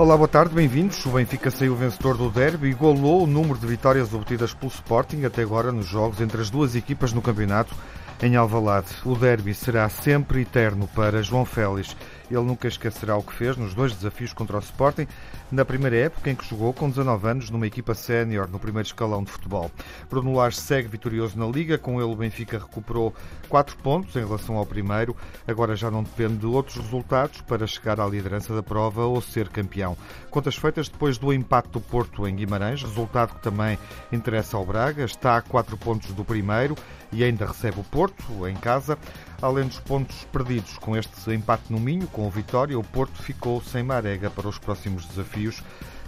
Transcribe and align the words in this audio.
Olá, 0.00 0.16
boa 0.16 0.26
tarde, 0.26 0.54
bem-vindos. 0.54 1.04
O 1.04 1.10
Benfica 1.10 1.50
saiu 1.50 1.76
vencedor 1.76 2.16
do 2.16 2.30
derby 2.30 2.68
e 2.68 2.72
golou 2.72 3.24
o 3.24 3.26
número 3.26 3.58
de 3.58 3.66
vitórias 3.66 4.14
obtidas 4.14 4.54
pelo 4.54 4.72
Sporting 4.72 5.26
até 5.26 5.42
agora 5.42 5.70
nos 5.70 5.84
jogos 5.84 6.22
entre 6.22 6.40
as 6.40 6.48
duas 6.48 6.74
equipas 6.74 7.12
no 7.12 7.20
campeonato 7.20 7.74
em 8.22 8.34
Alvalade. 8.34 8.88
O 9.04 9.14
derby 9.14 9.52
será 9.52 9.86
sempre 9.90 10.40
eterno 10.40 10.88
para 10.94 11.22
João 11.22 11.44
Félix. 11.44 11.94
Ele 12.30 12.42
nunca 12.42 12.68
esquecerá 12.68 13.16
o 13.16 13.22
que 13.22 13.32
fez 13.32 13.56
nos 13.56 13.74
dois 13.74 13.92
desafios 13.92 14.32
contra 14.32 14.56
o 14.56 14.60
Sporting, 14.60 15.06
na 15.50 15.64
primeira 15.64 15.96
época 15.96 16.30
em 16.30 16.34
que 16.34 16.48
jogou 16.48 16.72
com 16.72 16.88
19 16.88 17.28
anos 17.28 17.50
numa 17.50 17.66
equipa 17.66 17.92
sénior 17.92 18.48
no 18.48 18.58
primeiro 18.58 18.86
escalão 18.86 19.24
de 19.24 19.30
futebol. 19.30 19.70
Bruno 20.08 20.34
Lage 20.34 20.58
segue 20.58 20.88
vitorioso 20.88 21.38
na 21.38 21.46
Liga, 21.46 21.76
com 21.76 22.00
ele 22.00 22.12
o 22.12 22.16
Benfica 22.16 22.58
recuperou 22.58 23.14
4 23.48 23.76
pontos 23.78 24.14
em 24.14 24.24
relação 24.24 24.56
ao 24.56 24.64
primeiro. 24.64 25.16
Agora 25.46 25.74
já 25.74 25.90
não 25.90 26.02
depende 26.02 26.36
de 26.36 26.46
outros 26.46 26.76
resultados 26.76 27.40
para 27.40 27.66
chegar 27.66 28.00
à 28.00 28.06
liderança 28.06 28.54
da 28.54 28.62
prova 28.62 29.04
ou 29.04 29.20
ser 29.20 29.48
campeão. 29.48 29.96
Contas 30.30 30.54
feitas 30.54 30.88
depois 30.88 31.18
do 31.18 31.32
empate 31.32 31.68
do 31.70 31.80
Porto 31.80 32.26
em 32.28 32.36
Guimarães, 32.36 32.82
resultado 32.82 33.34
que 33.34 33.42
também 33.42 33.78
interessa 34.12 34.56
ao 34.56 34.64
Braga, 34.64 35.04
está 35.04 35.36
a 35.36 35.42
4 35.42 35.76
pontos 35.76 36.12
do 36.12 36.24
primeiro 36.24 36.76
e 37.12 37.24
ainda 37.24 37.46
recebe 37.46 37.80
o 37.80 37.84
Porto 37.84 38.46
em 38.46 38.54
casa. 38.54 38.96
Além 39.42 39.66
dos 39.66 39.80
pontos 39.80 40.24
perdidos 40.32 40.76
com 40.78 40.96
este 40.96 41.30
empate 41.32 41.72
no 41.72 41.80
Minho, 41.80 42.06
com 42.08 42.26
o 42.26 42.30
Vitória, 42.30 42.78
o 42.78 42.84
Porto 42.84 43.22
ficou 43.22 43.62
sem 43.62 43.82
Marega 43.82 44.30
para 44.30 44.48
os 44.48 44.58
próximos 44.58 45.06
desafios, 45.06 45.62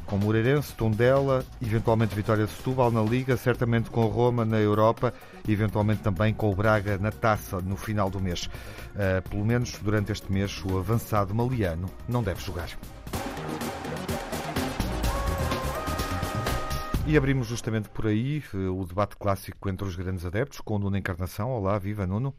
com 0.04 0.18
Moreirense, 0.18 0.74
Tondela, 0.74 1.44
eventualmente 1.62 2.14
Vitória 2.14 2.44
de 2.44 2.52
Setúbal 2.52 2.90
na 2.90 3.02
Liga, 3.02 3.36
certamente 3.36 3.88
com 3.88 4.04
Roma 4.06 4.44
na 4.44 4.58
Europa 4.58 5.14
eventualmente 5.48 6.02
também 6.02 6.32
com 6.32 6.50
o 6.50 6.54
Braga 6.54 6.98
na 6.98 7.10
Taça 7.10 7.60
no 7.60 7.76
final 7.76 8.10
do 8.10 8.20
mês. 8.20 8.46
Uh, 8.46 9.28
pelo 9.28 9.44
menos 9.44 9.78
durante 9.78 10.12
este 10.12 10.30
mês, 10.30 10.62
o 10.64 10.78
avançado 10.78 11.34
maliano 11.34 11.88
não 12.08 12.22
deve 12.22 12.40
jogar. 12.40 12.68
E 17.04 17.16
abrimos 17.16 17.48
justamente 17.48 17.88
por 17.88 18.06
aí 18.06 18.44
eh, 18.54 18.56
o 18.56 18.84
debate 18.84 19.16
clássico 19.16 19.68
entre 19.68 19.86
os 19.86 19.96
grandes 19.96 20.24
adeptos, 20.24 20.60
com 20.60 20.76
o 20.76 20.78
Nuno 20.78 20.96
Encarnação. 20.96 21.50
Olá, 21.50 21.76
viva 21.76 22.06
Nuno. 22.06 22.32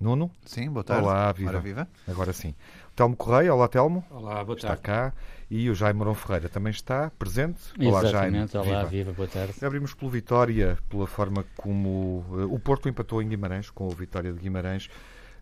Nuno? 0.00 0.30
Sim, 0.44 0.70
boa 0.70 0.84
tarde. 0.84 1.04
Olá, 1.04 1.32
viva. 1.32 1.58
viva. 1.58 1.88
Agora 2.06 2.32
sim. 2.32 2.54
Telmo 2.94 3.16
Correia, 3.16 3.54
olá 3.54 3.66
Telmo. 3.66 4.04
Olá, 4.10 4.44
boa 4.44 4.58
tarde. 4.58 4.58
Está 4.58 4.76
cá. 4.76 5.12
E 5.50 5.70
o 5.70 5.74
Jaime 5.74 5.98
Morão 5.98 6.14
Ferreira 6.14 6.48
também 6.50 6.70
está 6.70 7.10
presente. 7.18 7.60
Olá, 7.80 8.04
Jaime. 8.04 8.46
Olá, 8.52 8.62
viva. 8.62 8.84
viva, 8.84 9.12
boa 9.12 9.28
tarde. 9.28 9.54
Abrimos 9.64 9.94
pelo 9.94 10.10
Vitória, 10.10 10.76
pela 10.88 11.06
forma 11.06 11.44
como 11.56 12.24
uh, 12.28 12.52
o 12.52 12.58
Porto 12.58 12.88
empatou 12.88 13.22
em 13.22 13.28
Guimarães, 13.28 13.70
com 13.70 13.86
o 13.86 13.90
Vitória 13.90 14.32
de 14.32 14.38
Guimarães. 14.38 14.90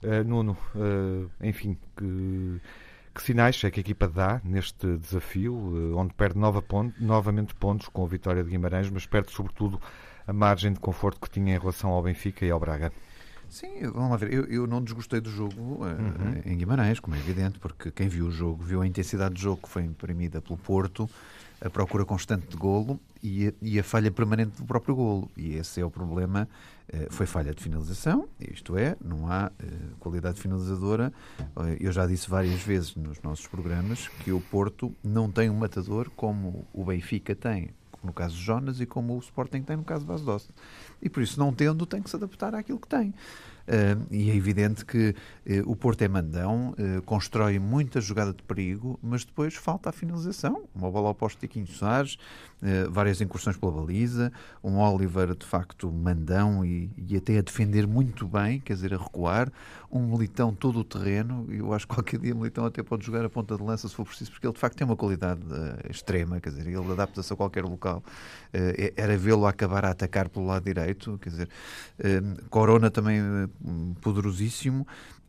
Uh, 0.02 0.22
Nuno, 0.24 0.56
uh, 0.76 1.28
enfim, 1.42 1.76
que, 1.96 2.60
que, 3.12 3.22
sinais 3.22 3.62
é 3.64 3.70
que 3.72 3.80
a 3.80 3.82
equipa 3.82 4.06
dá 4.06 4.40
neste 4.44 4.96
desafio, 4.98 5.96
onde 5.96 6.14
perde 6.14 6.38
nova 6.38 6.62
ponto, 6.62 6.94
novamente 7.02 7.54
pontos 7.56 7.88
com 7.88 8.04
a 8.04 8.08
Vitória 8.08 8.44
de 8.44 8.50
Guimarães, 8.50 8.88
mas 8.88 9.04
perde 9.04 9.32
sobretudo 9.32 9.80
a 10.26 10.32
margem 10.32 10.72
de 10.72 10.78
conforto 10.78 11.20
que 11.20 11.30
tinha 11.30 11.56
em 11.56 11.58
relação 11.58 11.90
ao 11.90 12.02
Benfica 12.02 12.46
e 12.46 12.50
ao 12.50 12.60
Braga? 12.60 12.92
Sim, 13.54 13.82
vamos 13.82 14.10
lá 14.10 14.16
ver. 14.16 14.32
Eu, 14.32 14.46
eu 14.46 14.66
não 14.66 14.82
desgostei 14.82 15.20
do 15.20 15.30
jogo 15.30 15.54
uh, 15.54 15.84
uhum. 15.84 16.42
em 16.44 16.56
Guimarães, 16.56 16.98
como 16.98 17.14
é 17.14 17.20
evidente, 17.20 17.56
porque 17.60 17.88
quem 17.92 18.08
viu 18.08 18.26
o 18.26 18.30
jogo 18.32 18.60
viu 18.60 18.82
a 18.82 18.86
intensidade 18.86 19.34
do 19.34 19.40
jogo 19.40 19.62
que 19.62 19.68
foi 19.68 19.84
imprimida 19.84 20.42
pelo 20.42 20.58
Porto, 20.58 21.08
a 21.60 21.70
procura 21.70 22.04
constante 22.04 22.48
de 22.48 22.56
golo 22.56 22.98
e 23.22 23.46
a, 23.46 23.52
e 23.62 23.78
a 23.78 23.84
falha 23.84 24.10
permanente 24.10 24.60
do 24.60 24.64
próprio 24.64 24.96
golo. 24.96 25.30
E 25.36 25.54
esse 25.54 25.80
é 25.80 25.84
o 25.84 25.90
problema. 25.90 26.48
Uh, 26.92 27.06
foi 27.12 27.26
falha 27.26 27.54
de 27.54 27.62
finalização, 27.62 28.28
isto 28.40 28.76
é, 28.76 28.96
não 29.00 29.30
há 29.30 29.52
qualidade 30.00 30.40
finalizadora. 30.40 31.12
eu 31.78 31.92
já 31.92 32.06
disse 32.08 32.28
várias 32.28 32.60
vezes 32.60 32.96
nos 32.96 33.22
nossos 33.22 33.46
programas 33.46 34.08
que 34.08 34.32
o 34.32 34.40
Porto 34.40 34.92
não 35.02 35.30
tem 35.30 35.48
um 35.48 35.56
matador 35.56 36.10
como 36.16 36.66
o 36.72 36.84
Benfica 36.84 37.36
tem 37.36 37.70
no 38.04 38.12
caso 38.12 38.36
de 38.36 38.42
Jonas, 38.42 38.80
e 38.80 38.86
como 38.86 39.14
o 39.14 39.18
Sporting 39.18 39.62
tem 39.62 39.76
no 39.76 39.84
caso 39.84 40.02
de 40.02 40.06
Bas 40.06 40.22
Dost. 40.22 40.50
E 41.00 41.08
por 41.08 41.22
isso, 41.22 41.38
não 41.38 41.52
tendo, 41.52 41.86
tem 41.86 42.02
que 42.02 42.10
se 42.10 42.16
adaptar 42.16 42.54
àquilo 42.54 42.78
que 42.78 42.88
tem. 42.88 43.14
Uh, 43.66 44.06
e 44.10 44.30
é 44.30 44.36
evidente 44.36 44.84
que 44.84 45.14
uh, 45.46 45.70
o 45.70 45.74
Porto 45.74 46.02
é 46.02 46.08
mandão, 46.08 46.74
uh, 46.78 47.00
constrói 47.02 47.58
muita 47.58 47.98
jogada 47.98 48.32
de 48.34 48.42
perigo, 48.42 48.98
mas 49.02 49.24
depois 49.24 49.54
falta 49.54 49.88
a 49.88 49.92
finalização. 49.92 50.64
Uma 50.74 50.90
bola 50.90 51.08
ao 51.08 51.14
posto 51.14 51.36
de 51.36 51.48
Tiquinho 51.48 51.66
Soares, 51.66 52.18
várias 52.90 53.20
incursões 53.20 53.56
pela 53.56 53.72
baliza, 53.72 54.32
um 54.62 54.78
Oliver 54.78 55.34
de 55.34 55.44
facto 55.44 55.92
mandão 55.92 56.64
e, 56.64 56.90
e, 56.96 57.16
até 57.16 57.38
a 57.38 57.42
defender 57.42 57.86
muito 57.86 58.26
bem, 58.26 58.60
quer 58.60 58.74
dizer, 58.74 58.94
a 58.94 58.96
recuar, 58.96 59.52
um 59.90 60.06
Militão 60.06 60.54
todo 60.54 60.80
o 60.80 60.84
terreno. 60.84 61.46
Eu 61.50 61.72
acho 61.72 61.86
que 61.86 61.94
qualquer 61.94 62.18
dia 62.18 62.34
Militão 62.34 62.64
até 62.64 62.82
pode 62.82 63.04
jogar 63.04 63.24
a 63.24 63.28
ponta 63.28 63.56
de 63.56 63.62
lança 63.62 63.88
se 63.88 63.94
for 63.94 64.04
preciso, 64.04 64.30
porque 64.30 64.46
ele 64.46 64.54
de 64.54 64.60
facto 64.60 64.76
tem 64.76 64.84
uma 64.86 64.96
qualidade 64.96 65.42
extrema, 65.90 66.40
quer 66.40 66.50
dizer, 66.50 66.66
ele 66.66 66.92
adapta-se 66.92 67.32
a 67.32 67.36
qualquer 67.36 67.64
local. 67.64 68.02
era 68.96 69.16
vê-lo 69.16 69.46
acabar 69.46 69.84
a 69.84 69.90
atacar 69.90 70.28
pelo 70.28 70.46
lado 70.46 70.64
direito, 70.64 71.18
quer 71.20 71.28
dizer, 71.28 71.48
Corona 72.48 72.90
também 72.90 73.20
poderosíssimo 74.00 74.86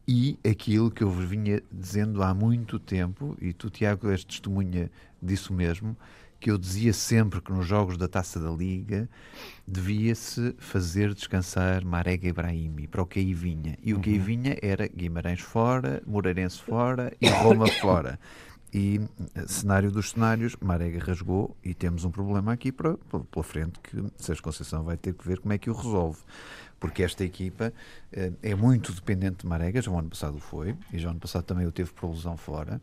e 0.08 0.40
aquilo 0.48 0.92
que 0.92 1.04
eu 1.04 1.10
vos 1.10 1.26
vinha 1.26 1.62
dizendo 1.72 2.22
há 2.22 2.34
muito 2.34 2.78
tempo, 2.78 3.36
e 3.42 3.52
tu, 3.54 3.70
Tiago, 3.70 4.10
és 4.10 4.24
testemunha 4.24 4.92
disso 5.22 5.52
mesmo, 5.52 5.98
que 6.46 6.52
eu 6.52 6.60
dizia 6.60 6.94
sempre 6.94 7.42
que 7.42 7.52
nos 7.52 7.66
jogos 7.66 7.98
da 7.98 8.08
Taça 8.08 8.40
da 8.40 8.52
Liga 8.52 9.10
devia-se 9.68 10.54
fazer 10.60 11.12
descansar 11.12 11.84
Marega 11.84 12.28
Ibrahimi 12.28 12.88
para 12.88 13.02
o 13.02 13.06
que 13.08 13.18
aí 13.18 13.34
vinha. 13.34 13.76
E 13.82 13.96
o 13.96 14.00
que 14.00 14.12
aí 14.12 14.20
uhum. 14.20 14.24
vinha 14.24 14.56
era 14.62 14.88
Guimarães 14.88 15.40
fora, 15.40 16.04
Moreirense 16.06 16.62
fora 16.62 17.12
e 17.20 17.28
Roma 17.28 17.66
fora. 17.82 18.20
E 18.72 19.02
cenário 19.48 19.90
dos 19.90 20.12
cenários, 20.12 20.56
Marega 20.62 21.04
rasgou 21.04 21.58
e 21.64 21.74
temos 21.74 22.06
um 22.06 22.12
problema 22.12 22.54
aqui 22.54 22.72
para, 22.72 22.96
pela 22.96 23.44
frente 23.44 23.80
que 23.80 24.06
Sérgio 24.16 24.44
Conceição 24.44 24.84
vai 24.84 24.98
ter 24.98 25.16
que 25.16 25.28
ver 25.28 25.40
como 25.40 25.52
é 25.52 25.58
que 25.58 25.72
o 25.72 25.74
resolve 25.74 26.20
porque 26.80 27.02
esta 27.02 27.24
equipa 27.24 27.74
eh, 28.12 28.34
é 28.44 28.54
muito 28.54 28.94
dependente 28.94 29.38
de 29.38 29.48
Marega, 29.48 29.82
já 29.82 29.90
o 29.90 29.98
ano 29.98 30.10
passado 30.10 30.38
foi, 30.40 30.76
e 30.94 31.00
já 31.00 31.08
o 31.08 31.12
ano 31.12 31.20
passado 31.20 31.44
também 31.44 31.66
o 31.66 31.72
teve 31.72 31.92
por 31.92 32.12
lesão 32.12 32.38
fora, 32.38 32.80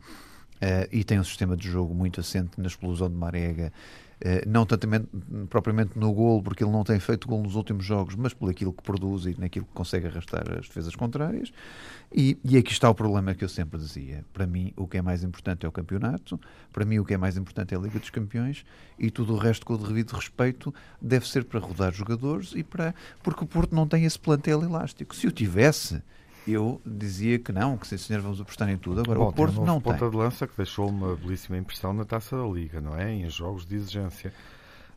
eh, 0.65 0.87
e 0.93 1.03
tem 1.03 1.19
um 1.19 1.23
sistema 1.25 1.57
de 1.57 1.69
jogo 1.69 1.93
muito 1.93 2.21
assente 2.21 2.51
na 2.57 2.67
explosão 2.67 3.09
de 3.09 3.15
Marega 3.17 3.73
eh, 4.21 4.45
não 4.47 4.65
tanto 4.65 4.87
propriamente 5.49 5.99
no 5.99 6.13
golo, 6.13 6.41
porque 6.41 6.63
ele 6.63 6.71
não 6.71 6.85
tem 6.85 6.97
feito 7.01 7.27
golo 7.27 7.43
nos 7.43 7.55
últimos 7.55 7.83
jogos, 7.83 8.15
mas 8.15 8.33
por 8.33 8.49
aquilo 8.49 8.71
que 8.71 8.81
produz 8.81 9.25
e 9.25 9.35
naquilo 9.37 9.65
que 9.65 9.73
consegue 9.73 10.07
arrastar 10.07 10.49
as 10.57 10.67
defesas 10.67 10.95
contrárias. 10.95 11.51
E, 12.09 12.37
e 12.45 12.57
aqui 12.57 12.71
está 12.71 12.89
o 12.89 12.95
problema 12.95 13.35
que 13.35 13.43
eu 13.43 13.49
sempre 13.49 13.77
dizia. 13.77 14.23
Para 14.31 14.47
mim, 14.47 14.71
o 14.77 14.87
que 14.87 14.97
é 14.97 15.01
mais 15.01 15.21
importante 15.21 15.65
é 15.65 15.69
o 15.69 15.71
campeonato, 15.73 16.39
para 16.71 16.85
mim, 16.85 16.99
o 16.99 17.03
que 17.03 17.13
é 17.13 17.17
mais 17.17 17.35
importante 17.35 17.73
é 17.73 17.77
a 17.77 17.81
Liga 17.81 17.99
dos 17.99 18.09
Campeões 18.09 18.63
e 18.97 19.11
tudo 19.11 19.33
o 19.33 19.37
resto, 19.37 19.65
com 19.65 19.73
o 19.73 19.77
devido 19.77 20.13
respeito, 20.13 20.73
deve 21.01 21.27
ser 21.27 21.43
para 21.43 21.59
rodar 21.59 21.91
jogadores 21.91 22.53
e 22.55 22.63
para. 22.63 22.95
porque 23.21 23.43
o 23.43 23.47
Porto 23.47 23.75
não 23.75 23.85
tem 23.85 24.05
esse 24.05 24.17
plantel 24.17 24.63
elástico. 24.63 25.13
Se 25.13 25.27
o 25.27 25.31
tivesse 25.31 26.01
eu 26.47 26.81
dizia 26.85 27.39
que 27.39 27.51
não, 27.51 27.77
que 27.77 27.87
sim 27.87 27.97
senhor, 27.97 28.21
vamos 28.21 28.41
apostar 28.41 28.69
em 28.69 28.77
tudo. 28.77 29.01
Agora, 29.01 29.19
Bom, 29.19 29.29
o 29.29 29.33
Porto 29.33 29.53
tem 29.53 29.63
um 29.63 29.65
não 29.65 29.81
ponta 29.81 29.99
tem. 29.99 30.09
de 30.09 30.15
lança 30.15 30.47
que 30.47 30.55
deixou 30.57 30.89
uma 30.89 31.15
belíssima 31.15 31.57
impressão 31.57 31.93
na 31.93 32.05
Taça 32.05 32.37
da 32.37 32.45
Liga, 32.45 32.81
não 32.81 32.97
é? 32.97 33.11
Em 33.13 33.29
jogos 33.29 33.65
de 33.65 33.75
exigência 33.75 34.33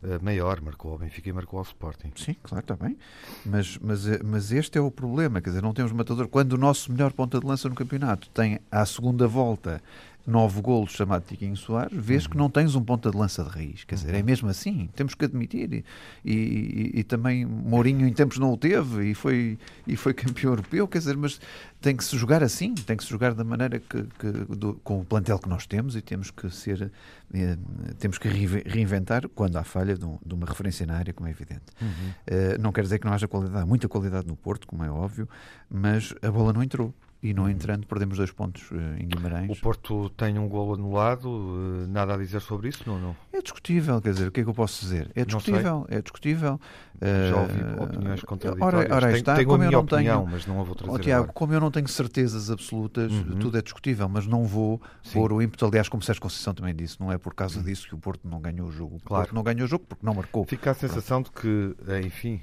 uh, 0.03 0.23
maior, 0.23 0.61
marcou 0.61 0.91
ao 0.91 0.97
Benfica 0.97 1.29
e 1.29 1.33
marcou 1.33 1.59
ao 1.59 1.63
Sporting. 1.63 2.11
Sim, 2.15 2.35
claro, 2.43 2.63
está 2.63 2.75
bem. 2.75 2.97
Mas, 3.45 3.77
mas, 3.77 4.07
eh, 4.07 4.19
mas 4.23 4.51
este 4.51 4.77
é 4.77 4.81
o 4.81 4.91
problema, 4.91 5.41
quer 5.41 5.49
dizer, 5.49 5.61
não 5.61 5.73
temos 5.73 5.91
matador. 5.91 6.27
Quando 6.27 6.53
o 6.53 6.57
nosso 6.57 6.91
melhor 6.91 7.13
ponta 7.13 7.39
de 7.39 7.45
lança 7.45 7.69
no 7.69 7.75
campeonato 7.75 8.29
tem 8.29 8.59
à 8.71 8.85
segunda 8.85 9.27
volta 9.27 9.81
nove 10.27 10.61
golos 10.61 10.91
chamado 10.91 11.23
Tiquinho 11.25 11.55
Soares, 11.55 11.97
vês 11.97 12.25
uhum. 12.25 12.31
que 12.31 12.37
não 12.37 12.49
tens 12.49 12.75
um 12.75 12.83
ponta 12.83 13.09
de 13.09 13.17
lança 13.17 13.41
de 13.45 13.49
raiz. 13.49 13.85
Quer 13.85 13.95
dizer, 13.95 14.13
é 14.13 14.19
uhum. 14.19 14.25
mesmo 14.25 14.49
assim, 14.49 14.89
temos 14.93 15.15
que 15.15 15.23
admitir. 15.23 15.73
E, 15.73 15.85
e, 16.25 16.91
e, 16.99 17.03
também 17.03 17.45
Mourinho 17.45 18.05
em 18.05 18.11
tempos 18.11 18.37
não 18.37 18.51
o 18.51 18.57
teve 18.57 19.09
e 19.09 19.15
foi, 19.15 19.57
e 19.87 19.95
foi 19.95 20.13
campeão 20.13 20.51
europeu, 20.51 20.85
quer 20.85 20.97
dizer, 20.97 21.15
mas 21.15 21.39
tem 21.79 21.95
que 21.95 22.03
se 22.03 22.17
jogar 22.17 22.43
assim, 22.43 22.73
tem 22.73 22.97
que 22.97 23.05
se 23.05 23.09
jogar 23.09 23.33
da 23.33 23.43
maneira 23.43 23.79
que, 23.79 24.03
que 24.03 24.31
do, 24.53 24.73
com 24.83 24.99
o 24.99 25.05
plantel 25.05 25.39
que 25.39 25.47
nós 25.47 25.65
temos 25.65 25.95
e 25.95 26.01
temos 26.01 26.29
que 26.29 26.49
ser, 26.49 26.91
eh, 27.33 27.57
temos 27.97 28.17
que 28.17 28.27
reinventar 28.27 29.29
quando 29.29 29.55
há 29.55 29.63
falha 29.63 29.95
de, 29.95 30.03
um, 30.03 30.17
de, 30.25 30.33
uma 30.33 30.45
referência 30.45 30.85
na 30.85 30.97
área, 30.97 31.13
como 31.13 31.29
é 31.29 31.31
evidente. 31.31 31.63
Uhum. 31.81 31.87
Uh, 31.87 32.61
não 32.61 32.73
quer 32.73 32.81
dizer 32.81 32.99
que 32.99 33.05
não 33.05 33.13
haja 33.13 33.27
qualidade, 33.27 33.63
há 33.63 33.65
muita 33.65 33.87
qualidade 33.87 34.27
no 34.27 34.35
Porto, 34.35 34.67
como 34.67 34.83
é 34.83 34.91
óbvio, 34.91 35.29
mas 35.69 36.13
a 36.21 36.29
bola 36.29 36.51
não 36.51 36.61
entrou 36.61 36.93
e 37.21 37.33
não 37.33 37.49
entrando 37.49 37.87
perdemos 37.87 38.17
dois 38.17 38.31
pontos 38.31 38.69
uh, 38.71 38.75
em 38.99 39.07
Guimarães. 39.07 39.57
O 39.57 39.61
Porto 39.61 40.09
tem 40.11 40.37
um 40.37 40.47
golo 40.47 40.75
anulado, 40.75 41.29
uh, 41.29 41.87
nada 41.87 42.13
a 42.13 42.17
dizer 42.17 42.41
sobre 42.41 42.69
isso, 42.69 42.83
não, 42.85 42.99
não? 42.99 43.15
É 43.33 43.41
discutível, 43.41 44.01
quer 44.01 44.11
dizer, 44.11 44.27
o 44.27 44.31
que 44.31 44.41
é 44.41 44.43
que 44.43 44.49
eu 44.49 44.53
posso 44.53 44.81
dizer? 44.81 45.11
É 45.15 45.25
discutível, 45.25 45.85
é 45.89 46.01
discutível. 46.01 46.59
Já 46.99 47.41
ouvi 47.41 47.61
uh, 47.61 47.83
opiniões 47.83 48.23
contraditórias. 48.23 48.85
Ora, 48.85 48.95
ora 48.95 49.17
está, 49.17 49.35
tenho, 49.35 49.37
tenho 49.37 49.49
como 49.49 49.63
a 49.63 49.67
minha 49.67 49.79
opinião, 49.79 50.23
tenho, 50.23 50.31
mas 50.31 50.47
não 50.47 50.59
a 50.59 50.63
vou 50.63 50.73
trazer 50.73 50.93
oh, 50.93 50.99
Tiago, 50.99 51.23
agora. 51.23 51.33
como 51.33 51.53
eu 51.53 51.59
não 51.59 51.69
tenho 51.69 51.87
certezas 51.87 52.49
absolutas, 52.49 53.11
uhum. 53.11 53.37
tudo 53.39 53.57
é 53.57 53.61
discutível, 53.61 54.09
mas 54.09 54.25
não 54.25 54.45
vou 54.45 54.81
Sim. 55.03 55.13
pôr 55.13 55.31
o 55.31 55.41
ímpeto, 55.41 55.65
aliás, 55.65 55.87
como 55.87 56.01
Sérgio 56.01 56.21
Conceição 56.21 56.55
também 56.55 56.75
disse, 56.75 56.99
não 56.99 57.11
é 57.11 57.17
por 57.17 57.35
causa 57.35 57.59
uhum. 57.59 57.65
disso 57.65 57.87
que 57.87 57.93
o 57.93 57.99
Porto 57.99 58.27
não 58.27 58.39
ganhou 58.39 58.67
o 58.67 58.71
jogo. 58.71 58.95
O 58.95 58.99
claro. 58.99 59.25
Porto 59.25 59.35
não 59.35 59.43
ganhou 59.43 59.65
o 59.65 59.67
jogo 59.67 59.85
porque 59.87 60.05
não 60.05 60.15
marcou. 60.15 60.43
Fica 60.45 60.71
a 60.71 60.73
sensação 60.73 61.21
de 61.21 61.29
que, 61.29 61.75
eh, 61.87 62.01
enfim, 62.01 62.41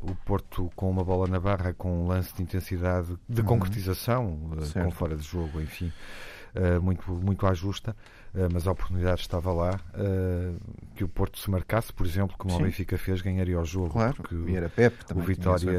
o 0.00 0.14
Porto 0.24 0.70
com 0.74 0.90
uma 0.90 1.04
bola 1.04 1.26
na 1.26 1.38
barra, 1.38 1.74
com 1.74 2.04
um 2.04 2.06
lance 2.06 2.34
de 2.34 2.42
intensidade, 2.42 3.14
de 3.28 3.40
uhum. 3.40 3.46
concretização, 3.46 4.01
com 4.72 4.90
fora 4.90 5.16
de 5.16 5.22
jogo, 5.22 5.60
enfim, 5.60 5.92
uh, 6.54 6.82
muito, 6.82 7.10
muito 7.12 7.46
à 7.46 7.54
justa, 7.54 7.96
uh, 8.34 8.48
mas 8.52 8.66
a 8.66 8.72
oportunidade 8.72 9.20
estava 9.20 9.52
lá. 9.52 9.80
Uh, 9.94 10.58
que 10.94 11.04
o 11.04 11.08
Porto 11.08 11.38
se 11.38 11.50
marcasse, 11.50 11.92
por 11.92 12.06
exemplo, 12.06 12.36
como 12.36 12.54
Sim. 12.54 12.60
o 12.60 12.64
Benfica 12.64 12.98
fez, 12.98 13.20
ganharia 13.20 13.58
o 13.58 13.64
jogo. 13.64 13.90
Claro, 13.90 14.14
porque 14.14 14.34
e 14.34 14.56
era 14.56 14.68
Pep, 14.68 14.96
o 15.14 15.20
Vitória 15.20 15.72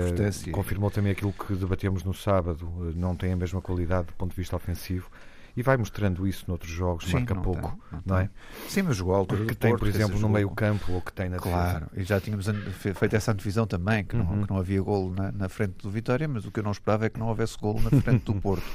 confirmou 0.51 0.89
também 0.89 1.11
aquilo 1.11 1.33
que 1.33 1.53
debatemos 1.55 2.03
no 2.03 2.13
sábado, 2.13 2.69
não 2.95 3.15
tem 3.15 3.33
a 3.33 3.35
mesma 3.35 3.61
qualidade 3.61 4.07
do 4.07 4.13
ponto 4.13 4.31
de 4.31 4.37
vista 4.37 4.55
ofensivo 4.55 5.09
e 5.55 5.61
vai 5.61 5.77
mostrando 5.77 6.25
isso 6.27 6.45
noutros 6.47 6.71
jogos, 6.71 7.05
Sim, 7.05 7.13
marca 7.13 7.33
não 7.33 7.41
pouco, 7.41 7.69
tem, 7.69 7.79
não, 7.91 8.01
não, 8.05 8.17
é? 8.17 8.29
Sim, 8.67 8.83
mas 8.83 8.97
jogou 8.97 9.13
à 9.13 9.17
altura 9.17 9.45
que 9.45 9.55
tem, 9.55 9.71
Porto, 9.71 9.81
por 9.81 9.87
exemplo, 9.87 10.19
no 10.19 10.29
meio 10.29 10.49
campo 10.49 10.91
ou 10.91 11.01
que 11.01 11.13
tem 11.13 11.29
na 11.29 11.37
Claro, 11.37 11.85
defesa. 11.85 12.01
e 12.01 12.03
já 12.03 12.19
tínhamos 12.19 12.47
feito 12.95 13.15
essa 13.15 13.31
antevisão 13.31 13.67
também, 13.67 14.03
que, 14.03 14.15
uhum. 14.15 14.23
não, 14.23 14.43
que 14.43 14.49
não 14.51 14.59
havia 14.59 14.81
golo 14.81 15.13
na, 15.13 15.31
na, 15.31 15.49
frente 15.49 15.75
do 15.83 15.91
Vitória, 15.91 16.27
mas 16.27 16.45
o 16.45 16.51
que 16.51 16.59
eu 16.59 16.63
não 16.63 16.71
esperava 16.71 17.05
é 17.05 17.09
que 17.09 17.19
não 17.19 17.27
houvesse 17.27 17.57
golo 17.57 17.79
na 17.81 18.01
frente 18.01 18.25
do 18.25 18.33
Porto. 18.41 18.65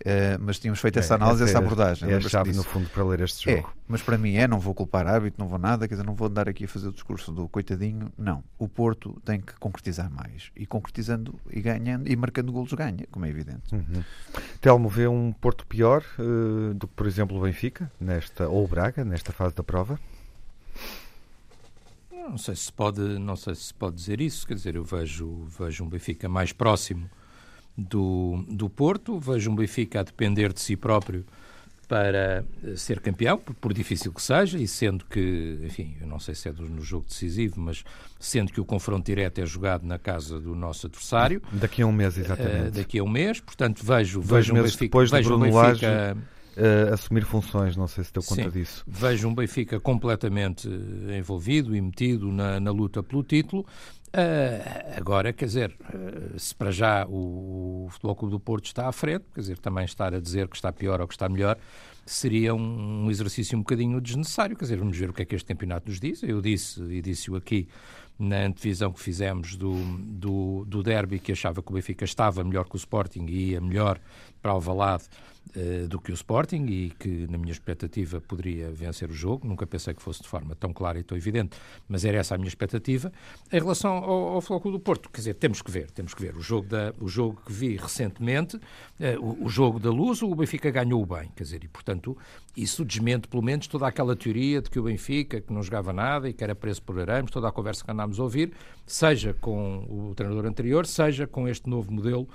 Uh, 0.00 0.38
mas 0.40 0.58
tínhamos 0.58 0.80
feito 0.80 0.98
essa 0.98 1.14
é, 1.14 1.16
análise, 1.16 1.42
essa, 1.44 1.52
essa 1.52 1.58
abordagem. 1.58 2.10
É 2.10 2.16
a 2.16 2.20
chave, 2.20 2.52
no 2.52 2.62
fundo, 2.62 2.88
para 2.90 3.04
ler 3.04 3.20
este 3.20 3.48
é, 3.48 3.56
jogo. 3.56 3.68
É, 3.68 3.72
mas 3.88 4.02
para 4.02 4.18
mim 4.18 4.34
é, 4.34 4.46
não 4.46 4.58
vou 4.58 4.74
culpar 4.74 5.06
árbitro, 5.06 5.42
não 5.42 5.48
vou 5.48 5.58
nada, 5.58 5.86
quer 5.88 5.94
dizer, 5.94 6.06
não 6.06 6.14
vou 6.14 6.28
andar 6.28 6.48
aqui 6.48 6.64
a 6.64 6.68
fazer 6.68 6.88
o 6.88 6.92
discurso 6.92 7.32
do 7.32 7.48
coitadinho. 7.48 8.12
Não. 8.18 8.42
O 8.58 8.68
Porto 8.68 9.20
tem 9.24 9.40
que 9.40 9.54
concretizar 9.54 10.10
mais. 10.10 10.50
E 10.56 10.66
concretizando 10.66 11.38
e 11.50 11.60
ganhando 11.60 12.10
e 12.10 12.16
marcando 12.16 12.52
golos 12.52 12.72
ganha, 12.72 13.06
como 13.10 13.24
é 13.24 13.28
evidente. 13.28 13.74
Uhum. 13.74 14.02
Telmo 14.60 14.88
vê 14.88 15.06
um 15.06 15.32
Porto 15.32 15.66
pior 15.66 16.04
uh, 16.18 16.74
do 16.74 16.86
que, 16.86 16.94
por 16.94 17.06
exemplo, 17.06 17.38
o 17.38 17.40
Benfica, 17.40 17.90
nesta, 18.00 18.48
ou 18.48 18.64
o 18.64 18.68
Braga, 18.68 19.04
nesta 19.04 19.32
fase 19.32 19.54
da 19.54 19.62
prova? 19.62 19.98
Não 22.10 22.38
sei 22.38 22.56
se 22.56 22.72
pode, 22.72 23.00
não 23.00 23.36
sei 23.36 23.54
se 23.54 23.72
pode 23.72 23.96
dizer 23.96 24.20
isso. 24.20 24.46
Quer 24.46 24.54
dizer, 24.54 24.74
eu 24.76 24.84
vejo, 24.84 25.44
vejo 25.58 25.84
um 25.84 25.88
Benfica 25.88 26.28
mais 26.28 26.52
próximo 26.52 27.08
do, 27.76 28.44
do 28.48 28.68
Porto. 28.68 29.18
Vejo 29.18 29.50
um 29.50 29.54
Benfica 29.54 30.00
a 30.00 30.02
depender 30.02 30.52
de 30.52 30.60
si 30.60 30.76
próprio 30.76 31.24
para 31.86 32.44
eh, 32.62 32.76
ser 32.76 33.00
campeão, 33.00 33.38
por, 33.38 33.72
difícil 33.72 34.12
que 34.12 34.22
seja, 34.22 34.58
e 34.58 34.66
sendo 34.66 35.04
que, 35.04 35.58
enfim, 35.62 35.96
eu 36.00 36.06
não 36.06 36.18
sei 36.18 36.34
se 36.34 36.48
é 36.48 36.52
no 36.52 36.82
jogo 36.82 37.06
decisivo, 37.08 37.60
mas 37.60 37.84
sendo 38.18 38.52
que 38.52 38.60
o 38.60 38.64
confronto 38.64 39.04
direto 39.04 39.38
é 39.40 39.46
jogado 39.46 39.86
na 39.86 39.98
casa 39.98 40.40
do 40.40 40.54
nosso 40.54 40.86
adversário. 40.86 41.42
Daqui 41.52 41.82
a 41.82 41.86
um 41.86 41.92
mês, 41.92 42.16
exatamente. 42.16 42.68
Uh, 42.68 42.70
daqui 42.70 42.98
a 42.98 43.04
um 43.04 43.08
mês, 43.08 43.40
portanto, 43.40 43.84
vejo, 43.84 44.20
Dois 44.20 44.46
vejo 44.46 44.54
um 44.54 44.62
Benfica. 44.62 44.84
Depois 44.84 45.10
vejo 45.10 45.34
um 45.34 45.40
Benfica 45.40 46.16
uh, 46.56 46.94
assumir 46.94 47.24
funções, 47.24 47.76
não 47.76 47.86
sei 47.86 48.04
se 48.04 48.12
deu 48.12 48.22
conta 48.22 48.44
Sim, 48.44 48.50
disso. 48.50 48.84
Vejo 48.86 49.28
um 49.28 49.34
Benfica 49.34 49.78
completamente 49.78 50.68
envolvido 51.18 51.76
e 51.76 51.80
metido 51.80 52.32
na, 52.32 52.58
na 52.58 52.70
luta 52.70 53.02
pelo 53.02 53.22
título, 53.22 53.66
Uh, 54.14 54.96
agora, 54.96 55.32
quer 55.32 55.46
dizer, 55.46 55.76
uh, 55.92 56.38
se 56.38 56.54
para 56.54 56.70
já 56.70 57.04
o, 57.04 57.86
o 57.86 57.88
Futebol 57.90 58.14
Clube 58.14 58.30
do 58.30 58.38
Porto 58.38 58.66
está 58.66 58.86
à 58.86 58.92
frente, 58.92 59.24
quer 59.34 59.40
dizer, 59.40 59.58
também 59.58 59.84
estar 59.84 60.14
a 60.14 60.20
dizer 60.20 60.46
que 60.46 60.54
está 60.54 60.72
pior 60.72 61.00
ou 61.00 61.08
que 61.08 61.14
está 61.14 61.28
melhor, 61.28 61.58
seria 62.06 62.54
um, 62.54 63.06
um 63.06 63.10
exercício 63.10 63.58
um 63.58 63.62
bocadinho 63.62 64.00
desnecessário. 64.00 64.56
Quer 64.56 64.66
dizer, 64.66 64.76
vamos 64.76 64.96
ver 64.96 65.10
o 65.10 65.12
que 65.12 65.22
é 65.22 65.24
que 65.24 65.34
este 65.34 65.46
campeonato 65.46 65.88
nos 65.88 65.98
diz. 65.98 66.22
Eu 66.22 66.40
disse, 66.40 66.80
e 66.80 67.02
disse-o 67.02 67.34
aqui 67.34 67.66
na 68.16 68.44
antevisão 68.46 68.92
que 68.92 69.00
fizemos 69.00 69.56
do, 69.56 69.74
do, 69.98 70.64
do 70.64 70.80
derby, 70.80 71.18
que 71.18 71.32
achava 71.32 71.60
que 71.60 71.72
o 71.72 71.74
Benfica 71.74 72.04
estava 72.04 72.44
melhor 72.44 72.68
que 72.68 72.76
o 72.76 72.78
Sporting 72.78 73.26
e 73.26 73.50
ia 73.50 73.60
melhor 73.60 73.98
para 74.44 74.54
o 74.54 74.60
Valade 74.60 75.04
uh, 75.56 75.88
do 75.88 75.98
que 75.98 76.12
o 76.12 76.14
Sporting 76.14 76.66
e 76.66 76.90
que, 76.98 77.26
na 77.30 77.38
minha 77.38 77.50
expectativa, 77.50 78.20
poderia 78.20 78.70
vencer 78.70 79.08
o 79.08 79.14
jogo. 79.14 79.48
Nunca 79.48 79.66
pensei 79.66 79.94
que 79.94 80.02
fosse 80.02 80.20
de 80.20 80.28
forma 80.28 80.54
tão 80.54 80.70
clara 80.70 80.98
e 80.98 81.02
tão 81.02 81.16
evidente, 81.16 81.56
mas 81.88 82.04
era 82.04 82.18
essa 82.18 82.34
a 82.34 82.38
minha 82.38 82.48
expectativa. 82.48 83.10
Em 83.50 83.58
relação 83.58 83.92
ao, 83.92 84.34
ao 84.34 84.42
Floco 84.42 84.70
do 84.70 84.78
Porto, 84.78 85.08
quer 85.08 85.20
dizer, 85.20 85.34
temos 85.34 85.62
que 85.62 85.70
ver, 85.70 85.90
temos 85.92 86.12
que 86.12 86.20
ver. 86.20 86.36
O 86.36 86.42
jogo, 86.42 86.68
da, 86.68 86.92
o 87.00 87.08
jogo 87.08 87.40
que 87.46 87.50
vi 87.54 87.78
recentemente, 87.78 88.56
uh, 88.56 88.60
o, 89.18 89.46
o, 89.46 89.48
jogo 89.48 89.80
da 89.80 89.90
Luz, 89.90 90.20
o 90.20 90.34
Benfica 90.34 90.70
ganhou 90.70 91.06
bem, 91.06 91.30
quer 91.34 91.44
dizer, 91.44 91.64
e 91.64 91.68
portanto 91.68 92.14
isso 92.54 92.84
desmente 92.84 93.26
pelo 93.26 93.42
menos 93.42 93.66
toda 93.66 93.88
aquela 93.88 94.14
teoria 94.14 94.60
de 94.60 94.68
que 94.68 94.78
o 94.78 94.82
Benfica, 94.82 95.40
que 95.40 95.50
não 95.50 95.62
jogava 95.62 95.90
nada 95.90 96.28
e 96.28 96.34
que 96.34 96.44
era 96.44 96.54
preso 96.54 96.82
por 96.82 97.00
arames, 97.00 97.30
toda 97.30 97.48
a 97.48 97.52
conversa 97.52 97.82
que 97.82 97.90
andámos 97.90 98.20
a 98.20 98.22
ouvir, 98.22 98.52
seja 98.86 99.32
com 99.32 99.86
o 99.88 100.14
treinador 100.14 100.44
anterior, 100.44 100.84
seja 100.86 101.26
com 101.26 101.48
este 101.48 101.66
novo 101.66 101.90
modelo 101.90 102.28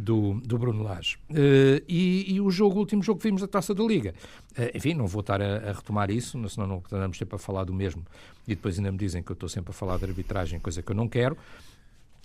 do, 0.00 0.40
do 0.40 0.58
Bruno 0.58 0.82
Lage. 0.82 1.16
Uh, 1.30 1.82
e, 1.88 2.34
e, 2.34 2.40
o 2.40 2.50
jogo, 2.50 2.76
o 2.76 2.78
último 2.78 3.02
jogo 3.02 3.20
que 3.20 3.28
vimos 3.28 3.42
da 3.42 3.48
Taça 3.48 3.74
da 3.74 3.84
Liga. 3.84 4.14
Uh, 4.52 4.76
enfim, 4.76 4.94
não 4.94 5.06
vou 5.06 5.20
estar 5.20 5.40
a, 5.40 5.56
a, 5.70 5.72
retomar 5.72 6.10
isso, 6.10 6.48
senão 6.48 6.66
não 6.66 6.82
andamos 6.90 7.18
sempre 7.18 7.36
a 7.36 7.38
falar 7.38 7.64
do 7.64 7.74
mesmo 7.74 8.04
e 8.46 8.54
depois 8.54 8.78
ainda 8.78 8.90
me 8.90 8.98
dizem 8.98 9.22
que 9.22 9.30
eu 9.30 9.34
estou 9.34 9.48
sempre 9.48 9.70
a 9.70 9.74
falar 9.74 9.98
de 9.98 10.04
arbitragem, 10.04 10.58
coisa 10.58 10.82
que 10.82 10.90
eu 10.90 10.96
não 10.96 11.08
quero. 11.08 11.36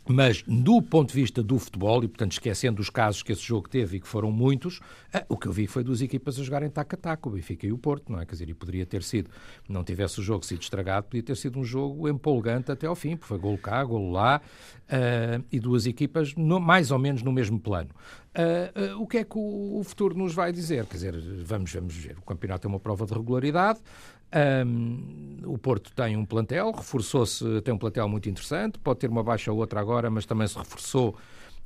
Mas, 0.07 0.43
do 0.47 0.81
ponto 0.81 1.09
de 1.09 1.19
vista 1.19 1.41
do 1.41 1.57
futebol, 1.57 2.03
e 2.03 2.07
portanto 2.07 2.33
esquecendo 2.33 2.79
os 2.79 2.89
casos 2.89 3.23
que 3.23 3.31
esse 3.31 3.41
jogo 3.41 3.67
teve 3.67 3.97
e 3.97 3.99
que 3.99 4.07
foram 4.07 4.31
muitos, 4.31 4.79
eh, 5.11 5.25
o 5.27 5.35
que 5.35 5.47
eu 5.47 5.51
vi 5.51 5.65
foi 5.65 5.83
duas 5.83 6.01
equipas 6.01 6.39
a 6.39 6.43
jogarem 6.43 6.69
tac-a-tac, 6.69 7.27
o 7.27 7.31
Benfica 7.31 7.65
e 7.65 7.71
o 7.71 7.77
Porto, 7.77 8.11
não 8.11 8.19
é? 8.19 8.25
Quer 8.25 8.33
dizer, 8.33 8.49
e 8.49 8.53
poderia 8.53 8.85
ter 8.85 9.01
sido, 9.01 9.31
não 9.67 9.83
tivesse 9.83 10.19
o 10.19 10.23
jogo 10.23 10.45
sido 10.45 10.61
estragado, 10.61 11.07
podia 11.07 11.23
ter 11.23 11.35
sido 11.35 11.59
um 11.59 11.63
jogo 11.63 12.07
empolgante 12.07 12.71
até 12.71 12.85
ao 12.85 12.95
fim, 12.95 13.15
porque 13.15 13.27
foi 13.27 13.39
golo 13.39 13.57
cá, 13.57 13.83
golo 13.83 14.11
lá, 14.11 14.41
uh, 14.85 15.43
e 15.51 15.59
duas 15.59 15.87
equipas 15.87 16.35
no, 16.35 16.59
mais 16.59 16.91
ou 16.91 16.99
menos 16.99 17.23
no 17.23 17.31
mesmo 17.31 17.59
plano. 17.59 17.89
Uh, 18.35 18.95
uh, 18.97 19.01
o 19.01 19.07
que 19.07 19.19
é 19.19 19.23
que 19.23 19.37
o, 19.37 19.79
o, 19.79 19.83
futuro 19.83 20.15
nos 20.17 20.33
vai 20.33 20.51
dizer? 20.51 20.85
Quer 20.85 20.95
dizer, 20.95 21.15
vamos, 21.43 21.71
vamos 21.73 21.95
ver. 21.95 22.17
O 22.17 22.21
campeonato 22.21 22.67
é 22.67 22.69
uma 22.69 22.79
prova 22.79 23.05
de 23.05 23.13
regularidade, 23.13 23.79
um, 24.65 25.37
o 25.45 25.57
Porto 25.57 25.91
tem 25.93 26.17
um 26.17 26.25
plantel, 26.25 26.71
reforçou-se, 26.71 27.61
tem 27.61 27.73
um 27.73 27.77
plantel 27.77 28.07
muito 28.09 28.29
interessante, 28.29 28.79
pode 28.79 28.99
ter 28.99 29.09
uma 29.09 29.23
baixa 29.23 29.51
ou 29.51 29.57
outra 29.57 29.79
agora, 29.79 30.09
mas 30.09 30.25
também 30.25 30.47
se 30.47 30.57
reforçou 30.57 31.15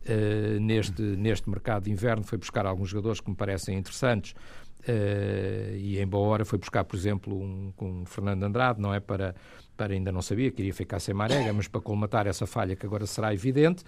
uh, 0.05 0.59
neste, 0.59 1.01
neste 1.01 1.49
mercado 1.49 1.83
de 1.83 1.91
inverno, 1.91 2.23
foi 2.23 2.37
buscar 2.37 2.65
alguns 2.65 2.89
jogadores 2.89 3.21
que 3.21 3.29
me 3.29 3.35
parecem 3.35 3.77
interessantes. 3.77 4.33
Uh, 4.81 5.75
e 5.75 5.99
em 5.99 6.07
boa 6.07 6.27
hora 6.29 6.45
foi 6.45 6.57
buscar, 6.57 6.83
por 6.85 6.95
exemplo, 6.95 7.37
um, 7.37 7.73
um 7.81 8.05
Fernando 8.05 8.43
Andrade, 8.43 8.79
não 8.79 8.93
é 8.93 8.99
para, 8.99 9.35
para 9.75 9.93
ainda 9.93 10.11
não 10.11 10.21
sabia 10.21 10.49
que 10.51 10.61
iria 10.61 10.73
ficar 10.73 10.99
sem 10.99 11.13
Marega, 11.13 11.51
mas 11.51 11.67
para 11.67 11.81
colmatar 11.81 12.27
essa 12.27 12.47
falha 12.47 12.75
que 12.75 12.85
agora 12.85 13.05
será 13.05 13.33
evidente, 13.33 13.83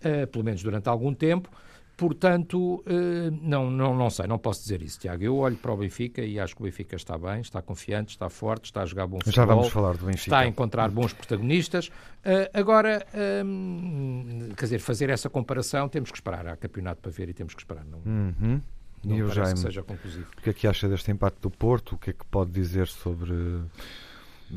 uh, 0.00 0.26
pelo 0.26 0.44
menos 0.44 0.62
durante 0.62 0.88
algum 0.88 1.14
tempo. 1.14 1.48
Portanto, 1.96 2.82
eh, 2.86 3.30
não, 3.40 3.70
não, 3.70 3.96
não 3.96 4.10
sei, 4.10 4.26
não 4.26 4.36
posso 4.36 4.62
dizer 4.62 4.82
isso, 4.82 4.98
Tiago. 4.98 5.22
Eu 5.22 5.36
olho 5.36 5.56
para 5.56 5.72
o 5.72 5.76
Benfica 5.76 6.22
e 6.22 6.40
acho 6.40 6.56
que 6.56 6.62
o 6.62 6.64
Benfica 6.64 6.96
está 6.96 7.16
bem, 7.16 7.40
está 7.40 7.62
confiante, 7.62 8.10
está 8.10 8.28
forte, 8.28 8.64
está 8.64 8.82
a 8.82 8.86
jogar 8.86 9.06
bom 9.06 9.18
futebol. 9.18 9.32
Já 9.32 9.44
vamos 9.44 9.68
falar 9.68 9.96
do 9.96 10.06
Benfica. 10.06 10.22
Está 10.26 10.38
a 10.40 10.46
encontrar 10.46 10.90
bons 10.90 11.12
protagonistas. 11.12 11.90
Eh, 12.24 12.50
agora, 12.52 13.06
ehm, 13.14 14.50
quer 14.56 14.64
dizer, 14.64 14.80
fazer 14.80 15.08
essa 15.08 15.30
comparação, 15.30 15.88
temos 15.88 16.10
que 16.10 16.16
esperar. 16.16 16.48
Há 16.48 16.56
campeonato 16.56 17.00
para 17.00 17.12
ver 17.12 17.28
e 17.28 17.32
temos 17.32 17.54
que 17.54 17.60
esperar. 17.60 17.84
Não, 17.84 17.98
uhum. 18.04 18.60
não 19.04 19.16
e 19.16 19.20
eu 19.20 19.30
já 19.30 19.52
que 19.52 19.58
seja 19.60 19.82
conclusivo. 19.84 20.26
O 20.36 20.42
que 20.42 20.50
é 20.50 20.52
que 20.52 20.66
acha 20.66 20.88
deste 20.88 21.12
empate 21.12 21.36
do 21.40 21.50
Porto? 21.50 21.94
O 21.94 21.98
que 21.98 22.10
é 22.10 22.12
que 22.12 22.24
pode 22.26 22.50
dizer 22.50 22.88
sobre 22.88 23.62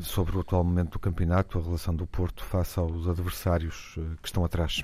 sobre 0.02 0.36
o 0.36 0.40
atual 0.40 0.62
momento 0.62 0.92
do 0.92 0.98
campeonato, 0.98 1.58
a 1.58 1.62
relação 1.62 1.94
do 1.94 2.06
Porto 2.06 2.44
face 2.44 2.78
aos 2.78 3.08
adversários 3.08 3.94
eh, 3.96 4.02
que 4.20 4.28
estão 4.28 4.44
atrás? 4.44 4.82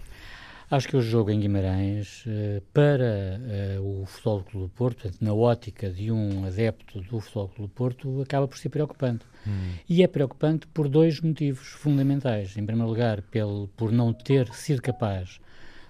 Acho 0.71 0.89
que 0.89 0.97
o 0.97 1.03
jogo 1.03 1.31
em 1.31 1.41
Guimarães, 1.41 2.25
eh, 2.27 2.63
para 2.73 3.39
eh, 3.43 3.79
o 3.81 4.07
Futebol 4.07 4.43
Clube 4.43 4.67
do 4.67 4.71
Porto, 4.71 5.03
portanto, 5.03 5.21
na 5.21 5.35
ótica 5.35 5.91
de 5.91 6.11
um 6.11 6.47
adepto 6.47 7.01
do 7.03 7.21
Futebol 7.21 7.49
Clube 7.49 7.71
do 7.71 7.75
Porto, 7.75 8.23
acaba 8.23 8.49
por 8.49 8.57
ser 8.57 8.71
preocupante. 8.71 9.27
Hum. 9.47 9.75
E 9.89 10.03
é 10.03 10.07
preocupante 10.07 10.67
por 10.69 10.89
dois 10.89 11.21
motivos 11.21 11.69
fundamentais. 11.69 12.57
Em 12.57 12.65
primeiro 12.65 12.89
lugar, 12.89 13.21
pelo, 13.23 13.69
por 13.77 13.93
não 13.93 14.13
ter 14.13 14.49
sido 14.55 14.81
capaz 14.81 15.39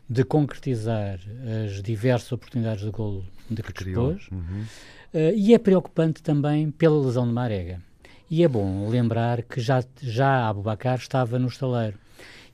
de 0.09 0.25
concretizar 0.25 1.19
as 1.65 1.81
diversas 1.81 2.31
oportunidades 2.33 2.85
de 2.85 2.91
golo 2.91 3.25
de 3.49 3.63
que, 3.63 3.73
que 3.73 3.85
dispôs. 3.85 4.29
Uhum. 4.31 4.65
Uh, 5.15 5.35
e 5.35 5.55
é 5.55 5.59
preocupante 5.59 6.23
também 6.23 6.71
pela 6.71 7.01
lesão 7.01 7.27
de 7.27 7.33
Marega. 7.33 7.81
E 8.31 8.43
é 8.43 8.49
bom 8.49 8.89
lembrar 8.89 9.43
que 9.43 9.61
já, 9.61 9.85
já 10.01 10.49
Abubacar 10.49 10.99
estava 10.99 11.39
no 11.39 11.49
estaleiro 11.49 11.99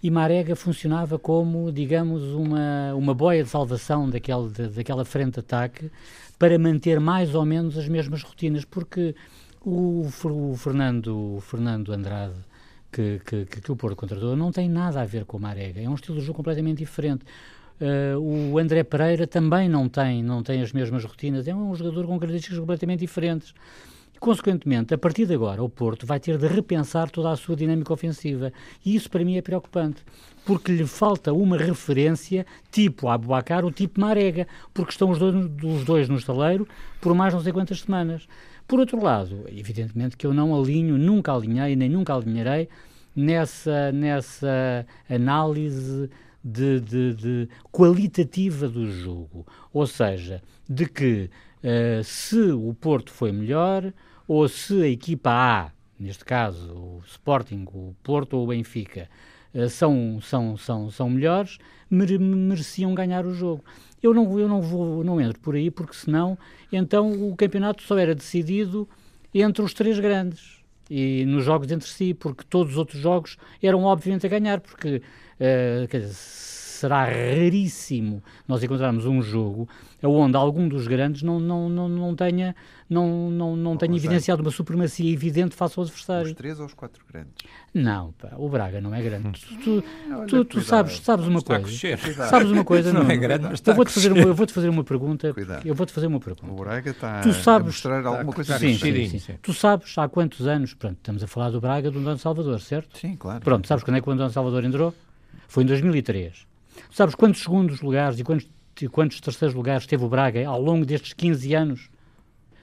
e 0.03 0.11
Marega 0.11 0.57
funcionava 0.57 1.19
como, 1.19 1.71
digamos, 1.71 2.23
uma, 2.23 2.95
uma 2.95 3.15
boia 3.15 3.45
de 3.45 3.51
salvação 3.51 4.09
daquele, 4.09 4.49
de, 4.49 4.69
daquela 4.69 5.05
frente 5.05 5.35
de 5.35 5.41
ataque 5.41 5.91
para 6.39 6.59
manter 6.59 6.99
mais 6.99 7.35
ou 7.35 7.45
menos 7.45 7.77
as 7.77 7.87
mesmas 7.87 8.23
rotinas, 8.23 8.65
porque 8.65 9.15
o, 9.65 10.07
o 10.25 10.57
Fernando, 10.57 11.37
o 11.37 11.41
Fernando 11.41 11.93
Andrade, 11.93 12.35
que, 12.91 13.21
que, 13.25 13.45
que, 13.45 13.71
o 13.71 13.77
Porto 13.77 13.95
contratou, 13.95 14.35
não 14.35 14.51
tem 14.51 14.69
nada 14.69 15.03
a 15.03 15.05
ver 15.05 15.25
com 15.25 15.37
o 15.37 15.41
Marega, 15.41 15.81
é 15.81 15.89
um 15.89 15.95
estilo 15.95 16.19
de 16.19 16.25
jogo 16.25 16.39
completamente 16.39 16.79
diferente. 16.79 17.25
Uh, 17.81 18.19
o 18.19 18.59
André 18.59 18.83
Pereira 18.85 19.27
também 19.27 19.69
não 19.69 19.89
tem, 19.89 20.23
não 20.23 20.43
tem 20.43 20.61
as 20.61 20.73
mesmas 20.73 21.05
rotinas, 21.05 21.47
é 21.47 21.55
um 21.55 21.75
jogador 21.75 22.07
com 22.07 22.19
características 22.19 22.59
completamente 22.59 23.01
diferentes. 23.01 23.55
Consequentemente, 24.21 24.93
a 24.93 24.99
partir 24.99 25.25
de 25.25 25.33
agora, 25.33 25.65
o 25.65 25.69
Porto 25.69 26.05
vai 26.05 26.21
ter 26.21 26.37
de 26.37 26.47
repensar 26.47 27.11
toda 27.11 27.31
a 27.31 27.37
sua 27.37 27.57
dinâmica 27.57 27.91
ofensiva. 27.91 28.53
E 28.85 28.95
isso 28.95 29.11
para 29.11 29.25
mim 29.25 29.39
é 29.39 29.41
preocupante, 29.41 30.05
porque 30.45 30.71
lhe 30.71 30.87
falta 30.87 31.33
uma 31.33 31.57
referência 31.57 32.45
tipo 32.71 33.09
Abubacar 33.09 33.65
ou 33.65 33.73
tipo 33.73 33.99
Marega, 33.99 34.47
porque 34.75 34.93
estão 34.93 35.09
os 35.09 35.19
dois, 35.19 35.35
os 35.65 35.85
dois 35.87 36.07
no 36.11 36.17
estaleiro 36.17 36.69
por 37.01 37.15
mais 37.15 37.33
não 37.33 37.41
sei 37.41 37.51
quantas 37.51 37.81
semanas. 37.81 38.29
Por 38.69 38.79
outro 38.79 39.03
lado, 39.03 39.47
evidentemente 39.49 40.19
que 40.19 40.27
eu 40.27 40.35
não 40.35 40.55
alinho, 40.55 40.99
nunca 40.99 41.33
alinhei 41.33 41.75
nem 41.75 41.89
nunca 41.89 42.15
alinharei 42.15 42.69
nessa, 43.17 43.91
nessa 43.91 44.87
análise 45.09 46.11
de, 46.45 46.79
de, 46.79 47.15
de 47.15 47.49
qualitativa 47.73 48.69
do 48.69 48.87
jogo. 48.91 49.47
Ou 49.73 49.87
seja, 49.87 50.43
de 50.69 50.87
que 50.87 51.31
uh, 51.65 52.05
se 52.05 52.53
o 52.53 52.75
Porto 52.75 53.11
foi 53.11 53.33
melhor, 53.33 53.91
ou 54.33 54.49
se 54.49 54.81
a 54.81 54.87
equipa 54.87 55.29
A, 55.29 55.73
neste 55.99 56.25
caso 56.25 56.73
o 56.73 57.03
Sporting, 57.05 57.65
o 57.73 57.97
Porto 58.01 58.35
ou 58.35 58.45
o 58.45 58.47
Benfica, 58.47 59.09
uh, 59.53 59.69
são, 59.69 60.21
são, 60.23 60.57
são, 60.57 60.89
são 60.89 61.11
melhores, 61.11 61.59
mere 61.91 62.17
mereciam 62.17 62.95
ganhar 62.95 63.27
o 63.27 63.35
jogo. 63.35 63.65
Eu 64.01 64.15
não, 64.15 64.39
eu 64.39 64.47
não 64.47 64.63
vou, 64.63 65.03
não 65.03 65.21
entro 65.21 65.41
por 65.41 65.57
aí, 65.57 65.69
porque 65.69 65.95
senão, 65.95 66.39
então 66.71 67.11
o 67.29 67.35
campeonato 67.35 67.83
só 67.83 67.99
era 67.99 68.15
decidido 68.15 68.89
entre 69.35 69.63
os 69.63 69.75
três 69.75 69.99
grandes 69.99 70.63
e 70.89 71.25
nos 71.27 71.43
jogos 71.43 71.69
entre 71.73 71.89
si, 71.89 72.15
porque 72.15 72.45
todos 72.49 72.75
os 72.75 72.79
outros 72.79 73.01
jogos 73.01 73.37
eram 73.61 73.83
obviamente 73.83 74.25
a 74.25 74.29
ganhar, 74.29 74.61
porque 74.61 75.03
uh, 75.41 75.89
quer 75.89 76.03
dizer, 76.03 76.15
será 76.81 77.05
raríssimo 77.05 78.23
nós 78.49 78.63
encontrarmos 78.63 79.05
um 79.05 79.21
jogo 79.21 79.69
onde 80.03 80.37
algum 80.37 80.67
dos 80.67 80.87
grandes 80.87 81.23
não, 81.23 81.39
não, 81.39 81.69
não, 81.69 81.89
não 81.89 82.17
tenha, 82.17 82.57
não, 82.89 83.31
não, 83.31 83.55
não 83.55 83.77
tenha 83.77 83.95
evidenciado 83.95 84.41
uma 84.41 84.51
supremacia 84.51 85.13
evidente 85.13 85.55
face 85.55 85.79
ao 85.79 85.85
adversário. 85.85 86.29
Os 86.29 86.33
três 86.33 86.59
ou 86.59 86.65
os 86.65 86.73
quatro 86.73 87.05
grandes? 87.07 87.35
Não, 87.75 88.13
pá, 88.13 88.31
o 88.39 88.49
Braga 88.49 88.81
não 88.81 88.95
é 88.95 89.03
grande. 89.03 89.29
Hum. 89.29 89.33
Tu, 89.33 89.83
tu, 89.83 90.27
tu, 90.27 90.45
tu 90.47 90.61
sabes, 90.63 91.01
sabes 91.01 91.27
uma 91.27 91.43
coisa. 91.43 91.69
Sabes 92.31 92.51
uma 92.51 92.65
coisa, 92.65 92.93
não, 92.93 93.05
não 93.05 93.11
é 93.11 93.17
grande, 93.17 93.45
mas 93.45 93.55
está 93.55 93.73
eu 93.73 93.77
vou-te 93.77 93.93
fazer, 93.93 94.13
uma, 94.13 94.23
eu 94.23 94.35
vou-te 94.35 94.53
fazer 94.55 94.69
uma 94.71 94.85
pergunta. 94.85 95.35
Cuidado. 95.35 95.67
Eu 95.67 95.75
vou-te 95.75 95.93
fazer 95.93 96.07
uma 96.07 96.19
pergunta. 96.19 96.51
O 96.51 96.57
Braga 96.57 96.91
está 96.91 97.21
tu 97.21 97.35
sabes, 97.35 97.63
a 97.63 97.67
mostrar 97.67 98.07
alguma 98.07 98.33
coisa 98.33 98.59
sim, 98.59 98.75
sim, 98.77 99.09
sim, 99.09 99.19
sim. 99.19 99.35
Tu 99.43 99.53
sabes 99.53 99.97
há 99.99 100.09
quantos 100.09 100.47
anos, 100.47 100.73
pronto, 100.73 100.97
estamos 100.97 101.23
a 101.23 101.27
falar 101.27 101.51
do 101.51 101.61
Braga 101.61 101.91
do 101.91 101.99
André 101.99 102.17
Salvador, 102.17 102.59
certo? 102.61 102.97
Sim, 102.97 103.17
claro. 103.17 103.41
Pronto, 103.41 103.69
sabes 103.69 103.85
quando 103.85 103.99
é 103.99 104.01
que 104.01 104.09
o 104.09 104.13
André 104.13 104.31
Salvador 104.31 104.65
entrou? 104.65 104.95
Foi 105.47 105.63
em 105.63 105.67
2003. 105.67 106.50
Sabes 106.91 107.15
quantos 107.15 107.43
segundos 107.43 107.81
lugares 107.81 108.19
e 108.19 108.25
quantos, 108.25 108.49
e 108.81 108.89
quantos 108.89 109.21
terceiros 109.21 109.55
lugares 109.55 109.87
teve 109.87 110.05
o 110.05 110.09
Braga 110.09 110.47
ao 110.49 110.61
longo 110.61 110.85
destes 110.85 111.13
15 111.13 111.55
anos? 111.55 111.91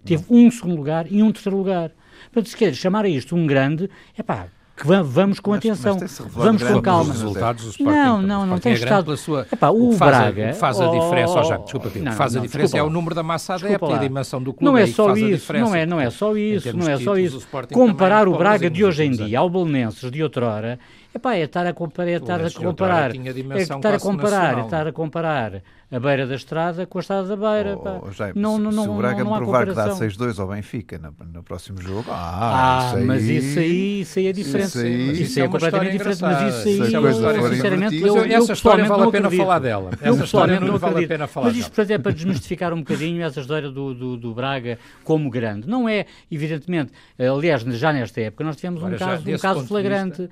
Teve 0.04 0.24
Não. 0.30 0.46
um 0.46 0.52
segundo 0.52 0.76
lugar 0.76 1.12
e 1.12 1.22
um 1.22 1.32
terceiro 1.32 1.58
lugar. 1.58 1.92
Portanto, 2.26 2.50
se 2.50 2.58
queres 2.58 2.78
chamar 2.78 3.06
a 3.06 3.10
isto 3.10 3.36
um 3.36 3.46
grande, 3.46 3.90
é 4.18 4.24
pá, 4.24 4.48
que 4.78 4.86
vamos 4.86 5.40
com 5.40 5.54
atenção, 5.54 5.98
mas 6.00 6.22
vamos 6.30 6.62
com 6.62 6.82
calma. 6.82 7.12
Resultados, 7.12 7.78
não, 7.80 8.22
não, 8.22 8.46
não 8.46 8.60
tem 8.60 8.74
é 8.74 8.76
estado. 8.76 9.06
Pela 9.06 9.18
sua, 9.18 9.48
Epá, 9.52 9.70
o, 9.70 9.90
o 9.90 9.92
faz 9.94 10.16
Braga 10.16 10.50
a, 10.52 10.54
faz 10.54 10.80
a 10.80 10.88
diferença, 10.92 11.34
oh, 11.34 11.42
oh, 11.42 11.54
oh, 11.56 11.64
desculpa, 11.64 11.92
não, 11.96 12.02
o 12.02 12.10
que 12.12 12.16
faz 12.16 12.34
não, 12.34 12.42
a 12.42 12.46
diferença 12.46 12.78
é 12.78 12.84
o 12.84 12.90
número 12.90 13.16
da 13.16 13.24
massa 13.24 13.56
adepta 13.56 13.88
e 13.88 13.94
a 13.94 13.98
dimensão 13.98 14.42
do 14.42 14.54
clube. 14.54 14.66
Não 14.66 14.78
é 14.78 14.86
só 14.86 15.16
isso, 15.18 15.52
não 15.54 15.74
é, 15.74 15.86
não 15.86 16.00
é 16.00 16.10
só 16.12 16.38
isso, 16.38 16.78
não 16.78 16.88
é 16.88 16.98
só 16.98 17.18
isso. 17.18 17.46
Comparar 17.74 18.28
o 18.28 18.38
Braga 18.38 18.70
de 18.70 18.86
hoje 18.86 19.04
em 19.04 19.12
dia 19.12 19.40
ao 19.40 19.50
Belenenses 19.50 20.12
de 20.12 20.22
outrora 20.22 20.80
Epá, 21.14 21.36
é 21.36 21.44
estar 21.44 21.66
a 21.66 21.74
comparar, 21.74 22.10
é 22.10 22.16
estar 22.18 22.46
a 22.46 22.52
comparar, 22.52 23.16
é 23.16 23.62
estar 23.62 23.94
a 23.94 24.00
comparar, 24.00 24.58
é 24.58 24.62
estar 24.62 24.88
a 24.88 24.92
comparar 24.92 25.64
a 25.90 26.00
beira 26.02 26.28
da 26.28 26.36
estrada 26.36 26.86
com 26.86 26.98
a 26.98 27.02
estrada 27.02 27.28
da 27.28 27.36
beira. 27.36 27.78
Oh, 27.78 28.08
oh 28.08 28.12
Jaime, 28.12 28.40
não, 28.40 28.60
não, 28.60 28.84
se 28.84 28.90
o 28.90 28.94
Braga 28.96 29.24
me 29.24 29.38
provar 29.38 29.68
que 29.68 29.74
dá 29.74 29.90
6-2 29.90 30.38
ao 30.38 30.48
Benfica 30.50 30.98
no, 30.98 31.14
no, 31.32 31.44
próximo 31.44 31.82
jogo, 31.82 32.06
ah, 32.10 32.92
ah 32.92 32.98
isso 32.98 33.08
mas 33.08 33.24
isso 33.24 33.60
aí, 33.60 34.02
isso 34.02 34.20
aí 34.20 34.28
é 34.28 34.34
diferente. 34.34 34.68
Isso, 34.68 34.80
aí, 34.80 35.12
isso, 35.12 35.22
isso 35.24 35.40
é, 35.40 35.44
é 35.44 35.48
completamente 35.48 35.92
diferente, 35.94 36.22
mas 36.22 36.56
isso 36.56 36.68
aí, 36.68 36.94
eu, 36.94 37.06
eu, 37.06 37.50
sinceramente, 37.50 37.96
eu, 38.02 38.18
eu, 38.18 38.38
essa 38.38 38.52
história 38.52 38.84
vale 38.84 39.04
a 39.04 39.12
pena 39.12 39.32
falar 39.32 39.60
dela. 39.60 39.92
Eu 40.02 40.18
pessoalmente 40.18 40.66
não 40.66 40.78
vale 40.78 41.06
a 41.06 41.08
pena 41.08 41.28
falar 41.28 41.48
Mas 41.48 41.56
isto 41.56 41.82
é 41.82 41.98
para 41.98 42.12
desmistificar 42.12 42.74
um 42.74 42.80
bocadinho 42.80 43.24
essa 43.24 43.40
história 43.40 43.72
do, 43.72 43.94
do, 43.94 44.18
do 44.18 44.34
Braga 44.34 44.78
como 45.06 45.30
grande. 45.30 45.70
Não 45.70 45.88
é, 45.88 46.06
evidentemente, 46.30 46.92
aliás, 47.18 47.62
já 47.62 47.94
nesta 47.94 48.20
época 48.20 48.44
nós 48.44 48.58
tivemos 48.58 48.84
um 48.84 48.92
caso, 48.98 49.30
um 49.30 49.38
caso 49.38 49.66
flagrante 49.66 50.30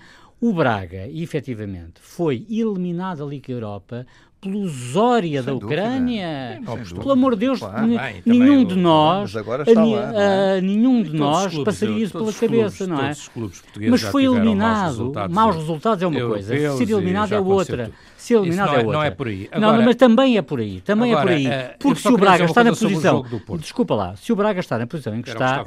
o 0.49 0.53
Braga, 0.53 1.07
efetivamente, 1.09 1.99
foi 1.99 2.45
eliminado 2.49 3.19
da 3.19 3.25
Liga 3.25 3.51
Europa 3.51 4.05
pelo 4.39 4.67
Zória 4.67 5.41
da 5.41 5.55
Ucrânia. 5.55 6.61
Pelo 6.93 7.11
amor 7.11 7.33
de 7.33 7.39
Deus, 7.39 7.59
claro, 7.59 7.87
bem, 7.87 8.21
nenhum 8.23 8.63
de 8.63 8.75
nós, 8.75 9.33
lá, 9.33 10.13
é? 10.13 10.61
nenhum 10.61 11.01
de 11.01 11.13
nós 11.13 11.51
clubes, 11.51 11.65
passaria 11.65 12.03
isso 12.03 12.13
pela 12.13 12.31
cabeça, 12.31 12.85
não 12.85 13.01
é? 13.03 13.13
Mas 13.89 14.01
foi 14.03 14.25
eliminado. 14.25 15.11
Maus 15.31 15.55
resultados 15.55 16.03
é 16.03 16.07
uma 16.07 16.19
coisa, 16.27 16.55
ser 16.77 16.89
eliminado 16.91 17.33
é 17.33 17.39
outra. 17.39 17.91
Ser 18.25 18.35
eliminado 18.35 18.67
não 18.67 18.73
é, 18.73 18.75
é, 18.75 18.79
outra. 18.79 18.93
Não 18.93 19.03
é 19.03 19.11
por 19.11 19.27
aí. 19.27 19.49
Agora, 19.51 19.77
não, 19.77 19.85
mas 19.85 19.95
também 19.95 20.37
é 20.37 20.41
por 20.41 20.59
aí. 20.59 20.81
Também 20.81 21.13
agora, 21.13 21.31
é 21.31 21.33
por 21.33 21.37
aí. 21.37 21.47
Eh, 21.47 21.75
Porque 21.79 22.01
se 22.01 22.07
o 22.07 22.17
Braga 22.17 22.45
está 22.45 22.63
na 22.63 22.71
posição. 22.71 23.25
Desculpa 23.59 23.95
lá, 23.95 24.15
se 24.15 24.33
o 24.33 24.35
Braga 24.35 24.59
está 24.59 24.77
na 24.77 24.87
posição 24.87 25.15
em 25.15 25.21
que 25.21 25.29
está, 25.29 25.63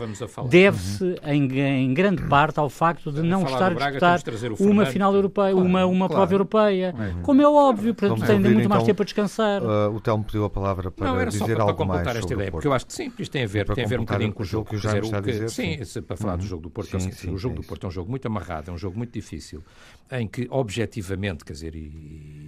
deve-se 0.49 1.05
uhum. 1.05 1.17
em, 1.25 1.61
em, 1.61 1.95
grande 1.95 2.23
parte 2.25 2.59
ao 2.59 2.69
facto 2.69 3.11
de 3.11 3.23
não 3.23 3.43
estar 3.45 3.73
a 3.73 3.75
disputar 3.75 4.21
uma 4.61 4.87
final 4.87 5.15
europeia, 5.15 5.57
uma, 5.57 5.87
uma 5.87 6.09
prova 6.09 6.33
europeia. 6.35 6.95
Uhum. 6.97 7.23
Como 7.23 7.43
é 7.43 7.49
óbvio, 7.49 7.95
portanto 7.95 8.27
tem 8.27 8.39
muito 8.39 8.59
muito 8.59 8.69
mais 8.69 8.83
então, 8.83 8.87
tempo 8.87 9.03
a 9.03 9.05
descansar. 9.05 9.63
Uh, 9.63 9.95
o 9.95 10.01
Telmo 10.01 10.25
pediu 10.25 10.45
a 10.45 10.51
palavra 10.51 10.91
para 10.91 11.07
não, 11.07 11.21
era 11.21 11.31
dizer 11.31 11.39
só 11.39 11.47
para, 11.47 11.63
algo 11.63 11.75
para 11.75 11.87
completar 11.87 12.17
esta 12.17 12.33
ideia, 12.33 12.51
porque 12.51 12.67
eu 12.67 12.73
acho 12.73 12.87
que 12.87 12.93
sim, 12.93 13.13
isto 13.19 13.33
tem 13.33 13.45
a 13.45 13.47
ver, 13.47 13.67
tem 13.73 13.85
a 13.85 13.89
ver 13.89 14.01
um 14.01 14.05
bocadinho 14.05 14.33
com 14.33 14.43
o 14.43 14.47
jogo. 14.47 14.69
Que 14.69 14.77
o 14.77 14.79
Jaime 14.79 15.01
está 15.01 15.19
a 15.19 15.21
dizer, 15.21 15.49
sim, 15.51 15.79
para 16.03 16.17
falar 16.17 16.37
do 16.37 16.45
jogo 16.45 16.63
do 16.63 16.71
Porto, 16.71 16.97
o 16.97 17.39
jogo 17.39 17.55
do 17.57 17.63
Porto 17.63 17.87
é 17.87 17.89
um 17.89 17.93
jogo 17.93 18.11
muito 18.11 18.27
amarrado, 18.27 18.71
é 18.71 18.75
um 18.75 18.79
jogo 18.79 18.97
muito 18.97 19.13
difícil, 19.13 19.63
em 20.11 20.27
que 20.27 20.47
objetivamente, 20.51 21.45
quer 21.45 21.53
dizer, 21.53 21.75
e, 21.75 22.48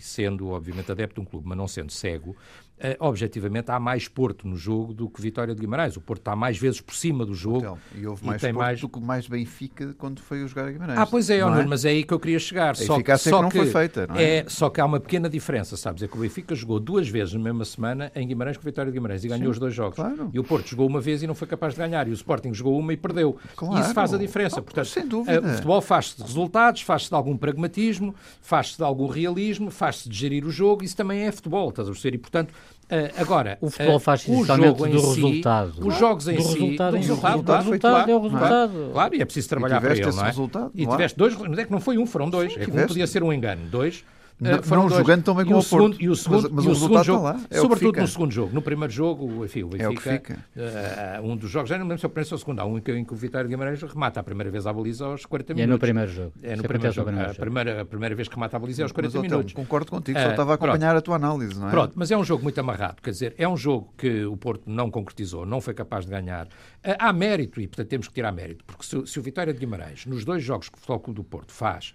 sendo 0.00 0.48
obviamente 0.48 0.90
adepto 0.90 1.20
de 1.20 1.20
um 1.20 1.24
clube, 1.24 1.48
mas 1.48 1.56
não 1.56 1.68
sendo 1.68 1.92
cego, 1.92 2.36
uh, 2.80 2.96
objetivamente 2.98 3.70
há 3.70 3.78
mais 3.78 4.08
Porto 4.08 4.48
no 4.48 4.56
jogo 4.56 4.92
do 4.92 5.08
que 5.08 5.20
Vitória 5.20 5.54
de 5.54 5.60
Guimarães. 5.60 5.96
O 5.96 6.00
Porto 6.00 6.20
está 6.20 6.34
mais 6.34 6.58
vezes 6.58 6.80
por 6.80 6.94
cima 6.94 7.24
do 7.24 7.34
jogo. 7.34 7.58
Então, 7.58 7.78
e 7.94 8.06
houve 8.06 8.24
mais 8.24 8.42
e 8.42 8.46
Porto 8.46 8.58
mais... 8.58 8.80
do 8.80 8.88
que 8.88 9.00
mais 9.00 9.26
Benfica 9.28 9.94
quando 9.98 10.20
foi 10.20 10.46
jogar 10.46 10.68
a 10.68 10.72
Guimarães. 10.72 10.98
Ah, 10.98 11.06
pois 11.06 11.30
é, 11.30 11.38
é? 11.38 11.64
mas 11.66 11.84
é 11.84 11.90
aí 11.90 12.04
que 12.04 12.14
eu 12.14 12.20
queria 12.20 12.38
chegar. 12.38 12.70
A 12.70 12.74
só 12.74 13.00
que, 13.00 13.16
só 13.16 13.36
que 13.36 13.42
não 13.42 13.50
foi 13.50 13.66
feita, 13.66 14.06
não 14.06 14.16
é? 14.16 14.38
é? 14.38 14.44
Só 14.48 14.70
que 14.70 14.80
há 14.80 14.84
uma 14.84 15.00
pequena 15.00 15.28
diferença, 15.28 15.76
sabes? 15.76 16.02
É 16.02 16.08
que 16.08 16.16
o 16.16 16.20
Benfica 16.20 16.54
jogou 16.54 16.80
duas 16.80 17.08
vezes 17.08 17.34
na 17.34 17.40
mesma 17.40 17.64
semana 17.64 18.10
em 18.14 18.26
Guimarães 18.26 18.56
com 18.56 18.62
Vitória 18.62 18.90
de 18.90 18.96
Guimarães 18.96 19.24
e 19.24 19.28
ganhou 19.28 19.44
Sim, 19.44 19.50
os 19.50 19.58
dois 19.58 19.74
jogos. 19.74 19.96
Claro. 19.96 20.30
E 20.32 20.38
o 20.38 20.44
Porto 20.44 20.68
jogou 20.68 20.86
uma 20.86 21.00
vez 21.00 21.22
e 21.22 21.26
não 21.26 21.34
foi 21.34 21.46
capaz 21.46 21.74
de 21.74 21.80
ganhar. 21.80 22.08
E 22.08 22.10
o 22.10 22.14
Sporting 22.14 22.54
jogou 22.54 22.78
uma 22.78 22.92
e 22.92 22.96
perdeu. 22.96 23.36
Claro. 23.56 23.76
E 23.76 23.80
isso 23.80 23.94
faz 23.94 24.14
a 24.14 24.18
diferença. 24.18 24.62
Portanto, 24.62 24.86
sem 24.86 25.06
dúvida. 25.06 25.40
Uh, 25.40 25.46
o 25.46 25.54
futebol 25.54 25.80
faz-se 25.80 26.16
de 26.16 26.22
resultados, 26.22 26.82
faz-se 26.82 27.08
de 27.08 27.14
algum 27.14 27.36
pragmatismo, 27.36 28.14
faz-se 28.40 28.76
de 28.76 28.82
algum 28.82 29.06
realismo, 29.06 29.70
faz-se 29.90 30.08
de 30.08 30.16
gerir 30.16 30.46
o 30.46 30.50
jogo. 30.50 30.84
Isso 30.84 30.96
também 30.96 31.22
é 31.22 31.32
futebol, 31.32 31.68
estás 31.68 31.88
a 31.88 31.90
perceber? 31.90 32.16
E, 32.16 32.18
portanto, 32.18 32.54
Uh, 32.90 33.06
agora, 33.18 33.56
o 33.60 33.70
futebol 33.70 33.98
uh, 33.98 34.00
faz 34.00 34.26
o 34.26 34.44
jogo 34.44 34.88
do 34.88 34.98
si, 34.98 35.20
resultado. 35.20 35.86
Os 35.86 35.96
jogos 35.96 36.26
em 36.26 36.34
do 36.34 36.42
si, 36.42 36.58
resultado, 36.58 36.90
do 36.90 36.96
resultado, 36.96 37.36
resultado, 37.36 37.64
resultado 37.64 38.10
é 38.10 38.16
o 38.16 38.20
resultado. 38.20 38.88
É? 38.88 38.92
Claro, 38.92 39.14
e 39.14 39.22
é 39.22 39.24
preciso 39.24 39.48
trabalhar 39.48 39.80
para 39.80 39.96
ele, 39.96 40.06
não 40.10 40.24
é? 40.24 40.26
Resultado, 40.26 40.70
e 40.74 40.86
tiveste 40.88 41.16
dois, 41.16 41.36
mas 41.36 41.58
é 41.60 41.64
que 41.66 41.70
não 41.70 41.78
foi 41.78 41.98
um, 41.98 42.04
foram 42.04 42.28
dois. 42.28 42.52
Sim, 42.52 42.58
é 42.62 42.64
que 42.64 42.70
um 42.72 42.86
podia 42.88 43.06
ser 43.06 43.22
um 43.22 43.32
engano. 43.32 43.64
Dois, 43.70 44.04
não, 44.40 44.50
eh, 44.52 44.60
não 44.70 44.88
jogando 44.88 45.22
tão 45.22 45.34
bem 45.34 45.44
como 45.44 45.58
o 45.58 45.64
Porto. 45.64 45.96
E 46.00 46.08
o 46.08 46.16
segundo, 46.16 46.50
mas, 46.50 46.52
mas 46.52 46.66
o, 46.66 46.70
o 46.70 46.74
segundo 46.74 47.04
jogo, 47.04 47.24
lá, 47.24 47.40
é 47.50 47.60
sobretudo 47.60 48.00
no 48.00 48.08
segundo 48.08 48.32
jogo. 48.32 48.54
No 48.54 48.62
primeiro 48.62 48.92
jogo, 48.92 49.44
enfim, 49.44 49.64
o 49.64 49.68
Benfica, 49.68 50.38
é 50.56 51.20
uh, 51.20 51.24
um 51.24 51.36
dos 51.36 51.50
jogos, 51.50 51.68
já 51.68 51.76
não 51.76 51.84
lembro 51.84 51.98
se 51.98 52.06
é 52.06 52.08
o 52.08 52.10
primeiro 52.10 52.30
ou 52.32 52.36
o 52.36 52.38
segundo, 52.38 52.60
há 52.60 52.64
um 52.64 52.78
em 52.78 53.04
que, 53.04 53.12
o 53.12 53.16
Vitório 53.16 53.48
Guimarães 53.48 53.82
remata 53.82 54.20
a 54.20 54.22
primeira 54.22 54.50
vez 54.50 54.66
à 54.66 54.72
baliza 54.72 55.04
aos 55.04 55.26
40 55.26 55.54
minutos. 55.54 55.68
E 55.68 55.70
é 55.70 55.72
no 55.72 55.78
primeiro 55.78 56.10
jogo. 56.10 56.32
É 56.42 56.56
no 56.56 56.62
primeiro 56.62 56.94
jogo. 56.94 57.10
A 57.10 57.34
primeira, 57.34 57.82
a 57.82 57.84
primeira 57.84 58.14
vez 58.14 58.28
que 58.28 58.34
remata 58.34 58.56
a 58.56 58.60
baliza 58.60 58.82
é 58.82 58.84
aos 58.84 58.92
40 58.92 59.18
mas, 59.18 59.30
minutos. 59.30 59.52
concordo 59.52 59.90
contigo, 59.90 60.18
só 60.18 60.28
uh, 60.28 60.30
estava 60.30 60.52
a 60.52 60.54
acompanhar 60.54 60.90
pronto. 60.90 60.98
a 60.98 61.02
tua 61.02 61.16
análise, 61.16 61.60
não 61.60 61.68
é? 61.68 61.70
Pronto, 61.70 61.92
mas 61.94 62.10
é 62.10 62.16
um 62.16 62.24
jogo 62.24 62.42
muito 62.42 62.58
amarrado, 62.58 63.02
quer 63.02 63.10
dizer, 63.10 63.34
é 63.36 63.46
um 63.46 63.56
jogo 63.56 63.92
que 63.98 64.24
o 64.24 64.36
Porto 64.36 64.62
não 64.66 64.90
concretizou, 64.90 65.44
não 65.44 65.60
foi 65.60 65.74
capaz 65.74 66.06
de 66.06 66.10
ganhar. 66.10 66.46
Uh, 66.46 66.96
há 66.98 67.12
mérito, 67.12 67.60
e 67.60 67.66
portanto 67.66 67.88
temos 67.88 68.08
que 68.08 68.14
tirar 68.14 68.32
mérito, 68.32 68.64
porque 68.64 68.84
se, 68.84 69.06
se 69.06 69.18
o 69.18 69.22
Vitória 69.22 69.52
de 69.52 69.58
Guimarães, 69.58 70.06
nos 70.06 70.24
dois 70.24 70.42
jogos 70.42 70.68
que 70.68 70.76
o 70.76 70.80
Futebol 70.80 71.00
Clube 71.00 71.16
do 71.16 71.24
Porto 71.24 71.52
faz, 71.52 71.92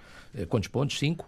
quantos 0.49 0.69
pontos? 0.69 0.99
Cinco? 0.99 1.27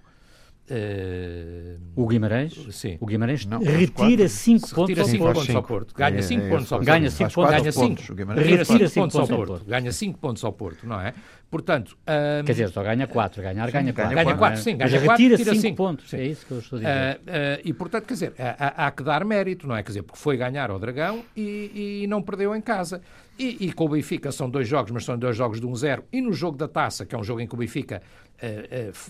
Uh, 0.70 1.80
o 1.96 2.06
Guimarães? 2.06 2.54
Sim. 2.72 2.98
O 3.00 3.06
Guimarães 3.06 3.46
não, 3.46 3.60
retira 3.60 4.28
5 4.28 4.76
pontos, 4.76 5.00
ao, 5.00 5.34
pontos 5.34 5.56
ao 5.56 5.64
Porto. 5.64 5.96
Ganha 5.96 6.22
5 6.22 6.44
é, 6.44 6.50
pontos 6.50 6.72
ao 6.74 6.80
Porto. 6.80 6.88
Ganha 6.88 7.10
5 7.10 7.34
pontos. 7.34 7.56
Ganha 7.56 7.72
5 7.72 8.34
Retira 8.34 8.90
5 8.90 8.94
pontos 8.94 9.16
ao 9.16 9.28
Porto. 9.28 9.66
Ganha 9.66 9.92
5 9.94 10.20
pontos 10.20 10.44
ao 10.44 10.52
Porto, 10.52 10.86
não 10.86 11.00
é? 11.00 11.14
Portanto. 11.50 11.98
Um, 12.02 12.44
Quer 12.44 12.52
dizer, 12.52 12.70
só 12.70 12.84
ganha 12.84 13.08
4. 13.08 13.42
Ganhar, 13.42 13.72
ganha 13.72 13.94
4. 13.94 14.16
Ganha 14.16 14.36
4, 14.36 14.62
sim. 14.62 14.76
Ganha 14.76 15.02
4, 15.02 15.28
retira 15.30 15.56
5 15.56 15.78
pontos. 15.78 16.14
É 16.14 16.26
isso 16.26 16.46
que 16.46 16.52
eu 16.52 16.60
estou 16.60 16.80
a 16.80 16.82
dizer. 16.82 16.92
Uh, 16.92 17.30
uh, 17.30 17.62
e, 17.64 17.74
portanto, 17.74 18.06
quer 18.06 18.14
dizer, 18.14 18.34
há, 18.38 18.88
há, 18.88 18.92
que 18.92 19.04
dar 19.04 19.24
mérito, 19.24 19.66
não 19.66 19.76
é? 19.76 19.84
Quer 19.84 19.90
dizer, 19.90 20.04
porque 20.04 20.20
foi 20.20 20.36
ganhar 20.36 20.70
ao 20.70 20.78
Dragão 20.78 21.24
e, 21.36 22.02
e 22.04 22.08
não 22.08 22.22
perdeu 22.22 22.54
em 22.54 22.62
casa. 22.62 23.02
E, 23.40 23.68
e, 23.68 23.72
com 23.72 23.86
o 23.86 23.90
Benfica 23.90 24.32
são 24.32 24.50
dois 24.50 24.68
jogos, 24.68 24.92
mas 24.92 25.06
são 25.06 25.18
dois 25.18 25.38
jogos 25.38 25.62
de 25.62 25.68
1-0. 25.68 26.00
Um 26.00 26.04
e 26.12 26.22
no 26.22 26.34
jogo 26.34 26.58
da 26.58 26.68
taça, 26.68 27.06
que 27.06 27.16
é 27.16 27.18
um 27.18 27.24
jogo 27.24 27.40
em 27.40 27.48
que 27.48 27.54
o 27.54 27.58
Benfica 27.58 28.02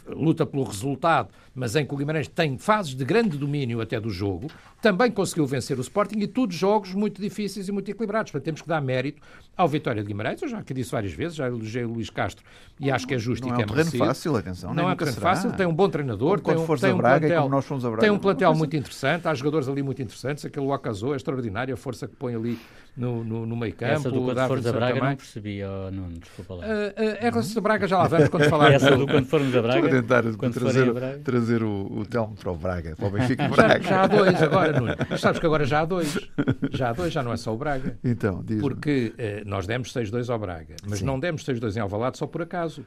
luta 0.08 0.46
pelo 0.46 0.64
resultado, 0.64 1.30
mas 1.54 1.76
em 1.76 1.86
que 1.86 1.94
o 1.94 1.98
Guimarães 1.98 2.28
tem 2.28 2.58
fases 2.58 2.96
de 2.96 3.04
grande 3.04 3.38
domínio 3.38 3.82
até 3.82 4.00
do 4.00 4.10
jogo, 4.10 4.48
também 4.82 5.12
conseguiu 5.12 5.46
vencer 5.46 5.78
o 5.78 5.82
Sporting 5.82 6.20
e 6.20 6.28
todos 6.28 6.56
jogos 6.56 6.94
muito 6.94 7.22
difíceis 7.22 7.68
e 7.68 7.72
muito 7.72 7.90
equilibrados. 7.90 8.32
Portanto, 8.32 8.46
temos 8.46 8.62
que 8.62 8.68
dar 8.68 8.80
mérito 8.80 9.22
ao 9.56 9.68
Vitória 9.68 10.02
de 10.02 10.08
Guimarães. 10.08 10.42
Eu 10.42 10.48
já 10.48 10.60
aqui 10.60 10.74
disse 10.74 10.92
várias 10.92 11.14
vezes, 11.14 11.36
já 11.36 11.48
elogiei 11.48 11.84
o 11.84 11.90
Luís 11.90 12.10
Castro 12.10 12.46
e 12.80 12.92
acho 12.92 13.08
que 13.08 13.16
é 13.16 13.18
justo 13.18 13.48
não 13.48 13.54
e 13.54 13.56
que 13.56 13.62
é 13.62 13.64
é 13.64 13.66
um 13.66 13.68
terreno 13.68 13.86
merecido. 13.86 14.06
fácil, 14.06 14.36
atenção. 14.36 14.74
Não 14.74 14.90
é 14.90 14.94
um 14.94 14.96
terreno 14.96 15.18
fácil, 15.18 15.52
tem 15.54 15.66
um 15.66 15.74
bom 15.74 15.90
treinador, 15.90 16.40
tem 16.40 16.56
um, 16.56 16.78
tem 16.78 16.94
um 16.94 16.98
Braga, 16.98 17.28
plantel, 17.28 17.50
nós 17.50 17.66
fomos 17.66 17.84
a 17.84 17.90
Braga, 17.90 18.02
tem 18.02 18.12
um 18.12 18.20
plantel 18.20 18.54
muito 18.54 18.76
interessante, 18.76 19.28
há 19.28 19.34
jogadores 19.34 19.68
ali 19.68 19.82
muito 19.82 20.02
interessantes, 20.02 20.46
aquele 20.46 20.66
Wakazo 20.66 21.14
é 21.14 21.16
extraordinário, 21.18 21.74
a 21.74 21.78
força 21.78 22.08
que 22.08 22.16
põe 22.16 22.36
ali 22.36 22.60
no, 22.98 23.24
no, 23.24 23.46
no 23.46 23.56
meio 23.56 23.74
campo. 23.74 23.94
Essa 23.94 24.12
do 24.12 24.22
quando 24.22 24.48
fores 24.48 24.64
Braga 24.64 24.96
também. 24.96 25.10
não 25.10 25.16
percebi, 25.16 25.62
oh, 25.64 25.92
Nuno, 25.92 26.20
desculpa 26.20 26.56
lá. 26.56 26.66
Uh, 26.66 27.36
uh, 27.36 27.58
a 27.58 27.62
Braga 27.62 27.88
já 27.88 27.98
lá 27.98 28.08
vamos 28.08 28.30
quando 28.30 28.44
falarmos 28.50 28.84
Essa 28.84 28.98
do 28.98 29.08
quando 29.18 29.28
formos 29.28 29.56
a 29.56 29.62
Braga. 29.62 29.80
Estou 29.80 29.98
a 29.98 30.02
tentar 30.02 30.24
quando 30.36 30.54
trazer, 30.54 30.94
Braga. 30.94 31.20
trazer 31.24 31.64
o, 31.64 32.00
o 32.00 32.06
Telmo 32.06 32.36
para 32.36 32.52
o 32.52 32.56
Braga, 32.56 32.96
para 32.96 33.08
o 33.08 33.10
Benfica 33.12 33.44
e 33.44 33.50
Já, 33.50 33.56
Braga. 33.56 33.84
já 33.84 34.02
há 34.04 34.08
dois 34.08 34.44
agora, 34.44 34.72
Nuno. 34.80 34.96
Mas 35.10 35.22
sabes 35.22 35.40
que 35.40 35.46
agora 35.46 35.66
já 35.66 35.82
há 35.82 35.86
dois. 35.86 36.18
Já 36.72 36.90
há 36.90 36.94
dois, 36.94 37.14
já 37.14 37.24
não 37.24 37.34
é 37.34 37.38
só 37.38 37.54
o 37.54 37.58
Braga. 37.58 37.98
Então, 38.04 38.42
diz 38.44 38.60
Porque 38.62 39.14
eh, 39.18 39.44
nós 39.46 39.66
demos 39.68 39.94
6-2 39.94 40.30
ao 40.32 40.40
Braga, 40.40 40.76
mas 40.88 41.02
não 41.02 41.20
demos 41.20 41.44
6-2 41.46 41.76
em 41.76 41.80
Alvalade 41.80 42.18
só 42.18 42.28
por 42.28 42.42
acaso. 42.42 42.84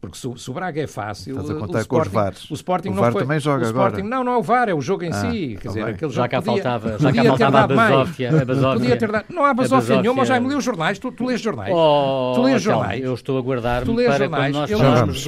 Porque 0.00 0.16
se, 0.16 0.28
o- 0.28 0.36
se 0.36 0.48
o 0.48 0.54
Braga 0.54 0.80
é 0.80 0.86
fácil, 0.86 1.32
Estás 1.32 1.50
a 1.50 1.54
o 1.54 1.58
contar 1.58 1.72
com 1.72 1.96
os 1.96 2.02
Sporting, 2.06 2.10
VARs. 2.14 2.50
o 2.50 2.54
Sporting 2.54 2.88
O 2.90 2.94
não 2.94 3.02
VAR 3.02 3.10
foi, 3.12 3.22
também 3.22 3.40
joga 3.40 3.64
o 3.64 3.66
Sporting, 3.66 3.96
agora. 4.02 4.08
Não, 4.08 4.22
não 4.22 4.32
é 4.34 4.36
o 4.36 4.42
VAR, 4.44 4.68
é 4.68 4.74
o 4.74 4.80
jogo 4.80 5.02
em 5.02 5.08
Ah, 5.08 5.12
si. 5.14 5.56
Quer 5.56 5.62
tá 5.64 5.68
dizer, 5.70 5.84
bem. 5.86 5.94
aquele 5.94 6.12
Já 6.12 6.16
jogo 6.22 6.28
cá 6.30 6.36
podia, 6.42 6.62
faltava, 6.62 6.98
já 7.00 7.12
cá 7.12 7.24
faltava 7.24 7.58
a 7.58 7.66
basófia. 7.66 8.28
A 8.42 8.44
basófia. 8.44 8.78
Podia 8.80 8.96
ter 8.96 9.10
dado. 9.10 9.24
Não 9.28 9.44
há 9.44 9.52
basófia 9.52 9.76
basófia. 9.80 10.02
nenhuma, 10.02 10.24
já 10.24 10.38
me 10.38 10.48
li 10.50 10.54
os 10.54 10.62
jornais. 10.62 10.98
Tu, 11.00 11.10
tu 11.10 11.26
lês 11.26 11.40
jornais. 11.40 11.74
Oh, 11.74 12.32
tu 12.36 12.42
lês 12.44 12.62
jornais. 12.62 13.02
Eu 13.04 13.12
estou 13.12 13.38
a 13.38 13.40
Tu 13.40 13.44
guardar-me 13.44 13.96
lês 13.96 14.08
para 14.08 14.18
jornais, 14.18 14.54
nós 14.54 14.70
eu- 14.70 14.78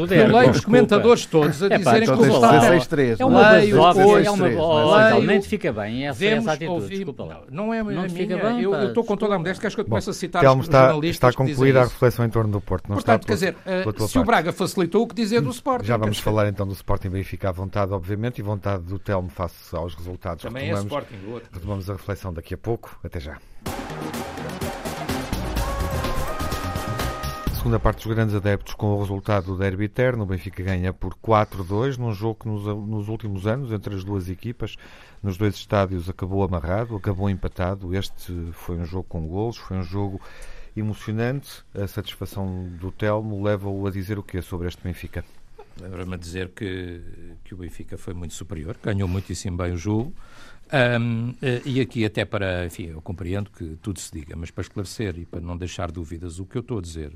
do 0.07 0.15
Eu 0.15 0.37
leio 0.39 0.51
os 0.53 0.61
comentadores 0.65 1.27
todos 1.27 1.63
a 1.65 1.67
Epá, 1.67 1.77
dizerem 1.77 2.03
então 2.05 2.17
que 2.17 2.23
o 2.23 2.41
16-3, 2.41 3.21
É 3.21 3.25
uma 3.25 3.51
Leio 3.51 3.77
basófia, 3.77 4.29
é 4.29 4.31
uma 4.31 4.49
não 4.51 5.01
é? 5.01 5.21
Nem 5.21 5.43
fica 5.43 5.73
bem 5.73 6.07
essa, 6.07 6.17
Vemos, 6.21 6.45
essa 6.45 6.53
atitude, 6.53 6.71
ouvimos- 6.71 6.91
desculpa 6.97 7.25
lá. 7.25 7.41
Não, 7.51 7.67
não 7.67 7.75
é 7.75 7.83
Não 7.83 8.05
a 8.05 8.07
minha. 8.07 8.63
eu 8.63 8.85
estou 8.87 9.03
com 9.03 9.17
toda 9.17 9.35
a 9.35 9.39
modéstia, 9.39 9.61
queres 9.63 9.75
que 9.75 9.81
eu 9.81 9.85
comece 9.85 10.11
a 10.11 10.13
citar 10.13 10.45
os 10.45 10.67
jornalistas 10.67 11.11
está 11.17 11.31
que 11.33 11.37
concluída 11.37 11.81
a 11.81 11.85
reflexão 11.85 12.25
em 12.25 12.31
torno 12.31 12.53
do 12.53 12.61
Porto. 12.61 12.85
Não 12.89 12.95
Portanto, 12.95 13.27
quer 13.27 13.35
dizer, 13.35 13.57
eh, 13.67 13.85
se 14.07 14.17
o. 14.19 14.25
Braga 14.31 14.53
facilitou, 14.61 15.03
o 15.03 15.07
que 15.07 15.15
dizer 15.15 15.41
do 15.41 15.51
Sporting? 15.51 15.87
Já 15.87 15.97
vamos 15.97 16.19
falar 16.19 16.47
então 16.49 16.67
do 16.67 16.75
Sporting 16.75 17.09
Benfica 17.09 17.49
à 17.49 17.53
vontade, 17.53 17.93
obviamente, 17.93 18.41
e 18.41 18.43
vontade 18.43 18.85
do 18.85 18.99
Telmo 18.99 19.31
face 19.31 19.75
aos 19.75 19.95
resultados. 19.95 20.43
Também 20.43 20.65
é 20.65 20.75
retomamos, 20.75 20.93
Sporting, 20.93 21.27
o 21.27 21.31
outro. 21.33 21.49
retomamos 21.51 21.89
a 21.89 21.95
reflexão 21.95 22.33
daqui 22.33 22.53
a 22.53 22.59
pouco. 22.59 23.01
Até 23.03 23.19
já. 23.19 23.39
Segunda 27.57 27.79
parte 27.79 28.05
dos 28.07 28.15
grandes 28.15 28.35
adeptos 28.35 28.75
com 28.75 28.95
o 28.95 29.01
resultado 29.01 29.47
do 29.47 29.57
derby 29.57 29.85
eterno. 29.85 30.25
O 30.25 30.27
Benfica 30.27 30.63
ganha 30.63 30.93
por 30.93 31.15
4-2 31.15 31.99
num 31.99 32.13
jogo 32.13 32.41
que 32.41 32.49
nos, 32.49 32.65
nos 32.65 33.09
últimos 33.09 33.47
anos, 33.47 33.73
entre 33.73 33.95
as 33.95 34.05
duas 34.05 34.31
equipas, 34.31 34.77
nos 35.23 35.37
dois 35.37 35.55
estádios 35.55 36.09
acabou 36.09 36.43
amarrado, 36.43 36.97
acabou 36.97 37.29
empatado. 37.29 37.95
Este 37.95 38.33
foi 38.53 38.77
um 38.77 38.85
jogo 38.85 39.05
com 39.09 39.27
golos, 39.27 39.57
foi 39.57 39.77
um 39.77 39.83
jogo 39.83 40.21
emocionante. 40.77 41.63
A 41.75 41.87
satisfação 41.87 42.69
do 42.81 42.91
Telmo 42.91 43.43
leva-o 43.43 43.87
a 43.87 43.91
dizer 43.91 44.19
o 44.19 44.23
que 44.23 44.41
sobre 44.41 44.69
este 44.69 44.83
Benfica? 44.83 45.25
Lembra-me 45.81 46.15
a 46.15 46.19
dizer 46.19 46.51
que, 46.51 47.01
que 47.45 47.55
o 47.55 47.59
Benfica 47.59 47.97
foi 47.97 48.13
muito 48.13 48.35
superior, 48.35 48.77
ganhou 48.83 49.09
muitíssimo 49.09 49.57
bem 49.57 49.73
o 49.73 49.77
jogo. 49.77 50.13
Ahm, 50.73 51.35
eh, 51.43 51.63
e 51.65 51.81
aqui, 51.81 52.05
até 52.05 52.25
para. 52.25 52.65
Enfim, 52.67 52.87
eu 52.87 53.03
compreendo 53.03 53.51
que 53.51 53.77
tudo 53.83 53.99
se 53.99 54.13
diga, 54.13 54.37
mas 54.37 54.51
para 54.51 54.63
esclarecer 54.63 55.19
e 55.19 55.27
para 55.27 55.41
não 55.41 55.57
deixar 55.57 55.91
dúvidas, 55.91 56.39
o 56.39 56.47
que 56.47 56.57
eu 56.57 56.61
estou 56.61 56.79
a 56.79 56.83
dizer 56.83 57.13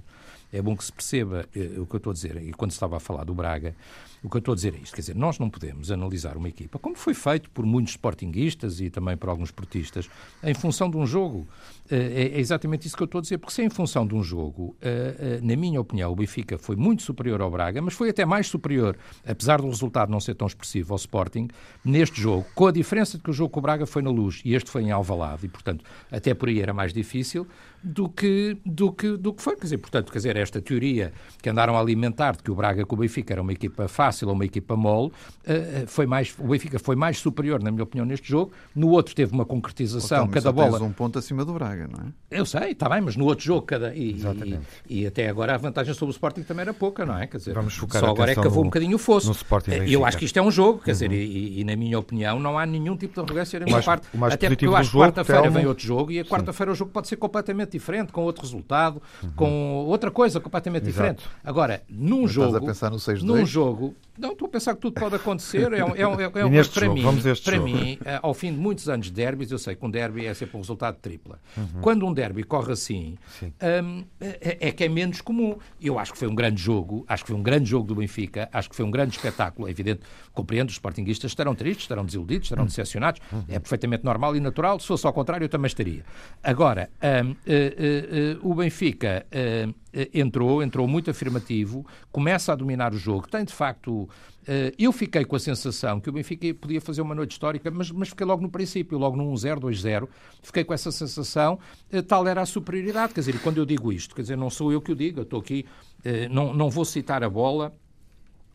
é 0.52 0.61
bom 0.61 0.76
que 0.76 0.84
se 0.84 0.92
perceba 0.92 1.49
eh, 1.54 1.78
o 1.78 1.87
que 1.87 1.94
eu 1.94 1.99
estou 1.99 2.11
a 2.11 2.14
dizer. 2.14 2.42
E 2.42 2.52
quando 2.52 2.73
estava 2.73 2.96
a 2.96 3.00
falar 3.00 3.25
do 3.25 3.34
Braga, 3.34 3.75
o 4.24 4.30
que 4.30 4.36
eu 4.36 4.38
estou 4.38 4.52
a 4.52 4.54
dizer 4.54 4.74
é 4.74 4.78
isto: 4.78 4.94
quer 4.94 5.02
dizer, 5.02 5.14
nós 5.14 5.38
não 5.38 5.50
podemos 5.50 5.92
analisar 5.92 6.36
uma 6.36 6.48
equipa, 6.48 6.78
como 6.78 6.96
foi 6.96 7.12
feito 7.12 7.50
por 7.50 7.66
muitos 7.66 7.92
sportinguistas 7.92 8.80
e 8.80 8.88
também 8.88 9.18
por 9.18 9.28
alguns 9.28 9.50
portistas, 9.50 10.08
em 10.42 10.54
função 10.54 10.90
de 10.90 10.96
um 10.96 11.06
jogo. 11.06 11.46
Eh, 11.90 12.30
é, 12.32 12.36
é 12.36 12.40
exatamente 12.40 12.86
isso 12.86 12.96
que 12.96 13.02
eu 13.02 13.04
estou 13.04 13.18
a 13.18 13.22
dizer, 13.22 13.36
porque 13.36 13.52
se 13.52 13.60
é 13.60 13.66
em 13.66 13.70
função 13.70 14.06
de 14.06 14.14
um 14.14 14.22
jogo, 14.22 14.74
eh, 14.80 15.16
eh, 15.18 15.40
na 15.42 15.54
minha 15.54 15.78
opinião, 15.78 16.10
o 16.10 16.16
Benfica 16.16 16.56
foi 16.56 16.74
muito 16.74 17.02
superior 17.02 17.42
ao 17.42 17.50
Braga, 17.50 17.82
mas 17.82 17.92
foi 17.92 18.08
até 18.08 18.24
mais 18.24 18.46
superior, 18.46 18.96
apesar 19.26 19.60
do 19.60 19.68
resultado 19.68 20.10
não 20.10 20.20
ser 20.20 20.34
tão 20.34 20.46
expressivo 20.46 20.94
ao 20.94 20.96
Sporting, 20.96 21.48
neste 21.84 22.18
jogo, 22.18 22.46
com 22.54 22.66
a 22.66 22.72
diferença 22.72 23.18
de 23.18 23.22
que 23.22 23.30
o 23.30 23.34
jogo 23.34 23.50
com 23.50 23.60
o 23.60 23.62
Braga 23.62 23.84
foi 23.84 24.00
na 24.00 24.10
luz 24.10 24.40
e 24.42 24.54
este 24.54 24.70
foi 24.70 24.84
em 24.84 24.90
Alvalade, 24.90 25.44
e 25.44 25.48
portanto, 25.50 25.84
até 26.10 26.32
por 26.32 26.48
aí 26.48 26.60
era 26.62 26.72
mais 26.72 26.94
difícil 26.94 27.46
do 27.82 28.08
que, 28.08 28.56
do 28.64 28.90
que, 28.90 29.16
do 29.18 29.34
que 29.34 29.42
foi. 29.42 29.56
Quer 29.56 29.64
dizer, 29.64 29.78
portanto, 29.78 30.10
quer 30.10 30.18
dizer, 30.18 30.36
esta 30.36 30.62
teoria 30.62 31.12
que 31.42 31.50
andaram 31.50 31.76
a 31.76 31.80
alimentar 31.80 32.34
de 32.34 32.42
que 32.42 32.50
o 32.50 32.54
Braga 32.54 32.87
com 32.87 32.96
o 32.96 32.98
Benfica 32.98 33.34
era 33.34 33.42
uma 33.42 33.52
equipa 33.52 33.87
fácil 33.88 34.13
ou 34.22 34.33
uma 34.33 34.44
equipa 34.44 34.77
mole, 34.77 35.11
eh, 35.46 35.85
foi 35.87 36.07
mais, 36.07 36.35
o 36.38 36.48
Benfica 36.48 36.79
foi 36.79 36.94
mais 36.96 37.18
superior, 37.18 37.62
na 37.62 37.70
minha 37.70 37.83
opinião, 37.83 38.05
neste 38.07 38.29
jogo. 38.29 38.53
No 38.74 38.88
outro 38.90 39.14
teve 39.14 39.33
uma 39.33 39.44
concretização, 39.44 40.18
Telmo, 40.18 40.33
cada 40.33 40.53
bola. 40.53 40.83
um 40.83 40.92
ponto 40.92 41.18
acima 41.18 41.44
do 41.44 41.53
Braga, 41.55 41.88
não 41.88 42.00
é? 42.09 42.12
Eu 42.31 42.44
sei, 42.46 42.72
está 42.72 42.88
bem, 42.88 43.00
mas 43.00 43.16
no 43.16 43.24
outro 43.24 43.44
jogo 43.44 43.62
cada. 43.62 43.94
E, 43.94 44.12
Exatamente. 44.12 44.61
e, 44.88 45.03
e 45.03 45.07
até 45.07 45.29
agora 45.29 45.55
a 45.55 45.59
vantagem 45.59 45.94
sobre 45.94 46.11
o 46.11 46.14
Sporting 46.14 46.42
também 46.42 46.62
era 46.62 46.74
pouca, 46.74 47.05
não 47.07 47.16
é? 47.18 47.27
Quer 47.27 47.38
dizer, 47.38 47.55
Vamos 47.55 47.74
focar 47.74 48.00
só 48.00 48.09
a 48.09 48.11
agora 48.11 48.33
é 48.33 48.35
que 48.35 48.42
cavou 48.42 48.62
um 48.62 48.66
bocadinho 48.66 48.96
o 48.96 48.98
fosso. 48.98 49.27
no 49.29 49.33
Sporting 49.33 49.70
Eh. 49.72 49.85
Eu 49.88 50.05
acho 50.05 50.18
que 50.18 50.24
isto 50.24 50.37
é 50.38 50.42
um 50.42 50.50
jogo, 50.50 50.81
quer 50.81 50.92
dizer, 50.92 51.11
e, 51.12 51.61
e, 51.61 51.64
na 51.64 51.74
minha 51.77 51.98
opinião 51.98 52.38
não 52.38 52.59
há 52.59 52.66
nenhum 52.66 52.96
tipo 52.96 53.14
de 53.14 53.20
arrogância 53.20 53.59
da 53.59 53.64
minha 53.64 53.74
mais- 53.77 53.85
parte. 53.85 54.07
o 54.12 54.18
mais 54.18 54.35
Até 54.35 54.48
porque 54.48 54.66
eu 54.66 54.77
acho 54.77 54.90
que 54.90 54.96
quarta-feira 54.98 55.50
vem 55.50 55.66
outro 55.66 55.85
jogo 55.85 56.11
e 56.12 56.20
a 56.20 56.24
quarta-feira 56.24 56.72
o 56.72 56.74
jogo 56.74 56.90
pode 56.90 57.09
ser 57.09 57.16
completamente 57.16 57.72
diferente, 57.72 58.12
com 58.12 58.22
outro 58.22 58.42
resultado, 58.42 59.00
com 59.37 59.85
outra 59.87 60.11
coisa 60.11 60.40
completamente 60.40 60.88
Exato. 60.88 60.92
diferente. 61.14 61.24
Agora, 61.42 61.83
num 61.88 62.22
Mas 62.22 62.33
jogo. 62.33 62.46
estás 62.48 62.62
a 62.62 62.66
pensar 62.66 62.90
no 62.90 62.98
6-2? 62.98 63.22
Num 63.22 63.46
jogo. 63.46 63.94
Não, 64.18 64.33
estou 64.33 64.46
a 64.46 64.50
pensar 64.50 64.74
que 64.74 64.81
tudo 64.81 64.94
pode 64.98 65.16
acontecer. 65.16 65.72
É, 65.72 65.85
um- 65.85 65.94
é, 65.96 66.07
um- 66.07 66.20
é, 66.20 66.44
um- 66.44 66.48
neste 66.50 66.74
para 66.74 66.87
jogo? 66.87 66.94
mim, 66.98 67.03
para 67.44 67.57
jogo. 67.57 67.64
mim, 67.68 67.98
eh, 68.05 68.20
ao 68.22 68.33
fim 68.33 68.53
de 68.53 68.59
muitos 68.59 68.88
anos 68.88 69.07
de 69.07 69.12
derbys, 69.12 69.50
eu 69.50 69.59
sei 69.59 69.74
que 69.74 69.85
um 69.85 69.90
derby 69.90 70.27
é 70.27 70.35
sempre 70.35 70.57
um 70.57 70.61
resultado 70.61 70.96
tripla. 71.00 71.40
Quando 71.81 72.07
um 72.07 72.12
derby 72.12 72.44
corre 72.44 72.72
assim, 72.72 73.16
Sim. 73.40 73.53
hum, 73.83 74.05
é, 74.20 74.68
é 74.68 74.72
que 74.72 74.85
é 74.85 74.88
menos 74.88 75.20
comum. 75.20 75.57
Eu 75.81 75.98
acho 75.98 76.12
que 76.12 76.18
foi 76.18 76.29
um 76.29 76.35
grande 76.35 76.62
jogo, 76.62 77.05
acho 77.09 77.24
que 77.24 77.31
foi 77.31 77.37
um 77.38 77.42
grande 77.42 77.68
jogo 77.68 77.87
do 77.88 77.94
Benfica, 77.96 78.48
acho 78.53 78.70
que 78.70 78.77
foi 78.77 78.85
um 78.85 78.90
grande 78.90 79.16
espetáculo. 79.16 79.66
É 79.66 79.70
evidente, 79.70 80.03
compreendo, 80.33 80.68
os 80.68 80.74
sportinguistas 80.74 81.31
estarão 81.33 81.55
tristes, 81.55 81.85
estarão 81.85 82.05
desiludidos, 82.05 82.46
estarão 82.46 82.64
decepcionados. 82.66 83.20
É 83.48 83.59
perfeitamente 83.59 84.05
normal 84.05 84.37
e 84.37 84.40
natural. 84.40 84.79
Se 84.79 84.87
fosse 84.87 85.07
ao 85.07 85.12
contrário, 85.12 85.44
eu 85.44 85.48
também 85.48 85.66
estaria. 85.66 86.05
Agora, 86.42 86.88
eh, 87.00 87.22
eh, 87.46 87.74
eh, 87.77 88.37
o 88.42 88.55
Benfica 88.55 89.27
hum, 89.66 89.74
entrou, 90.12 90.62
entrou 90.62 90.87
muito 90.88 91.11
afirmativo, 91.11 91.87
começa 92.11 92.52
a 92.52 92.57
dominar 92.57 92.92
o 92.92 92.98
jogo, 92.98 93.28
tem 93.28 93.44
de 93.44 93.52
facto. 93.52 94.09
eh, 94.46 94.72
eu 94.78 94.92
fiquei 94.92 95.24
com 95.24 95.37
a 95.37 95.38
sensação 95.38 96.00
que 96.00 96.09
o 96.09 96.12
Benfica 96.12 96.52
podia 96.54 96.80
fazer 96.80 97.00
uma 97.02 97.14
noite 97.14 97.33
histórica, 97.33 97.70
mas, 97.70 97.90
mas 97.90 98.09
fiquei 98.09 98.26
logo 98.26 98.42
no 98.42 98.50
princípio, 98.50 98.98
logo 98.98 99.16
no 99.16 99.24
1-0, 99.33 99.61
2-0, 99.61 100.09
fiquei 100.42 100.64
com 100.64 100.74
essa 100.74 100.90
sensação, 100.90 101.59
eh, 101.92 102.02
tal 102.02 102.26
era 102.26 102.42
a 102.42 102.46
superioridade. 102.46 103.14
Quer 103.14 103.20
dizer, 103.20 103.40
quando 103.40 103.59
eu 103.59 103.64
digo 103.66 103.92
isto, 103.92 104.14
quer 104.14 104.22
dizer, 104.22 104.37
não 104.37 104.50
sou 104.50 104.72
eu 104.72 104.80
que 104.80 104.92
o 104.92 104.96
digo, 104.96 105.20
eu 105.20 105.24
estou 105.24 105.40
aqui, 105.40 105.64
eh, 106.04 106.28
não, 106.28 106.52
não 106.54 106.68
vou 106.70 106.85
citar 106.85 107.22
a 107.22 107.30
bola. 107.30 107.72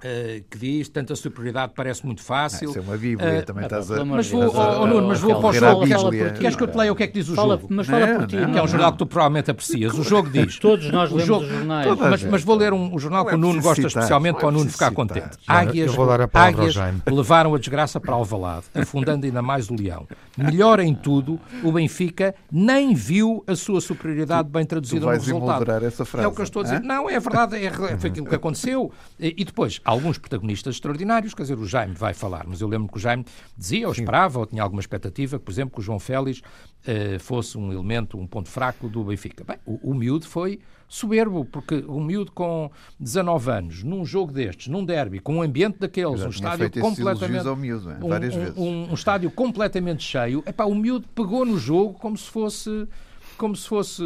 Eh, 0.04 0.44
que 0.50 0.58
diz 0.58 0.90
tanta 0.90 1.16
superioridade 1.16 1.74
parece 1.76 2.06
muito 2.06 2.22
fácil. 2.22 2.70
Isso 2.70 2.80
é 2.80 2.82
uma 2.82 2.98
Bíblia, 2.98 3.28
Eh, 3.30 3.42
também 3.42 3.64
ah, 3.64 3.68
estás 3.68 3.92
a... 3.92 4.06
mas 4.06 4.30
vou, 4.30 4.44
oh, 4.44 4.82
oh, 4.82 4.88
Nuno, 4.88 5.08
mas 5.08 5.20
vou 5.20 5.40
para 5.40 5.50
o 5.50 5.54
jogo. 5.54 6.12
Queres 6.40 6.56
que 6.56 6.64
eu 6.64 6.68
te 6.68 6.78
leia 6.78 6.92
o 6.92 6.96
que 6.96 7.04
é 7.04 7.08
que 7.08 7.14
diz 7.14 7.30
o 7.30 7.36
Fala, 7.36 7.56
jogo? 7.56 7.68
mas 7.70 7.88
fala 7.88 8.08
Não, 8.08 8.18
por 8.20 8.28
ti. 8.28 8.36
não. 8.38 8.52
Que 8.52 8.58
é 8.58 8.62
um 8.62 8.64
não. 8.64 8.68
jornal 8.68 8.92
que 8.94 8.98
tu 8.98 9.06
provavelmente 9.06 9.52
aprecias. 9.52 9.94
O 9.94 10.04
jogo 10.04 10.30
diz. 10.30 10.58
Todos 10.60 10.90
nós 10.92 11.12
o 11.12 11.16
lemos 11.16 11.28
jogo- 11.28 11.44
os 11.46 11.50
jornais. 11.52 11.98
Mas, 11.98 12.24
mas 12.24 12.44
vou 12.44 12.56
ler 12.56 12.74
um, 12.74 12.96
um 12.96 13.00
jornal 13.00 13.26
que 13.26 13.32
é 13.32 13.36
o 13.36 13.38
Nuno 13.38 13.54
preciso 13.62 13.68
gosta 13.70 13.90
citar, 13.90 14.04
especialmente 14.04 14.36
é 14.36 14.40
para 14.40 14.48
o 14.48 14.52
Nuno 14.52 14.64
preciso 14.66 14.84
ficar 14.84 14.92
contente. 14.96 15.38
Águias, 15.48 15.88
eu 15.88 15.94
vou 15.94 16.08
dar 16.08 16.22
a 16.22 16.28
palavra 16.28 16.62
ao 16.62 16.68
águias 16.70 17.04
levaram 17.12 17.54
a 17.56 17.58
desgraça 17.58 18.00
para 18.00 18.14
Alvalade, 18.14 18.66
afundando 18.74 19.26
ainda 19.26 19.42
mais 19.42 19.70
o 19.70 19.76
leão. 19.76 20.08
Melhor 20.38 20.80
em 20.80 20.94
tudo, 20.96 21.40
o 21.64 21.72
Benfica 21.72 22.34
nem 22.52 22.94
viu 22.94 23.44
a 23.48 23.56
sua 23.56 23.82
superioridade 23.82 24.48
bem 24.50 24.66
traduzida 24.66 25.00
tu 25.02 25.04
no 25.04 25.08
vais 25.08 25.26
resultado. 25.26 25.86
essa 25.86 26.06
frase, 26.06 26.26
É 26.26 26.28
o 26.28 26.32
que 26.32 26.40
eu 26.42 26.44
estou 26.44 26.62
a 26.62 26.64
dizer. 26.64 26.80
Não, 26.82 27.10
é 27.10 27.20
verdade, 27.20 27.58
é, 27.58 27.72
foi 27.98 28.10
aquilo 28.10 28.26
que 28.26 28.36
aconteceu. 28.36 28.92
E, 29.20 29.36
e 29.38 29.44
depois, 29.46 29.82
alguns 29.90 30.18
protagonistas 30.18 30.76
extraordinários, 30.76 31.34
quer 31.34 31.44
dizer, 31.44 31.58
o 31.58 31.66
Jaime 31.68 31.94
vai 31.96 32.14
falar, 32.14 32.46
mas 32.48 32.62
eu 32.62 32.68
lembro 32.68 32.88
que 32.92 32.98
o 32.98 33.00
Jaime 33.00 33.26
dizia, 33.58 33.88
ou 33.88 33.94
esperava, 33.94 34.40
ou 34.40 34.46
tinha 34.46 34.62
alguma 34.62 34.80
expectativa, 34.82 35.40
por 35.40 35.52
exemplo, 35.52 35.74
que 35.74 35.80
o 35.80 35.84
João 35.84 36.00
Félix 36.00 36.42
eh, 36.86 37.18
fosse 37.20 37.58
um 37.58 37.72
elemento, 37.72 38.18
um 38.18 38.28
ponto 38.28 38.50
fraco 38.50 38.88
do 38.88 39.04
Benfica. 39.04 39.44
Bem, 39.44 39.58
o, 39.66 39.92
o 39.92 39.94
miúdo 39.96 40.28
foi 40.28 40.60
soberbo, 40.88 41.46
porque 41.46 41.84
o 41.88 42.00
miúdo 42.00 42.32
com 42.32 42.72
19 43.00 43.52
anos, 43.52 43.84
num 43.84 44.06
jogo 44.06 44.32
destes, 44.32 44.68
num 44.68 44.84
derby, 44.84 45.20
com 45.20 45.36
um 45.38 45.42
ambiente 45.42 45.78
daqueles, 45.80 46.22
um 46.24 46.30
estádio 46.30 46.70
completamente 46.82 47.48
ao 47.48 47.56
miúdo, 47.56 47.92
é, 47.92 47.96
um, 48.04 48.10
várias 48.10 48.36
um- 48.36 48.40
vezes. 48.40 48.58
um- 48.58 48.92
um 48.92 48.94
estádio 48.94 49.32
completamente 49.32 50.04
cheio, 50.04 50.44
epá, 50.46 50.66
o 50.66 50.74
miúdo 50.76 51.08
pegou 51.16 51.46
no 51.46 51.58
jogo 51.58 51.94
como 51.96 52.18
se 52.18 52.30
fosse 52.30 52.88
como 53.38 53.56
se 53.56 53.70
fosse 53.70 54.04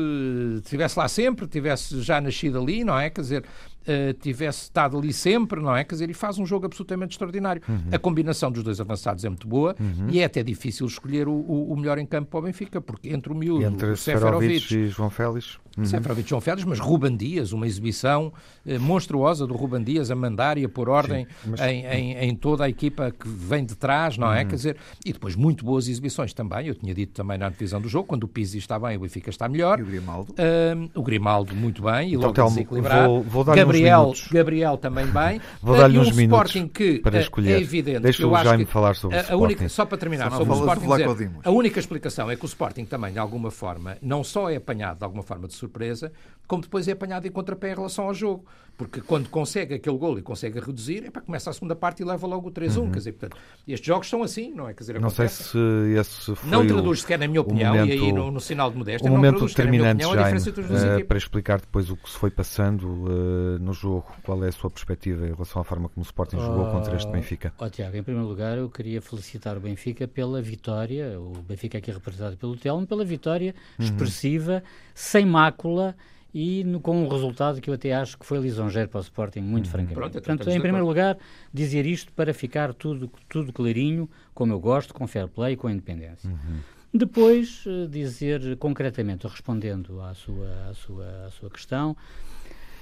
estivesse 0.64 1.00
lá 1.00 1.08
sempre, 1.08 1.48
tivesse 1.48 2.00
já 2.04 2.22
nascido 2.22 2.60
ali, 2.60 2.84
não 2.84 3.00
é? 3.00 3.10
Quer 3.10 3.22
dizer, 3.22 3.46
uh, 3.88 4.14
tivesse 4.14 4.64
estado 4.64 4.98
ali 4.98 5.14
sempre, 5.14 5.62
não 5.62 5.76
é? 5.76 5.84
Quer 5.84 5.96
dizer, 5.96 6.10
e 6.10 6.14
faz 6.14 6.38
um 6.38 6.46
jogo 6.46 6.66
absolutamente 6.66 7.12
extraordinário. 7.12 7.62
Uhum. 7.68 7.90
A 7.92 8.00
combinação 8.00 8.52
dos 8.52 8.64
dois 8.64 8.80
avançados 8.80 9.24
é 9.24 9.30
muito 9.30 9.48
boa 9.48 9.76
uhum. 9.80 10.10
e 10.10 10.20
é 10.20 10.26
até 10.26 10.44
difícil 10.44 10.86
escolher 10.86 11.28
o, 11.28 11.34
o, 11.34 11.76
melhor 11.76 11.98
em 11.98 12.06
campo 12.06 12.30
para 12.32 12.40
o 12.40 12.44
Benfica, 12.44 12.82
porque 12.82 13.10
entre 13.10 13.32
o 13.32 13.36
miúdo, 13.36 13.66
entre 13.66 13.92
o 13.92 13.98
Seferovic 13.98 14.76
e 14.76 14.88
João 14.88 15.10
Félix. 15.10 15.58
Uhum. 15.78 15.86
Seferovic 15.86 16.28
e 16.28 16.30
João 16.30 16.42
Félix, 16.42 16.66
mas 16.66 16.80
Ruban 16.80 17.16
Dias, 17.16 17.52
uma 17.52 17.66
exibição 17.66 18.32
uh, 18.66 18.80
monstruosa 18.80 19.48
do 19.48 19.56
Ruban 19.56 19.84
Dias 19.84 20.12
a 20.12 20.16
mandar 20.16 20.58
e 20.58 20.66
a 20.66 20.70
pôr 20.70 20.88
ordem 20.88 21.26
Sim, 21.26 21.50
mas... 21.50 21.62
em, 21.62 21.86
em, 21.86 22.18
em, 22.18 22.36
toda 22.36 22.64
a 22.64 22.70
equipa 22.70 23.12
que 23.12 23.28
vem 23.28 23.66
de 23.66 23.76
trás, 23.76 24.18
não 24.18 24.32
é? 24.32 24.44
Uhum. 24.44 24.50
Quer 24.50 24.56
dizer, 24.56 24.78
e 25.04 25.12
depois 25.12 25.36
muito 25.36 25.66
boas 25.66 25.88
exibições 25.88 26.34
também. 26.34 26.68
Eu 26.68 26.76
tinha 26.76 26.94
dito 26.94 27.14
também 27.14 27.38
na 27.38 27.50
divisão 27.50 27.82
do 27.82 27.90
jogo, 27.90 28.08
quando 28.08 28.24
o 28.26 28.28
Pizzi 28.28 28.58
está 28.58 28.78
bem, 28.78 28.98
o 28.98 29.00
Benfica 29.00 29.30
está 29.30 29.50
melhor. 29.50 29.80
E 29.80 29.84
o 29.84 29.86
Grimaldo? 29.86 30.34
Uh, 30.34 30.90
o 30.94 31.02
Grimaldo 31.02 31.56
muito 31.56 31.82
bem, 31.82 32.12
e 32.12 32.16
então, 32.16 32.28
logo 32.28 32.50
desequilibrado. 32.50 33.08
Vou, 33.08 33.24
vou 33.24 33.44
dar 33.44 33.56
Gabriel, 33.74 34.14
Gabriel 34.32 34.78
também 34.78 35.06
bem. 35.08 35.42
Vou 35.62 35.76
dar-lhe 35.78 35.98
uns 35.98 36.10
um 36.10 36.16
minutos 36.16 36.52
Sporting 36.52 36.68
que 36.68 37.00
para 37.00 37.18
é 37.18 37.22
escolher. 37.22 37.54
é 37.54 37.60
evidente. 37.60 38.00
Deixa 38.00 38.28
o 38.28 38.44
Jaime 38.44 38.66
falar 38.66 38.96
sobre 38.96 39.18
a, 39.18 39.26
o 39.30 39.34
a 39.34 39.36
única, 39.36 39.70
Só 39.70 39.86
para 39.86 39.98
terminar, 39.98 40.30
só 40.32 40.38
sobre 40.38 40.54
o 40.54 40.58
Sporting 40.58 41.14
dizer, 41.14 41.32
a 41.44 41.52
única 41.52 41.80
explicação 41.80 42.30
é 42.30 42.36
que 42.36 42.46
o 42.46 42.48
Sporting 42.48 42.86
também, 42.86 43.14
de 43.14 43.20
alguma 43.20 43.52
forma, 43.52 43.98
não 44.02 44.24
só 44.24 44.50
é 44.50 44.56
apanhado 44.56 45.00
de 45.00 45.04
alguma 45.04 45.24
forma 45.24 45.48
de 45.48 45.54
surpresa, 45.54 46.12
como 46.48 46.62
depois 46.62 46.88
é 46.88 46.92
apanhado 46.92 47.28
em 47.28 47.32
contrapé 47.32 47.72
em 47.72 47.76
relação 47.76 48.06
ao 48.06 48.14
jogo. 48.14 48.46
Porque 48.78 49.02
quando 49.02 49.30
consegue 49.30 49.76
aquele 49.76 49.98
gol 49.98 50.18
e 50.18 50.22
consegue 50.22 50.60
reduzir, 50.60 51.06
é 51.06 51.12
para 51.12 51.22
começa 51.22 51.50
a 51.50 51.54
segunda 51.54 51.76
parte 51.76 52.02
e 52.02 52.06
leva 52.06 52.26
logo 52.26 52.50
o 52.50 52.52
3-1. 52.52 52.78
Uhum. 52.78 52.92
Quer 52.92 52.98
dizer, 52.98 53.12
portanto, 53.14 53.38
estes 53.68 53.86
jogos 53.86 54.10
são 54.10 54.24
assim, 54.24 54.52
não 54.52 54.68
é? 54.68 54.74
Quer 54.74 54.80
dizer, 54.80 55.00
não 55.00 55.10
sei 55.12 55.28
se 55.28 55.58
esse 55.98 56.36
foi 56.36 56.50
Não 56.50 56.66
traduz 56.66 57.02
sequer, 57.02 57.20
na 57.20 57.28
minha 57.28 57.42
opinião, 57.42 57.74
momento, 57.76 57.90
e 57.90 57.92
aí 57.94 58.12
no, 58.12 58.32
no 58.32 58.40
sinal 58.40 58.72
de 58.72 58.78
modéstia, 58.78 59.08
o 59.08 59.14
momento 59.14 59.34
traduz, 59.34 59.54
determinante, 59.54 60.06
opinião, 60.06 60.24
Jaime, 60.24 61.02
uh, 61.02 61.06
para 61.06 61.18
explicar 61.18 61.60
depois 61.60 61.90
o 61.92 61.96
que 61.96 62.10
se 62.10 62.18
foi 62.18 62.32
passando 62.32 62.88
uh, 62.88 63.60
no 63.60 63.74
jogo. 63.74 64.06
Qual 64.24 64.44
é 64.44 64.48
a 64.48 64.52
sua 64.52 64.72
perspectiva 64.72 65.28
em 65.28 65.34
relação 65.34 65.62
à 65.62 65.66
forma 65.66 65.88
como 65.90 66.04
o 66.04 66.06
Sporting 66.06 66.40
jogou 66.40 66.72
contra 66.72 66.96
este 66.96 67.12
Benfica? 67.12 67.54
Ó 67.60 67.66
oh, 67.66 67.70
Tiago, 67.70 67.96
em 67.96 68.04
primeiro 68.04 68.28
lugar, 68.28 68.58
eu 68.58 68.70
queria 68.70 69.02
felicitar 69.02 69.56
o 69.56 69.60
Benfica 69.60 70.08
pela 70.08 70.42
vitória, 70.42 71.20
o 71.20 71.34
Benfica 71.48 71.78
aqui 71.78 71.92
representado 71.92 72.38
pelo 72.38 72.58
Telmo, 72.58 72.88
pela 72.88 73.06
vitória 73.06 73.54
uhum. 73.78 73.86
expressiva, 73.86 74.64
sem 74.96 75.26
mácula, 75.26 75.96
e 76.34 76.64
no, 76.64 76.80
com 76.80 77.04
um 77.04 77.08
resultado 77.08 77.62
que 77.62 77.70
eu 77.70 77.74
até 77.74 77.94
acho 77.94 78.18
que 78.18 78.26
foi 78.26 78.40
lisonjeiro 78.40 78.90
para 78.90 78.98
o 78.98 79.02
Sporting, 79.02 79.42
muito 79.42 79.66
uhum. 79.66 79.72
francamente. 79.72 79.96
Pronto, 79.96 80.18
então 80.18 80.36
Portanto, 80.36 80.56
em 80.56 80.60
primeiro 80.60 80.86
lugar, 80.86 81.18
dizer 81.54 81.86
isto 81.86 82.12
para 82.14 82.34
ficar 82.34 82.74
tudo, 82.74 83.10
tudo 83.30 83.54
clarinho, 83.54 84.10
como 84.34 84.52
eu 84.52 84.60
gosto, 84.60 84.94
com 84.94 85.06
fair 85.06 85.28
play 85.28 85.54
e 85.54 85.58
com 85.58 85.70
independência. 85.70 86.30
Uhum. 86.30 86.60
Depois, 86.92 87.64
eh, 87.66 87.88
dizer 87.88 88.56
concretamente, 88.58 89.28
respondendo 89.28 90.00
à 90.02 90.14
sua, 90.14 90.70
à 90.70 90.74
sua, 90.74 91.26
à 91.26 91.30
sua 91.32 91.50
questão, 91.50 91.96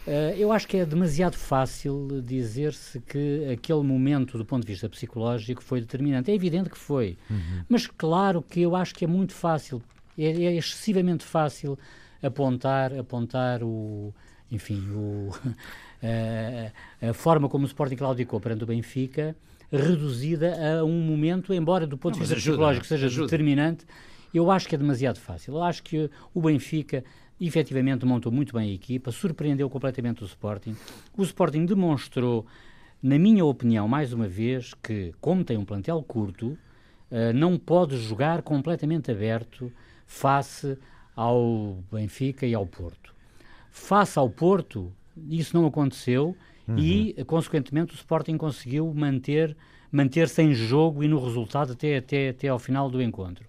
Uh, 0.02 0.34
eu 0.36 0.52
acho 0.52 0.68
que 0.68 0.78
é 0.78 0.86
demasiado 0.86 1.36
fácil 1.36 2.24
dizer-se 2.24 3.00
que 3.02 3.48
aquele 3.54 3.84
momento, 3.84 4.36
do 4.36 4.44
ponto 4.44 4.66
de 4.66 4.74
vista 4.74 4.90
psicológico, 4.90 5.62
foi 5.64 5.80
determinante. 5.80 6.32
É 6.32 6.34
evidente 6.34 6.72
que 6.72 6.78
foi. 6.78 7.20
Uhum. 7.30 7.64
Mas 7.70 7.86
claro 7.86 8.42
que 8.42 8.62
eu 8.62 8.76
acho 8.76 8.96
que 8.96 9.06
é 9.06 9.08
muito 9.08 9.34
fácil, 9.34 9.80
é, 10.18 10.26
é 10.26 10.56
excessivamente 10.56 11.24
fácil 11.24 11.78
apontar, 12.22 12.94
apontar 12.98 13.64
o, 13.64 14.14
enfim, 14.52 14.82
o, 14.92 15.30
a, 17.02 17.10
a, 17.10 17.14
forma 17.14 17.50
como 17.50 17.64
o 17.64 17.68
Sporting 17.68 17.96
claudicou 17.96 18.40
perante 18.40 18.64
o 18.64 18.68
Benfica, 18.68 19.36
reduzida 19.72 20.80
a 20.80 20.84
um 20.84 21.02
momento, 21.02 21.54
embora 21.54 21.88
do 21.88 21.98
ponto 21.98 22.16
de 22.16 22.20
vista 22.20 22.36
ajuda, 22.36 22.52
psicológico 22.52 22.86
seja 22.86 23.08
ajuda. 23.08 23.28
determinante, 23.28 23.86
eu 24.34 24.52
acho 24.52 24.68
que 24.68 24.76
é 24.76 24.78
demasiado 24.78 25.20
fácil. 25.20 25.56
Eu 25.56 25.64
acho 25.64 25.84
que 25.84 26.10
o 26.34 26.42
Benfica 26.42 27.04
efetivamente 27.40 28.06
montou 28.06 28.32
muito 28.32 28.54
bem 28.54 28.70
a 28.70 28.74
equipa, 28.74 29.12
surpreendeu 29.12 29.70
completamente 29.70 30.24
o 30.24 30.26
Sporting. 30.26 30.76
O 31.18 31.24
Sporting 31.24 31.66
demonstrou, 31.66 32.46
na 33.02 33.18
minha 33.18 33.44
opinião, 33.44 33.88
mais 33.88 34.14
uma 34.14 34.28
vez, 34.28 34.74
que, 34.76 35.12
como 35.20 35.44
tem 35.44 35.58
um 35.58 35.66
plantel 35.66 36.04
curto, 36.04 36.58
uh, 37.10 37.34
não 37.34 37.58
pode 37.58 37.98
jogar 37.98 38.42
completamente 38.44 39.10
aberto 39.10 39.72
face 40.06 40.78
ao 41.16 41.78
Benfica 41.92 42.46
e 42.46 42.54
ao 42.54 42.66
Porto. 42.66 43.14
Face 43.70 44.18
ao 44.18 44.30
Porto, 44.30 44.92
isso 45.30 45.56
não 45.56 45.66
aconteceu 45.66 46.36
uhum. 46.68 46.78
e, 46.78 47.16
consequentemente, 47.26 47.94
o 47.94 47.96
Sporting 47.96 48.38
conseguiu 48.38 48.94
manter 48.94 49.56
manter-se 49.92 50.42
em 50.42 50.54
jogo 50.54 51.04
e 51.04 51.08
no 51.08 51.22
resultado 51.22 51.74
até, 51.74 51.98
até, 51.98 52.30
até 52.30 52.48
ao 52.48 52.58
final 52.58 52.90
do 52.90 53.02
encontro. 53.02 53.46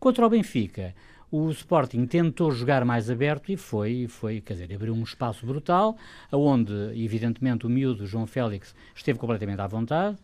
Contra 0.00 0.26
o 0.26 0.28
Benfica, 0.28 0.92
o 1.30 1.50
Sporting 1.50 2.06
tentou 2.06 2.50
jogar 2.50 2.84
mais 2.84 3.08
aberto 3.08 3.50
e 3.50 3.56
foi, 3.56 4.06
foi 4.08 4.40
quer 4.40 4.54
dizer, 4.54 4.74
abriu 4.74 4.92
um 4.92 5.02
espaço 5.02 5.46
brutal, 5.46 5.96
onde, 6.32 6.72
evidentemente, 6.94 7.66
o 7.66 7.70
miúdo 7.70 8.06
João 8.06 8.26
Félix 8.26 8.74
esteve 8.94 9.18
completamente 9.18 9.60
à 9.60 9.66
vontade, 9.66 10.18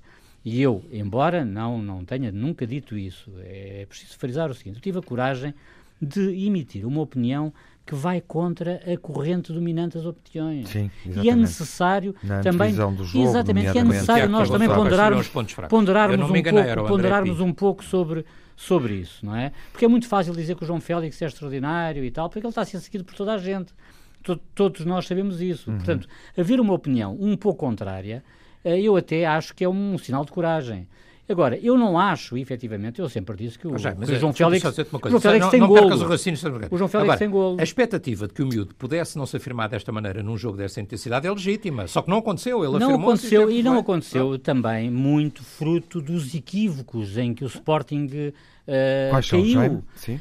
e 0.44 0.60
eu, 0.60 0.84
embora 0.90 1.44
não, 1.44 1.82
não 1.82 2.04
tenha 2.04 2.32
nunca 2.32 2.66
dito 2.66 2.96
isso, 2.96 3.30
é 3.40 3.86
preciso 3.88 4.16
frisar 4.18 4.50
o 4.50 4.54
seguinte, 4.54 4.76
eu 4.76 4.82
tive 4.82 4.98
a 4.98 5.02
coragem 5.02 5.54
de 6.00 6.46
emitir 6.46 6.86
uma 6.86 7.00
opinião 7.00 7.52
que 7.86 7.94
vai 7.94 8.20
contra 8.20 8.80
a 8.86 8.96
corrente 8.96 9.52
dominante 9.52 9.96
das 9.96 10.06
opiniões. 10.06 10.68
Sim, 10.68 10.90
e 11.04 11.28
é 11.28 11.34
necessário 11.34 12.14
Na 12.22 12.40
também 12.40 12.72
do 12.72 13.04
jogo, 13.04 13.24
exatamente, 13.24 13.76
é 13.76 13.82
necessário 13.82 14.28
nós 14.28 14.48
também 14.48 14.68
ponderarmos, 14.68 15.28
ponderarmos, 15.68 16.30
um, 16.30 16.36
enganei, 16.36 16.74
pouco, 16.74 16.88
ponderarmos 16.88 17.40
um 17.40 17.52
pouco 17.52 17.84
sobre 17.84 18.24
sobre 18.60 18.94
isso, 18.94 19.24
não 19.24 19.34
é? 19.34 19.52
Porque 19.72 19.86
é 19.86 19.88
muito 19.88 20.06
fácil 20.06 20.34
dizer 20.34 20.54
que 20.54 20.62
o 20.62 20.66
João 20.66 20.80
Félix 20.80 21.20
é 21.22 21.26
extraordinário 21.26 22.04
e 22.04 22.10
tal, 22.10 22.28
porque 22.28 22.46
ele 22.46 22.50
está 22.50 22.60
a 22.60 22.64
ser 22.66 22.78
seguido 22.78 23.04
por 23.04 23.14
toda 23.14 23.32
a 23.32 23.38
gente. 23.38 23.72
Todos 24.54 24.84
nós 24.84 25.06
sabemos 25.06 25.40
isso. 25.40 25.70
Uhum. 25.70 25.78
Portanto, 25.78 26.06
haver 26.36 26.60
uma 26.60 26.74
opinião 26.74 27.16
um 27.18 27.38
pouco 27.38 27.60
contrária, 27.60 28.22
eh, 28.62 28.78
eu 28.78 28.96
até 28.96 29.24
acho 29.24 29.54
que 29.54 29.64
é 29.64 29.68
um 29.68 29.96
sinal 29.96 30.26
de 30.26 30.30
coragem. 30.30 30.86
Agora, 31.30 31.56
eu 31.62 31.78
não 31.78 31.96
acho, 31.96 32.36
efetivamente, 32.36 33.00
eu 33.00 33.08
sempre 33.08 33.36
disse 33.36 33.56
que 33.56 33.68
o, 33.68 33.78
já, 33.78 33.92
que 33.94 34.00
o 34.00 34.14
é, 34.14 34.18
João 34.18 34.32
Félix, 34.32 34.64
o 34.64 35.08
João 35.08 35.20
Félix 35.20 35.44
não, 35.44 35.50
tem 35.50 35.60
não 35.60 35.68
golo. 35.68 35.80
O, 35.82 35.94
o 35.94 36.78
João 36.78 36.88
Félix 36.88 36.94
Agora, 36.94 37.18
tem 37.18 37.30
golo. 37.30 37.60
A 37.60 37.62
expectativa 37.62 38.26
de 38.26 38.34
que 38.34 38.42
o 38.42 38.46
miúdo 38.46 38.74
pudesse 38.74 39.16
não 39.16 39.24
se 39.26 39.36
afirmar 39.36 39.68
desta 39.68 39.92
maneira 39.92 40.24
num 40.24 40.36
jogo 40.36 40.56
dessa 40.56 40.80
intensidade 40.80 41.28
é 41.28 41.30
legítima. 41.30 41.86
Só 41.86 42.02
que 42.02 42.10
não 42.10 42.18
aconteceu. 42.18 42.64
Ele 42.64 42.78
não 42.80 42.94
aconteceu 42.96 43.48
e 43.48 43.62
não 43.62 43.78
aconteceu 43.78 44.38
também 44.40 44.90
muito 44.90 45.44
fruto 45.44 46.00
dos 46.00 46.34
equívocos 46.34 47.16
em 47.16 47.32
que 47.32 47.44
o 47.44 47.46
Sporting 47.46 48.06
uh, 48.06 49.10
Quais 49.10 49.30
caiu. 49.30 49.52
São, 49.52 49.82
Sim. 49.94 50.20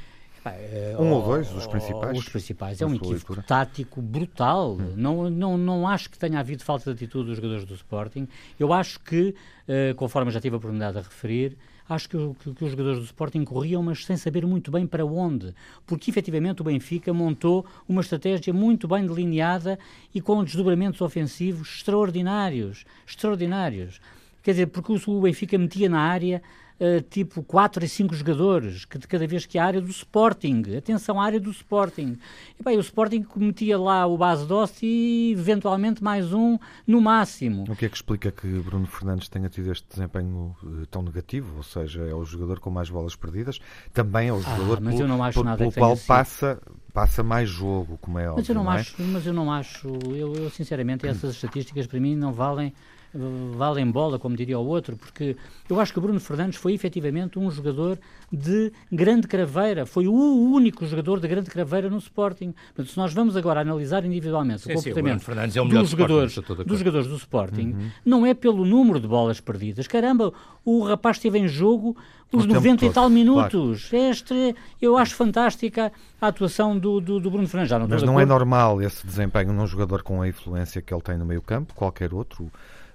Eh, 0.56 0.96
um 0.98 1.12
ou 1.12 1.24
dois, 1.24 1.54
os 1.54 1.68
principais? 1.68 2.18
Os 2.18 2.30
principais. 2.30 2.82
É 2.82 2.86
um 2.86 2.94
equívoco 2.94 3.42
tático 3.44 4.02
brutal. 4.02 4.74
Hum. 4.74 4.94
Não, 4.96 5.30
não, 5.30 5.58
não 5.58 5.88
acho 5.88 6.10
que 6.10 6.18
tenha 6.18 6.40
havido 6.40 6.64
falta 6.64 6.86
de 6.86 6.92
atitude 6.92 7.28
dos 7.28 7.36
jogadores 7.38 7.66
do 7.66 7.74
Sporting. 7.74 8.28
Eu 8.60 8.74
acho 8.74 9.00
que, 9.00 9.36
uh, 9.68 9.96
conforme 9.96 10.32
já 10.32 10.40
tive 10.40 10.56
a 10.56 10.58
oportunidade 10.58 10.98
de 10.98 11.04
referir, 11.04 11.58
acho 11.88 12.08
que, 12.08 12.18
que, 12.18 12.54
que, 12.54 12.64
os 12.64 12.72
jogadores 12.72 13.00
do 13.00 13.06
Sporting 13.06 13.44
corriam, 13.44 13.82
mas 13.82 14.06
sem 14.06 14.16
saber 14.16 14.46
muito 14.46 14.72
bem 14.72 14.86
para 14.86 15.06
onde. 15.06 15.54
Porque, 15.86 16.12
efetivamente, 16.12 16.62
o 16.62 16.64
Benfica 16.64 17.14
montou 17.14 17.66
uma 17.88 18.02
estratégia 18.02 18.54
muito 18.54 18.88
bem 18.88 19.06
delineada 19.06 19.80
e 20.14 20.22
com 20.22 20.44
desdobramentos 20.44 21.02
ofensivos 21.02 21.78
extraordinários. 21.78 22.86
Extraordinários. 23.08 24.00
Quer 24.44 24.52
dizer, 24.52 24.68
porque 24.68 24.94
o 25.08 25.22
Benfica 25.22 25.58
metia 25.58 25.90
na 25.90 26.00
área 26.00 26.42
uh, 26.80 27.02
tipo 27.10 27.44
4 27.44 27.84
e 27.84 27.88
5 27.88 28.16
jogadores, 28.16 28.86
que 28.86 28.98
de 28.98 29.08
cada 29.08 29.28
vez 29.28 29.46
que 29.46 29.58
a 29.58 29.66
área 29.66 29.82
do 29.82 29.90
Sporting, 29.90 30.64
atenção 30.78 31.20
à 31.20 31.26
área 31.26 31.40
do 31.40 31.52
Sporting. 31.52 32.18
E 32.60 32.64
bem, 32.64 32.78
o 32.78 32.80
Sporting 32.80 33.26
metia 33.36 33.78
lá 33.78 34.06
o 34.06 34.18
base 34.18 34.46
doce 34.46 34.86
e 34.86 35.32
eventualmente 35.32 36.04
mais 36.04 36.34
um 36.34 36.58
no 36.88 37.02
máximo. 37.02 37.66
O 37.70 37.76
que 37.76 37.86
é 37.86 37.90
que 37.90 37.96
explica 37.96 38.32
que 38.32 38.48
Bruno 38.48 38.88
Fernandes 38.88 39.28
tenha 39.28 39.50
tido 39.50 39.72
este 39.72 39.88
desempenho 39.90 40.56
uh, 40.64 40.86
tão 40.88 41.02
negativo? 41.02 41.58
Ou 41.58 41.64
seja, 41.64 42.02
é 42.04 42.14
o 42.14 42.24
jogador 42.24 42.60
com 42.60 42.70
mais 42.70 42.90
bolas 42.90 43.16
perdidas, 43.16 43.60
também 43.94 44.30
é 44.30 44.34
o 44.34 44.38
ah, 44.38 44.42
jogador 44.42 44.78
ah, 44.78 45.32
pelo, 45.32 45.58
pelo 45.58 45.72
qual 45.72 45.98
passa 45.98 46.60
passa 46.94 47.24
mais 47.24 47.50
jogo, 47.50 47.98
como 48.02 48.20
é 48.20 48.28
óbvio. 48.28 48.38
Mas 48.38 48.50
eu 48.50 48.56
não, 48.56 48.64
não 48.64 48.74
é? 48.74 48.76
acho, 48.76 49.02
mas 49.04 49.26
eu 49.26 49.34
não 49.34 49.52
acho, 49.52 49.88
eu, 50.14 50.34
eu 50.36 50.50
sinceramente 50.50 51.08
essas 51.08 51.36
estatísticas 51.36 51.88
para 51.88 52.00
mim 52.00 52.16
não 52.16 52.34
valem 52.34 52.74
valem 53.14 53.90
bola, 53.90 54.20
como 54.20 54.36
diria 54.36 54.60
o 54.60 54.66
outro, 54.66 54.96
porque 54.96 55.36
eu 55.68 55.80
acho 55.80 55.92
que 55.92 56.00
o 56.00 56.02
Bruno 56.02 56.20
Fernandes 56.20 56.60
foi 56.60 56.74
efetivamente 56.74 57.40
um 57.40 57.50
jogador 57.50 57.98
de 58.32 58.72
grande 58.92 59.28
craveira, 59.28 59.86
foi 59.86 60.08
o 60.08 60.14
único 60.14 60.86
jogador 60.86 61.20
de 61.20 61.28
grande 61.28 61.50
craveira 61.50 61.90
no 61.90 61.98
Sporting. 61.98 62.54
Portanto, 62.68 62.92
se 62.92 62.98
nós 62.98 63.14
vamos 63.14 63.36
agora 63.36 63.62
analisar 63.62 64.06
individualmente 64.06 64.62
sim, 64.62 64.72
o 64.72 64.76
comportamento 64.76 65.24
sim, 65.24 65.32
o 65.60 65.66
é 65.66 65.68
dos, 65.68 65.90
jogadores, 65.90 66.36
dos 66.36 66.80
jogadores 66.80 67.08
do 67.08 67.16
Sporting, 67.16 67.72
uhum. 67.72 67.90
não 68.06 68.26
é 68.26 68.34
pelo 68.34 68.64
número 68.64 69.00
de 69.00 69.08
bolas 69.08 69.40
perdidas. 69.40 69.88
Caramba, 69.88 70.32
o 70.64 70.84
rapaz 70.84 71.18
esteve 71.18 71.40
em 71.40 71.48
jogo 71.48 71.98
os 72.32 72.46
90 72.46 72.86
e 72.86 72.90
tal 72.92 73.10
minutos. 73.10 73.90
Claro. 73.90 74.06
Este, 74.06 74.56
eu 74.80 74.98
acho 74.98 75.16
fantástica 75.16 75.92
a 76.22 76.28
atuação 76.28 76.78
do, 76.78 77.02
do, 77.02 77.20
do 77.20 77.32
Bruno 77.32 77.48
Fernandes. 77.48 77.90
Mas 77.90 78.04
não 78.04 78.20
é 78.20 78.26
normal 78.26 78.82
esse 78.82 79.06
desempenho 79.06 79.52
num 79.52 79.66
jogador 79.66 80.04
com 80.04 80.22
a 80.22 80.28
influência 80.28 80.80
que 80.82 80.94
ele 80.94 81.02
tem 81.02 81.18
no 81.18 81.26
meio 81.26 81.42
campo, 81.42 81.74
qualquer 81.74 82.14
outro 82.14 82.52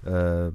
Uh, 0.07 0.53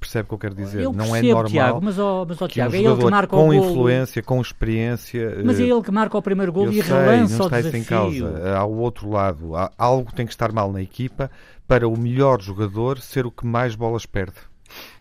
percebe 0.00 0.24
o 0.24 0.28
que 0.28 0.34
eu 0.34 0.38
quero 0.38 0.54
dizer? 0.54 0.80
Eu 0.80 0.92
não 0.92 1.14
é 1.14 1.20
normal. 1.20 1.44
Tiago, 1.44 1.80
mas, 1.82 1.98
oh, 1.98 2.24
mas 2.26 2.40
oh, 2.40 2.48
Tiago, 2.48 2.72
um 2.72 2.76
é 2.76 2.80
ele 2.80 2.96
que 2.96 3.10
marca 3.10 3.28
com 3.28 3.48
o 3.50 3.52
golo. 3.52 3.70
influência, 3.70 4.22
com 4.22 4.40
experiência. 4.40 5.42
Mas 5.44 5.60
é 5.60 5.64
uh, 5.64 5.66
ele 5.66 5.82
que 5.82 5.90
marca 5.90 6.16
o 6.16 6.22
primeiro 6.22 6.50
gol 6.50 6.70
e 6.70 6.82
sei, 6.82 6.82
relança 6.82 7.36
não 7.36 7.44
o 7.44 7.46
está 7.46 7.56
desafio. 7.58 7.68
isso 7.68 7.76
em 7.76 7.84
causa. 7.84 8.56
Há 8.56 8.64
o 8.64 8.78
outro 8.78 9.10
lado. 9.10 9.54
Há, 9.54 9.70
algo 9.76 10.10
tem 10.14 10.24
que 10.24 10.32
estar 10.32 10.50
mal 10.50 10.72
na 10.72 10.80
equipa 10.80 11.30
para 11.68 11.86
o 11.86 11.94
melhor 11.98 12.40
jogador 12.40 12.98
ser 12.98 13.26
o 13.26 13.30
que 13.30 13.46
mais 13.46 13.74
bolas 13.74 14.06
perde. 14.06 14.36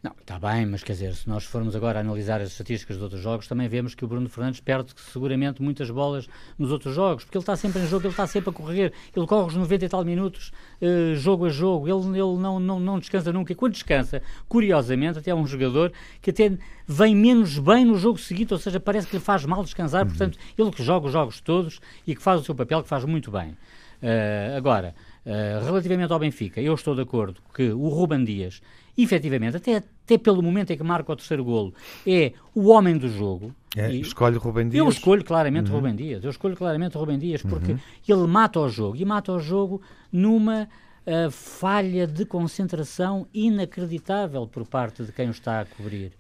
Não, 0.02 0.12
está 0.20 0.38
bem, 0.38 0.66
mas 0.66 0.84
quer 0.84 0.94
dizer, 0.94 1.16
se 1.16 1.28
nós 1.28 1.44
formos 1.44 1.76
agora 1.76 2.00
analisar 2.00 2.40
as 2.42 2.52
estatísticas 2.52 2.98
de 2.98 3.04
outros 3.04 3.22
jogos, 3.22 3.48
também 3.48 3.68
vemos 3.68 3.96
que 3.96 4.06
o 4.06 4.08
Bruno 4.08 4.30
Fernandes 4.30 4.60
perde 4.60 4.94
seguramente 5.12 5.62
muitas 5.62 5.90
bolas 5.90 6.28
nos 6.60 6.72
outros 6.72 6.94
jogos, 6.94 7.24
porque 7.24 7.38
ele 7.38 7.42
está 7.42 7.56
sempre 7.56 7.82
em 7.82 7.88
jogo, 7.88 8.06
ele 8.06 8.14
está 8.14 8.28
sempre 8.28 8.50
a 8.50 8.54
correr, 8.54 8.94
ele 9.16 9.26
corre 9.26 9.48
os 9.48 9.56
90 9.56 9.86
e 9.86 9.90
tal 9.90 10.06
minutos, 10.06 10.52
uh, 10.82 11.16
jogo 11.16 11.46
a 11.46 11.50
jogo, 11.50 11.88
ele, 11.88 12.20
ele 12.20 12.38
não, 12.38 12.60
não, 12.60 12.80
não 12.80 13.00
descansa 13.00 13.34
nunca. 13.34 13.52
E 13.52 13.56
quando 13.56 13.74
descansa, 13.74 14.22
curiosamente, 14.48 15.20
até 15.20 15.32
é 15.32 15.36
um 15.36 15.48
jogador 15.48 15.92
que 16.22 16.30
até 16.30 16.52
vem 16.88 17.16
menos 17.16 17.58
bem 17.58 17.86
no 17.86 17.98
jogo 17.98 18.20
seguinte, 18.20 18.54
ou 18.54 18.60
seja, 18.60 18.80
parece 18.80 19.08
que 19.08 19.16
lhe 19.16 19.22
faz 19.22 19.46
mal 19.46 19.64
descansar, 19.64 20.04
uhum. 20.04 20.10
portanto, 20.10 20.38
ele 20.58 20.72
que 20.72 20.84
joga 20.84 21.08
os 21.08 21.14
jogos 21.14 21.42
todos 21.42 21.80
e 22.06 22.16
que 22.16 22.22
faz 22.22 22.42
o 22.42 22.44
seu 22.44 22.54
papel, 22.54 22.84
que 22.84 22.90
faz 22.90 23.04
muito 23.06 23.32
bem. 23.32 23.58
Uh, 24.02 24.58
agora, 24.58 24.94
uh, 25.26 25.64
relativamente 25.64 26.12
ao 26.12 26.20
Benfica, 26.20 26.62
eu 26.62 26.74
estou 26.74 26.96
de 26.96 27.02
acordo 27.02 27.42
que 27.54 27.70
o 27.70 27.88
Ruban 27.90 28.24
Dias 28.24 28.62
efetivamente, 28.98 29.58
até, 29.58 29.78
até 29.78 30.18
pelo 30.18 30.42
momento 30.42 30.72
em 30.72 30.78
que 30.78 30.84
marca 30.84 31.12
o 31.12 31.16
terceiro 31.16 31.44
golo, 31.44 31.74
é 32.08 32.34
o 32.54 32.70
homem 32.70 32.98
do 32.98 33.10
jogo. 33.10 33.54
É, 33.76 33.94
escolhe 33.94 34.38
Rubem 34.38 34.70
Dias? 34.70 34.84
Eu 34.84 34.90
escolho 34.90 35.24
claramente 35.24 35.70
uhum. 35.70 35.76
Rubem 35.76 35.96
Dias. 35.96 36.24
Eu 36.24 36.30
escolho 36.30 36.56
claramente 36.56 36.98
Rubem 36.98 37.20
Dias 37.20 37.42
porque 37.42 37.74
uhum. 37.74 37.80
ele 38.08 38.28
mata 38.28 38.60
o 38.60 38.70
jogo. 38.70 38.96
E 38.96 39.04
mata 39.04 39.34
o 39.34 39.40
jogo 39.40 39.82
numa 40.12 40.64
uh, 41.06 41.30
falha 41.30 42.08
de 42.08 42.26
concentração 42.26 43.28
inacreditável 43.34 44.48
por 44.48 44.66
parte 44.66 45.04
de 45.04 45.12
quem 45.12 45.28
o 45.28 45.32
está 45.32 45.60
a 45.60 45.66
cobrir. 45.66 46.14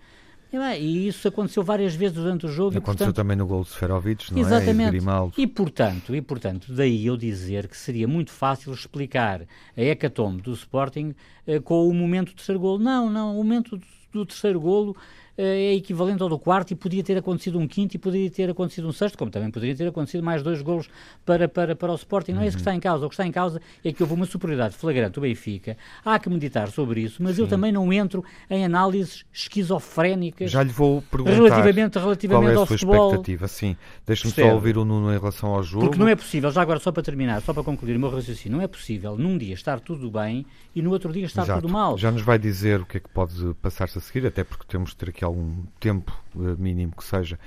E 0.80 1.08
isso 1.08 1.28
aconteceu 1.28 1.64
várias 1.64 1.96
vezes 1.96 2.16
durante 2.16 2.46
o 2.46 2.50
jogo. 2.50 2.78
Aconteceu 2.78 2.94
e, 2.94 2.98
portanto, 2.98 3.16
também 3.16 3.36
no 3.36 3.46
gol 3.46 3.64
de 3.64 3.70
Seferovic, 3.70 4.32
não 4.32 4.40
exatamente. 4.40 4.98
é? 4.98 5.02
E, 5.38 5.44
e, 5.44 5.48
portanto, 5.48 6.16
e 6.16 6.22
portanto, 6.22 6.74
daí 6.74 7.06
eu 7.06 7.18
dizer 7.18 7.68
que 7.68 7.78
seria 7.78 8.08
muito 8.08 8.32
fácil 8.32 8.74
explicar 8.74 9.42
a 9.76 9.82
hecatombe 9.82 10.42
do 10.42 10.54
Sporting 10.54 11.14
eh, 11.46 11.60
com 11.60 11.88
o 11.88 11.94
momento 11.94 12.30
do 12.30 12.36
terceiro 12.36 12.60
golo. 12.60 12.80
Não, 12.80 13.10
não, 13.10 13.34
o 13.34 13.44
momento 13.44 13.78
do, 13.78 13.84
do 14.14 14.26
terceiro 14.26 14.60
golo 14.60 14.96
é 15.38 15.74
equivalente 15.74 16.22
ao 16.24 16.30
do 16.30 16.40
quarto 16.40 16.72
e 16.72 16.76
podia 16.76 17.04
ter 17.04 17.18
acontecido 17.18 17.60
um 17.60 17.68
quinto 17.68 17.96
e 17.96 18.00
poderia 18.00 18.30
ter 18.30 18.50
acontecido 18.50 18.88
um 18.88 18.92
sexto, 18.92 19.18
como 19.18 19.30
também 19.30 19.52
poderia 19.52 19.76
ter 19.76 19.88
acontecido 19.88 20.24
mais 20.24 20.42
dois 20.42 20.62
golos 20.62 20.90
para, 21.26 21.48
para, 21.48 21.76
para 21.76 21.92
o 21.92 21.96
Sporting. 21.96 22.34
Não 22.34 22.42
é 22.42 22.48
isso 22.48 22.58
que 22.58 22.62
está 22.62 22.74
em 22.74 22.80
causa. 22.80 23.06
O 23.06 23.10
que 23.10 23.16
está 23.16 23.26
em 23.26 23.32
causa 23.32 23.62
é 23.84 23.92
que 23.92 24.02
houve 24.02 24.14
uma 24.14 24.26
superioridade 24.26 24.76
flagrante 24.76 25.14
do 25.14 25.22
Benfica. 25.22 25.78
Há 26.04 26.18
que 26.20 26.30
meditar 26.30 26.70
sobre 26.70 27.02
isso, 27.02 27.22
mas 27.22 27.36
Sim. 27.36 27.42
eu 27.42 27.48
também 27.48 27.72
não 27.72 27.92
entro 27.92 28.24
em 28.50 28.64
análises 28.64 29.26
esquizofrénicas. 29.34 30.52
Já 30.52 30.64
lhe 30.64 30.72
vou 30.72 31.02
perguntar 31.02 31.34
relativamente, 31.34 32.00
relativamente 32.00 32.42
qual 32.42 32.52
é 32.52 32.56
a 32.56 32.60
ao 32.60 32.66
sua 32.66 32.78
futebol. 32.78 33.10
expectativa. 33.10 33.48
Sim, 33.48 33.76
deixe-me 34.06 34.34
só 34.34 34.54
ouvir 34.54 34.78
o 34.78 34.86
Nuno 34.86 35.14
em 35.14 35.18
relação 35.18 35.50
ao 35.50 35.64
jogo. 35.64 35.86
Porque 35.86 36.00
não 36.00 36.08
é 36.08 36.16
possível, 36.16 36.52
já 36.52 36.62
agora 36.62 36.80
só 36.80 36.92
para 36.92 37.04
terminar, 37.04 37.42
só 37.42 37.54
para 37.54 37.64
concluir 37.64 37.96
o 37.96 38.00
meu 38.00 38.10
raciocínio, 38.10 38.58
não 38.58 38.64
é 38.64 38.68
possível 38.68 39.18
num 39.18 39.38
dia 39.38 39.54
estar 39.54 39.80
tudo 39.80 40.10
bem 40.10 40.46
e 40.74 40.82
no 40.82 40.92
outro 40.92 41.12
dia 41.12 41.26
estar 41.26 41.44
Exato. 41.44 41.62
tudo 41.62 41.72
mal. 41.72 41.98
Já 41.98 42.12
nos 42.12 42.22
vai 42.22 42.40
dizer 42.40 42.82
o 42.82 42.86
que 42.86 42.98
é 42.98 43.00
que 43.00 43.10
pode 43.10 43.54
passar-se 43.62 43.98
a 43.98 44.02
seguir, 44.02 44.26
até 44.26 44.44
porque 44.44 44.64
temos 44.68 44.92
de 44.92 44.96
ter 44.98 45.10
aqui 45.10 45.25
algum 45.26 45.64
tempo 45.80 46.12
eh, 46.36 46.56
mínimo 46.58 46.94
que 46.96 47.04
seja, 47.04 47.40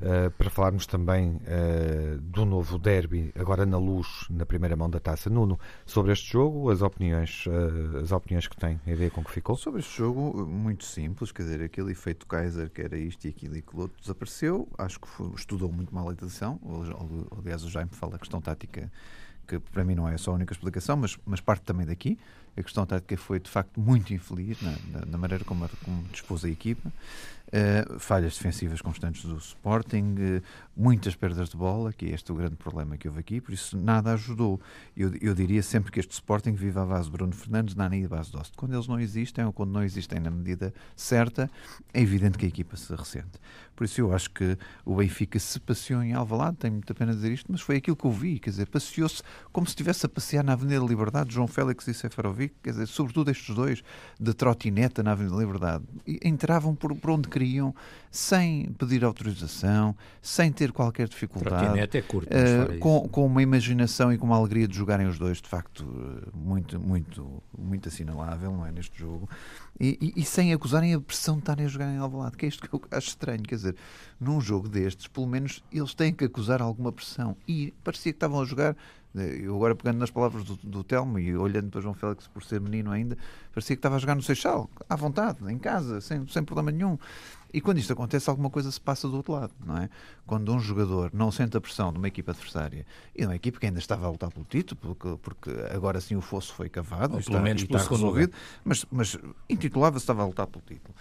uh, 0.00 0.30
para 0.32 0.50
falarmos 0.50 0.86
também 0.86 1.30
uh, 1.30 2.18
do 2.20 2.44
novo 2.44 2.78
derby, 2.78 3.32
agora 3.38 3.64
na 3.66 3.78
luz, 3.78 4.26
na 4.30 4.46
primeira 4.46 4.76
mão 4.76 4.88
da 4.88 5.00
taça. 5.00 5.28
Nuno, 5.30 5.58
sobre 5.86 6.12
este 6.12 6.32
jogo, 6.32 6.70
as 6.70 6.82
opiniões, 6.82 7.44
as 8.02 8.12
opiniões 8.12 8.46
que 8.46 8.56
tem, 8.56 8.80
a 8.86 8.90
ideia 8.90 9.10
com 9.10 9.24
que 9.24 9.30
ficou? 9.30 9.56
Sobre 9.56 9.80
este 9.80 9.96
jogo, 9.96 10.46
muito 10.46 10.84
simples, 10.84 11.32
quer 11.32 11.42
dizer, 11.42 11.62
aquele 11.62 11.92
efeito 11.92 12.26
Kaiser 12.26 12.70
que 12.70 12.82
era 12.82 12.96
isto 12.96 13.24
e 13.26 13.30
aquilo 13.30 13.56
e 13.56 13.58
aquilo 13.58 13.82
outro 13.82 14.00
desapareceu. 14.00 14.68
Acho 14.78 15.00
que 15.00 15.08
foi, 15.08 15.30
estudou 15.34 15.70
muito 15.72 15.94
mal 15.94 16.08
a 16.08 16.12
edição. 16.12 16.60
Aliás, 17.38 17.64
o 17.64 17.70
Jaime 17.70 17.90
fala 17.92 18.16
a 18.16 18.18
questão 18.18 18.40
tática 18.40 18.90
que 19.46 19.58
para 19.58 19.84
mim 19.84 19.94
não 19.94 20.08
é 20.08 20.16
só 20.16 20.30
a 20.30 20.34
única 20.34 20.52
explicação, 20.52 20.96
mas, 20.96 21.18
mas 21.26 21.40
parte 21.40 21.62
também 21.62 21.86
daqui. 21.86 22.18
A 22.56 22.62
questão 22.62 22.84
tática 22.84 23.16
foi 23.16 23.40
de 23.40 23.48
facto 23.48 23.80
muito 23.80 24.12
infeliz 24.12 24.60
na, 24.60 25.06
na, 25.06 25.18
maneira 25.18 25.44
como, 25.44 25.68
como 25.84 26.02
dispôs 26.12 26.44
a 26.44 26.48
equipa. 26.48 26.92
Uh, 27.52 27.98
falhas 27.98 28.34
defensivas 28.34 28.80
constantes 28.80 29.26
do 29.26 29.36
Sporting, 29.36 30.14
uh, 30.18 30.42
muitas 30.74 31.14
perdas 31.14 31.50
de 31.50 31.56
bola, 31.56 31.92
que 31.92 32.06
é 32.06 32.14
este 32.14 32.32
o 32.32 32.34
grande 32.34 32.56
problema 32.56 32.96
que 32.96 33.06
houve 33.06 33.20
aqui, 33.20 33.42
por 33.42 33.52
isso 33.52 33.76
nada 33.76 34.14
ajudou. 34.14 34.58
Eu, 34.96 35.12
eu 35.20 35.34
diria 35.34 35.62
sempre 35.62 35.92
que 35.92 36.00
este 36.00 36.12
Sporting 36.12 36.52
vive 36.52 36.78
à 36.78 36.86
base 36.86 37.04
de 37.04 37.10
Bruno 37.10 37.34
Fernandes, 37.34 37.74
Nani 37.74 38.04
e 38.04 38.08
base 38.08 38.32
Dost. 38.32 38.54
Quando 38.56 38.72
eles 38.72 38.88
não 38.88 38.98
existem, 38.98 39.44
ou 39.44 39.52
quando 39.52 39.70
não 39.70 39.82
existem 39.82 40.18
na 40.18 40.30
medida 40.30 40.72
certa, 40.96 41.50
é 41.92 42.00
evidente 42.00 42.38
que 42.38 42.46
a 42.46 42.48
equipa 42.48 42.74
se 42.74 42.94
ressente. 42.94 43.38
Por 43.76 43.84
isso 43.84 44.00
eu 44.00 44.14
acho 44.14 44.30
que 44.30 44.56
o 44.84 44.96
Benfica 44.96 45.38
se 45.38 45.58
passeou 45.60 46.02
em 46.02 46.12
Alvalade, 46.12 46.56
tenho 46.56 46.74
muita 46.74 46.94
pena 46.94 47.12
dizer 47.14 47.32
isto, 47.32 47.50
mas 47.50 47.60
foi 47.60 47.76
aquilo 47.76 47.96
que 47.96 48.04
eu 48.04 48.12
vi, 48.12 48.38
quer 48.38 48.50
dizer, 48.50 48.66
passeou-se 48.66 49.22
como 49.50 49.66
se 49.66 49.72
estivesse 49.72 50.06
a 50.06 50.08
passear 50.08 50.44
na 50.44 50.52
Avenida 50.52 50.84
Liberdade, 50.84 51.34
João 51.34 51.48
Félix 51.48 51.86
e 51.88 51.94
Seferovic, 51.94 52.54
quer 52.62 52.70
dizer, 52.70 52.86
sobretudo 52.86 53.30
estes 53.30 53.54
dois, 53.54 53.82
de 54.20 54.34
trotineta 54.34 55.02
na 55.02 55.12
Avenida 55.12 55.36
Liberdade, 55.36 55.84
e 56.06 56.20
entravam 56.22 56.74
por, 56.74 56.94
por 56.94 57.10
onde 57.10 57.28
queriam, 57.28 57.41
sem 58.10 58.70
pedir 58.78 59.04
autorização, 59.04 59.96
sem 60.20 60.52
ter 60.52 60.70
qualquer 60.70 61.08
dificuldade. 61.08 61.78
É 61.96 62.02
curto, 62.02 62.28
uh, 62.28 62.78
com, 62.78 63.08
com 63.08 63.26
uma 63.26 63.42
imaginação 63.42 64.12
e 64.12 64.18
com 64.18 64.26
uma 64.26 64.36
alegria 64.36 64.68
de 64.68 64.76
jogarem 64.76 65.06
os 65.06 65.18
dois, 65.18 65.40
de 65.40 65.48
facto, 65.48 65.82
eh, 65.82 66.28
muito, 66.34 66.78
muito, 66.78 67.42
muito 67.56 67.88
assinalável, 67.88 68.52
não 68.52 68.66
é, 68.66 68.70
neste 68.70 68.98
jogo. 68.98 69.28
E, 69.80 69.98
e, 70.00 70.20
e, 70.20 70.24
sem 70.24 70.52
acusarem 70.52 70.92
a 70.94 71.00
pressão 71.00 71.36
de 71.36 71.40
estarem 71.40 71.64
a 71.64 71.68
jogar 71.68 71.86
em 71.86 71.96
Alvalade, 71.96 72.36
que 72.36 72.44
é 72.44 72.48
isto 72.48 72.68
que 72.68 72.74
eu 72.74 72.82
acho 72.90 73.08
estranho, 73.08 73.42
quer 73.42 73.54
dizer, 73.54 73.76
num 74.20 74.40
jogo 74.40 74.68
destes, 74.68 75.06
pelo 75.06 75.26
menos 75.26 75.64
eles 75.72 75.94
têm 75.94 76.12
que 76.12 76.24
acusar 76.24 76.60
alguma 76.60 76.92
pressão. 76.92 77.34
E 77.48 77.72
parecia 77.82 78.12
que 78.12 78.16
estavam 78.16 78.40
a 78.40 78.44
jogar, 78.44 78.76
eu 79.14 79.54
agora 79.54 79.74
pegando 79.74 79.98
nas 79.98 80.10
palavras 80.10 80.44
do, 80.44 80.56
do 80.62 80.82
Telmo 80.82 81.18
e 81.18 81.36
olhando 81.36 81.70
para 81.70 81.80
João 81.80 81.94
Félix 81.94 82.26
por 82.26 82.42
ser 82.42 82.60
menino 82.60 82.90
ainda, 82.90 83.16
parecia 83.52 83.76
que 83.76 83.78
estava 83.78 83.96
a 83.96 83.98
jogar 83.98 84.14
no 84.14 84.22
Seixal, 84.22 84.70
à 84.88 84.96
vontade, 84.96 85.38
em 85.52 85.58
casa, 85.58 86.00
sem, 86.00 86.26
sem 86.26 86.42
problema 86.42 86.70
nenhum. 86.70 86.98
E 87.52 87.60
quando 87.60 87.78
isto 87.78 87.92
acontece, 87.92 88.30
alguma 88.30 88.48
coisa 88.48 88.70
se 88.72 88.80
passa 88.80 89.06
do 89.06 89.16
outro 89.16 89.34
lado, 89.34 89.52
não 89.64 89.76
é? 89.76 89.90
Quando 90.26 90.52
um 90.54 90.58
jogador 90.58 91.10
não 91.12 91.30
sente 91.30 91.54
a 91.56 91.60
pressão 91.60 91.92
de 91.92 91.98
uma 91.98 92.08
equipa 92.08 92.32
adversária 92.32 92.86
e 93.14 93.20
de 93.20 93.26
uma 93.26 93.36
equipa 93.36 93.60
que 93.60 93.66
ainda 93.66 93.78
estava 93.78 94.06
a 94.06 94.10
lutar 94.10 94.30
pelo 94.32 94.46
título, 94.46 94.80
porque, 94.80 95.18
porque 95.20 95.50
agora 95.74 96.00
sim 96.00 96.16
o 96.16 96.22
fosso 96.22 96.54
foi 96.54 96.70
cavado, 96.70 97.14
Ou 97.14 97.20
está, 97.20 97.32
pelo 97.32 97.44
menos 97.44 97.62
está 97.62 97.76
resolvido, 97.76 98.32
mas, 98.64 98.86
mas 98.90 99.18
intitulava-se 99.50 100.02
estava 100.02 100.22
a 100.22 100.26
lutar 100.26 100.46
pelo 100.46 100.64
título. 100.64 100.94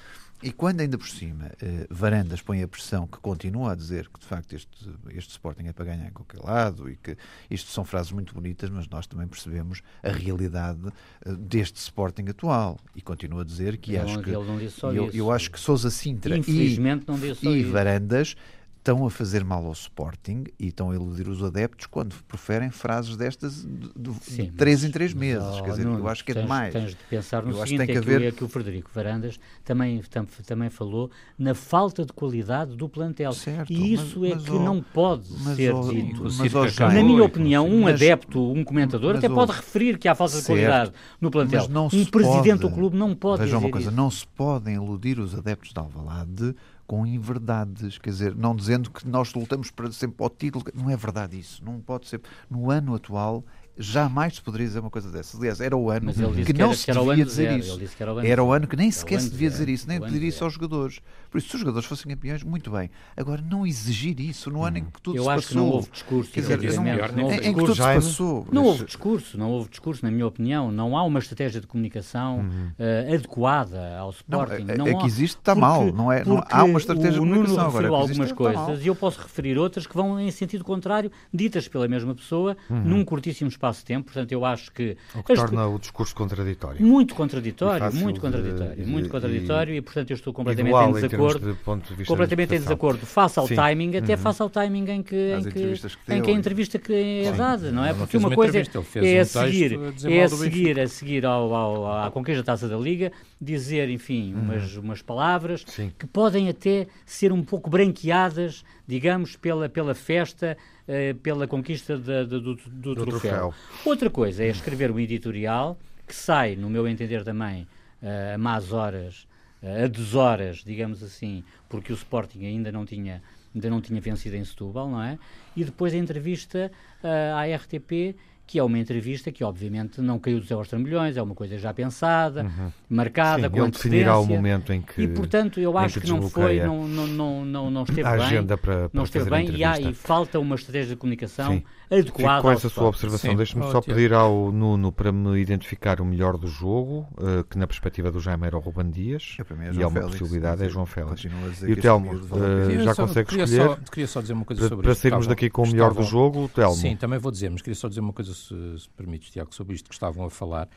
E 0.44 0.52
quando 0.52 0.82
ainda 0.82 0.98
por 0.98 1.08
cima 1.08 1.52
eh, 1.62 1.86
Varandas 1.90 2.42
põe 2.42 2.64
a 2.64 2.68
pressão 2.68 3.06
que 3.06 3.20
continua 3.20 3.74
a 3.74 3.76
dizer 3.76 4.10
que 4.10 4.20
de 4.20 4.26
facto 4.26 4.54
este, 4.54 4.90
este 5.12 5.32
Sporting 5.32 5.68
é 5.68 5.74
para 5.74 5.86
ganhar 5.86 6.08
em 6.08 6.12
qualquer 6.12 6.40
lado 6.44 6.90
e 6.90 6.96
que 6.96 7.16
isto 7.50 7.70
são 7.70 7.86
frases 7.86 8.12
muito 8.12 8.34
bonitas, 8.34 8.70
mas 8.70 8.88
nós 8.88 9.06
também 9.06 9.28
percebemos 9.28 9.82
a 10.02 10.10
realidade 10.10 10.88
eh, 11.26 11.34
deste 11.34 11.78
Sporting 11.78 12.26
atual 12.30 12.80
e 12.96 13.02
continua 13.02 13.42
a 13.42 13.46
dizer 13.46 13.78
que 13.78 13.92
ele 13.92 14.00
acho 14.00 14.16
não, 14.16 14.24
que 14.24 14.32
não 14.32 14.70
só 14.70 14.92
eu, 14.92 15.08
isso. 15.08 15.18
eu 15.18 15.32
acho 15.32 15.52
que 15.52 15.60
Sousa 15.60 15.92
Sintra 15.92 16.36
Infelizmente 16.38 17.06
e, 17.08 17.46
não 17.46 17.56
e 17.56 17.62
isso. 17.62 17.72
Varandas 17.72 18.36
estão 18.82 19.06
a 19.06 19.12
fazer 19.12 19.44
mal 19.46 19.64
ao 19.64 19.74
Sporting 19.74 20.46
e 20.60 20.68
estão 20.70 20.90
a 20.90 20.96
iludir 20.96 21.28
os 21.30 21.44
adeptos 21.44 21.86
quando 21.86 22.16
preferem 22.28 22.72
frases 22.72 23.16
destas 23.16 23.64
de, 23.64 23.92
de, 23.96 24.14
Sim, 24.24 24.46
de 24.46 24.52
três 24.54 24.82
mas- 24.82 24.90
em 24.90 24.92
três 24.92 25.14
meses. 25.14 25.44
mas, 25.44 25.58
oh, 25.60 25.64
Quer 25.64 25.70
dizer, 25.70 25.86
Nuno, 25.86 26.00
eu 26.00 26.08
acho 26.08 26.26
que 26.26 26.32
é 26.32 26.34
tens, 26.34 26.42
demais. 26.44 26.74
Tens 26.74 26.90
de 26.90 26.96
pensar 27.08 27.44
no 27.44 27.52
Eu 27.52 27.62
acho 27.62 27.62
que 27.64 27.70
seguinte, 27.78 27.86
tem 27.86 27.96
é, 27.96 28.00
que 28.00 28.06
que, 28.06 28.12
o- 28.12 28.16
haver- 28.16 28.28
é 28.28 28.32
que 28.32 28.44
o 28.44 28.48
Frederico 28.50 28.90
Varandas 28.92 29.40
também, 29.64 30.02
tam- 30.10 30.26
também 30.48 30.70
falou 30.72 31.12
na 31.38 31.54
falta 31.54 32.04
de 32.04 32.12
qualidade 32.12 32.76
do 32.76 32.90
plantel. 32.90 33.34
Certo, 33.34 33.72
e 33.72 33.94
isso 33.94 34.20
mas- 34.22 34.32
é 34.32 34.34
mas, 34.36 34.44
que 34.46 34.52
ó, 34.52 34.60
não 34.60 34.82
pode 34.82 35.28
mas, 35.44 35.56
ser 35.56 35.74
ó, 35.76 35.82
dito. 35.88 36.30
Jaime, 36.72 36.96
Na 36.96 37.04
minha 37.04 37.24
opinião, 37.24 37.68
um 37.70 37.84
mas- 37.84 37.96
adepto, 38.02 38.52
um 38.52 38.64
comentador, 38.64 39.14
mas 39.14 39.24
até 39.24 39.30
pode 39.34 39.52
referir 39.52 40.00
que 40.00 40.08
há 40.08 40.16
falta 40.16 40.34
de 40.38 40.42
Certo, 40.42 40.58
qualidade 40.58 40.92
no 41.22 41.30
plantel. 41.30 41.60
Mas 41.62 41.70
não 41.70 41.86
Um 41.86 41.90
se 41.92 42.06
presidente 42.10 42.56
do 42.62 42.62
pode- 42.62 42.74
clube 42.74 42.98
não 42.98 43.14
pode 43.16 43.44
Vejam 43.44 43.60
dizer 43.60 43.68
uma 43.68 43.72
coisa, 43.72 43.88
isso. 43.90 43.96
não 43.96 44.10
se 44.10 44.26
podem 44.26 44.74
iludir 44.74 45.20
os 45.20 45.36
adeptos 45.38 45.72
de 45.72 45.80
Alvalade 45.80 46.56
com 46.92 47.08
inverdades, 47.08 47.98
quer 47.98 48.10
dizer, 48.10 48.36
não 48.36 48.54
dizendo 48.54 48.92
que 48.92 49.08
nós 49.08 49.34
lutamos 49.34 49.72
para 49.72 49.90
sempre 49.94 50.22
ao 50.22 50.30
título, 50.30 50.66
não 50.74 50.90
é 50.90 50.98
verdade 50.98 51.40
isso, 51.40 51.64
não 51.64 51.80
pode 51.80 52.06
ser. 52.06 52.20
No 52.50 52.70
ano 52.70 52.94
atual 52.94 53.46
jamais 53.78 54.40
poderia 54.40 54.68
dizer 54.68 54.80
uma 54.80 54.90
coisa 54.90 55.10
dessas. 55.10 55.40
Aliás, 55.40 55.60
era 55.62 55.76
o 55.76 55.90
ano 55.90 56.14
que 56.14 56.46
que 56.46 56.54
não 56.54 56.74
se 56.74 56.86
que 56.86 56.92
devia 56.94 57.26
dizer 57.26 57.62
zero, 57.62 57.84
isso. 57.84 57.96
era 58.00 58.14
o 58.14 58.18
ano 58.18 58.28
Era 58.28 58.44
o 58.44 58.46
zero. 58.48 58.52
ano 58.58 58.68
que 58.68 58.76
nem 58.76 58.92
sequer 58.92 59.20
se 59.22 59.30
devia 59.30 59.50
zero, 59.50 59.60
dizer 59.66 59.74
isso, 59.74 59.88
nem 59.88 60.00
pedir 60.00 60.24
isso 60.24 60.38
zero. 60.38 60.46
aos 60.46 60.54
jogadores. 60.54 61.00
Por 61.30 61.38
isso, 61.38 61.48
se 61.48 61.54
os 61.56 61.60
jogadores 61.62 61.88
fossem 61.88 62.12
campeões, 62.12 62.44
muito 62.44 62.70
bem. 62.70 62.90
Agora, 63.16 63.42
não 63.42 63.66
exigir 63.66 64.20
isso 64.20 64.50
no 64.52 64.64
ano 64.66 64.80
em 64.80 64.84
que 64.86 65.02
tudo 65.02 65.18
Eu 65.18 65.24
se 65.24 65.30
acho 65.30 65.48
que 65.48 65.56
não 65.56 65.64
passou. 65.64 65.76
houve 65.78 65.90
discurso. 65.92 66.32
Quer 66.32 66.42
dizer, 66.42 66.58
não 66.76 66.84
nem 66.84 66.94
houve 67.24 67.36
em, 67.36 67.40
que 67.40 67.42
discurso. 67.46 67.66
tudo 67.68 67.76
se 67.76 67.82
passou. 67.82 68.48
Não 68.52 68.64
houve 68.66 68.86
discurso, 68.86 69.38
não 69.38 69.50
houve 69.50 69.70
discurso, 69.70 70.04
na 70.06 70.12
minha 70.12 70.28
opinião. 70.28 70.72
Não 70.72 70.98
há 70.98 71.04
uma 71.04 71.20
estratégia 71.20 71.62
de 71.62 71.68
comunicação 71.68 72.46
eh, 72.78 73.14
adequada 73.16 73.98
ao 73.98 74.08
Não, 74.08 74.10
Sporting. 74.44 74.66
é- 74.68 74.78
Não 74.78 74.88
é 74.88 74.94
há- 74.94 74.98
que 74.98 75.06
existe, 75.06 75.38
está 75.38 75.56
mal, 75.56 75.86
não 75.94 76.12
é- 76.12 76.26
não- 76.26 76.36
porque 76.38 76.54
há 76.54 76.64
uma 76.66 76.78
estratégia 76.80 77.12
de 77.14 77.20
comunicação, 77.20 77.66
agora, 77.68 77.88
é 77.88 77.90
algumas 77.90 78.32
coisas 78.34 78.84
e 78.84 78.88
eu 78.88 78.96
posso 78.96 79.22
referir 79.22 79.58
outras 79.58 79.88
que 79.88 79.96
vão 79.96 80.20
em 80.20 80.30
sentido 80.32 80.64
contrário, 80.66 81.10
ditas 81.34 81.68
pela 81.68 81.88
mesma 81.88 82.14
pessoa, 82.14 82.58
num 82.70 83.06
curtíssimo 83.06 83.50
espaço 83.50 83.71
espaço 83.72 83.80
de 83.80 83.86
tempo, 83.86 84.06
portanto 84.06 84.32
eu 84.32 84.46
acho 84.46 84.72
que... 84.72 84.98
O 85.16 85.24
que 85.24 85.34
torna 85.34 85.68
o 85.68 85.80
discurso 85.80 86.14
contraditório. 86.14 86.86
Muito 86.86 87.16
contraditório, 87.16 87.94
muito 87.94 88.22
contraditório, 88.22 88.76
de, 88.76 88.86
muito 88.86 89.10
contraditório 89.10 89.74
e, 89.74 89.78
e, 89.78 89.82
portanto 89.82 90.12
eu 90.12 90.16
estou 90.16 90.34
completamente 90.34 90.76
em 90.76 90.94
desacordo, 90.94 91.54
de 91.54 92.06
completamente 92.06 92.56
em 92.56 92.60
desacordo, 92.60 93.06
face 93.06 93.40
ao 93.40 93.48
Sim. 93.48 93.56
timing, 93.56 93.98
até 93.98 94.14
uhum. 94.14 94.22
face 94.22 94.42
ao 94.42 94.50
timing 94.50 94.92
em 94.92 95.04
que, 95.04 95.16
em 95.16 95.44
que, 95.44 95.52
que, 95.52 96.14
em 96.14 96.22
que 96.22 96.32
a 96.32 96.34
entrevista 96.34 96.78
que 96.78 97.24
é 97.26 97.32
dada, 97.32 97.72
não 97.72 97.84
é? 97.84 97.94
Porque 97.94 98.18
uma 98.18 98.32
coisa 98.32 98.58
é 98.58 99.20
a 99.20 99.26
seguir, 99.26 99.80
é 100.06 100.24
a 100.24 100.30
seguir, 100.30 100.80
a 100.80 100.88
seguir 100.88 101.26
ao, 101.26 101.54
ao, 101.54 102.04
à 102.06 102.12
conquista 102.12 102.44
da 102.44 102.54
Taça 102.54 102.68
da 102.68 102.78
Liga, 102.78 103.12
dizer, 103.42 103.90
enfim, 103.90 104.34
uhum. 104.34 104.42
umas, 104.42 104.76
umas 104.78 105.02
palavras 105.02 105.66
Sim. 105.68 105.92
que 105.98 106.06
podem 106.06 106.48
até 106.48 106.88
ser 107.06 107.32
um 107.32 107.44
pouco 107.44 107.70
branqueadas, 107.70 108.64
digamos, 108.88 109.36
pela, 109.36 109.68
pela 109.68 109.96
festa, 109.96 110.56
uh, 110.88 111.16
pela 111.16 111.48
conquista 111.48 111.98
do, 111.98 112.28
do, 112.28 112.56
do, 112.56 112.96
troféu. 112.96 113.20
troféu. 113.20 113.54
Outra 113.84 114.10
coisa 114.12 114.44
é 114.44 114.48
escrever 114.48 114.92
um 114.92 115.00
editorial 115.00 115.78
que 116.08 116.16
sai, 116.16 116.56
no 116.56 116.70
meu 116.70 116.88
entender 116.88 117.24
também, 117.24 117.64
uh, 118.04 118.36
a 118.36 118.38
más 118.38 118.72
horas, 118.72 119.28
uh, 119.64 119.86
a 119.86 119.88
deshoras, 119.88 120.58
digamos 120.58 121.02
assim, 121.02 121.44
porque 121.68 121.92
o 121.92 121.96
Sporting 121.96 122.46
ainda 122.46 122.72
não 122.72 122.86
tinha 122.86 123.24
ainda 123.54 123.70
não 123.70 123.82
tinha 123.82 124.00
vencido 124.00 124.38
em 124.38 124.46
Setúbal, 124.46 124.90
não 124.90 125.04
é? 125.04 125.20
E 125.56 125.66
depois 125.66 125.94
a 125.94 125.98
entrevista 125.98 126.72
uh, 127.04 127.36
à 127.36 127.56
RTP 127.56 128.16
que 128.52 128.60
é 128.60 128.64
uma 128.64 128.78
entrevista 128.78 129.32
que 129.32 129.46
obviamente 129.46 130.02
não 130.02 130.20
caiu 130.20 130.38
dos 130.38 130.50
céu 130.50 130.58
aos 130.58 130.68
trambolhões, 130.68 131.16
é 131.16 131.22
uma 131.22 131.34
coisa 131.34 131.58
já 131.58 131.74
pensada, 131.74 132.44
uhum. 132.44 132.70
marcada, 132.90 133.44
Sim, 133.44 133.50
com 133.50 133.62
ele 133.62 133.72
definirá 133.72 134.20
o 134.20 134.26
momento 134.26 134.74
em 134.74 134.82
que 134.82 135.04
E 135.04 135.08
portanto 135.08 135.58
eu 135.62 135.78
acho 135.78 136.02
que, 136.02 136.06
que 136.06 136.12
não 136.12 136.30
foi, 136.30 136.60
não, 136.60 136.86
não, 136.86 137.08
não, 137.08 137.46
não, 137.46 137.72
não 137.72 137.84
esteve 137.84 138.04
bem, 138.04 138.12
agenda 138.12 138.58
para, 138.58 138.90
para 138.90 138.92
não 138.92 139.06
esteve 139.06 139.30
bem 139.30 139.56
e, 139.56 139.64
há, 139.64 139.80
e 139.80 139.94
falta 139.94 140.38
uma 140.38 140.56
estratégia 140.56 140.96
de 140.96 140.96
comunicação 140.98 141.54
Sim. 141.54 141.64
adequada 141.90 142.40
Fico 142.40 142.42
com 142.42 142.52
essa 142.52 142.68
sua 142.68 142.88
observação. 142.90 143.36
Deixe-me 143.38 143.72
só 143.72 143.80
pedir 143.80 144.12
ao 144.12 144.52
Nuno 144.52 144.92
para 144.92 145.14
me 145.14 145.40
identificar 145.40 146.02
o 146.02 146.06
melhor 146.06 146.38
do 146.38 146.48
jogo, 146.48 147.08
uh, 147.14 147.46
que 147.46 147.58
na 147.58 147.66
perspectiva 147.66 148.12
do 148.12 148.20
Jaime 148.20 148.48
era 148.48 148.58
o 148.58 148.60
Ruban 148.60 148.90
Dias, 148.90 149.38
é 149.40 149.74
e 149.74 149.82
é 149.82 149.88
uma 149.88 150.02
Félix, 150.02 150.20
possibilidade, 150.20 150.66
é 150.66 150.68
João 150.68 150.86
Félix. 150.86 151.24
E 151.66 151.72
o 151.72 151.78
Telmo, 151.78 152.16
uh, 152.16 152.84
já 152.84 152.94
consegue 152.96 153.30
escolher? 153.30 153.66
Só, 153.66 153.76
queria 153.90 154.08
só 154.08 154.20
dizer 154.20 154.34
uma 154.34 154.44
coisa 154.44 154.60
para, 154.60 154.70
sobre 154.70 154.86
Para 154.88 154.96
sairmos 154.96 155.26
daqui 155.26 155.50
com 155.50 155.64
o 155.64 155.68
melhor 155.68 155.94
do 155.94 156.04
jogo, 156.04 156.50
Telmo. 156.50 156.76
Sim, 156.76 156.98
também 156.98 157.18
vou 157.18 157.32
dizer, 157.32 157.50
mas 157.50 157.62
queria 157.62 157.76
só 157.76 157.88
dizer 157.88 158.02
uma 158.02 158.12
coisa 158.12 158.34
se, 158.42 158.80
se 158.80 158.90
permites, 158.90 159.30
Tiago, 159.32 159.54
sobre 159.54 159.76
isto 159.76 159.88
que 159.88 159.94
estavam 159.94 160.26
a 160.26 160.30
falar, 160.30 160.70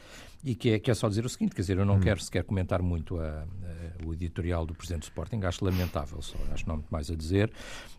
e 0.42 0.54
que 0.54 0.70
é, 0.70 0.78
que 0.78 0.90
é 0.90 0.94
só 0.94 1.08
dizer 1.08 1.24
o 1.24 1.28
seguinte, 1.28 1.54
quer 1.54 1.62
dizer, 1.62 1.78
eu 1.78 1.84
não 1.84 1.96
hum. 1.96 2.00
quero 2.00 2.20
sequer 2.20 2.44
comentar 2.44 2.82
muito 2.82 3.18
a, 3.18 3.42
a, 3.42 4.06
o 4.06 4.12
editorial 4.12 4.66
do 4.66 4.74
Presidente 4.74 5.00
do 5.00 5.04
Sporting, 5.04 5.40
acho 5.42 5.64
lamentável, 5.64 6.20
só, 6.20 6.36
acho 6.52 6.68
não 6.68 6.76
muito 6.76 6.90
mais 6.90 7.10
a 7.10 7.14
dizer, 7.14 7.50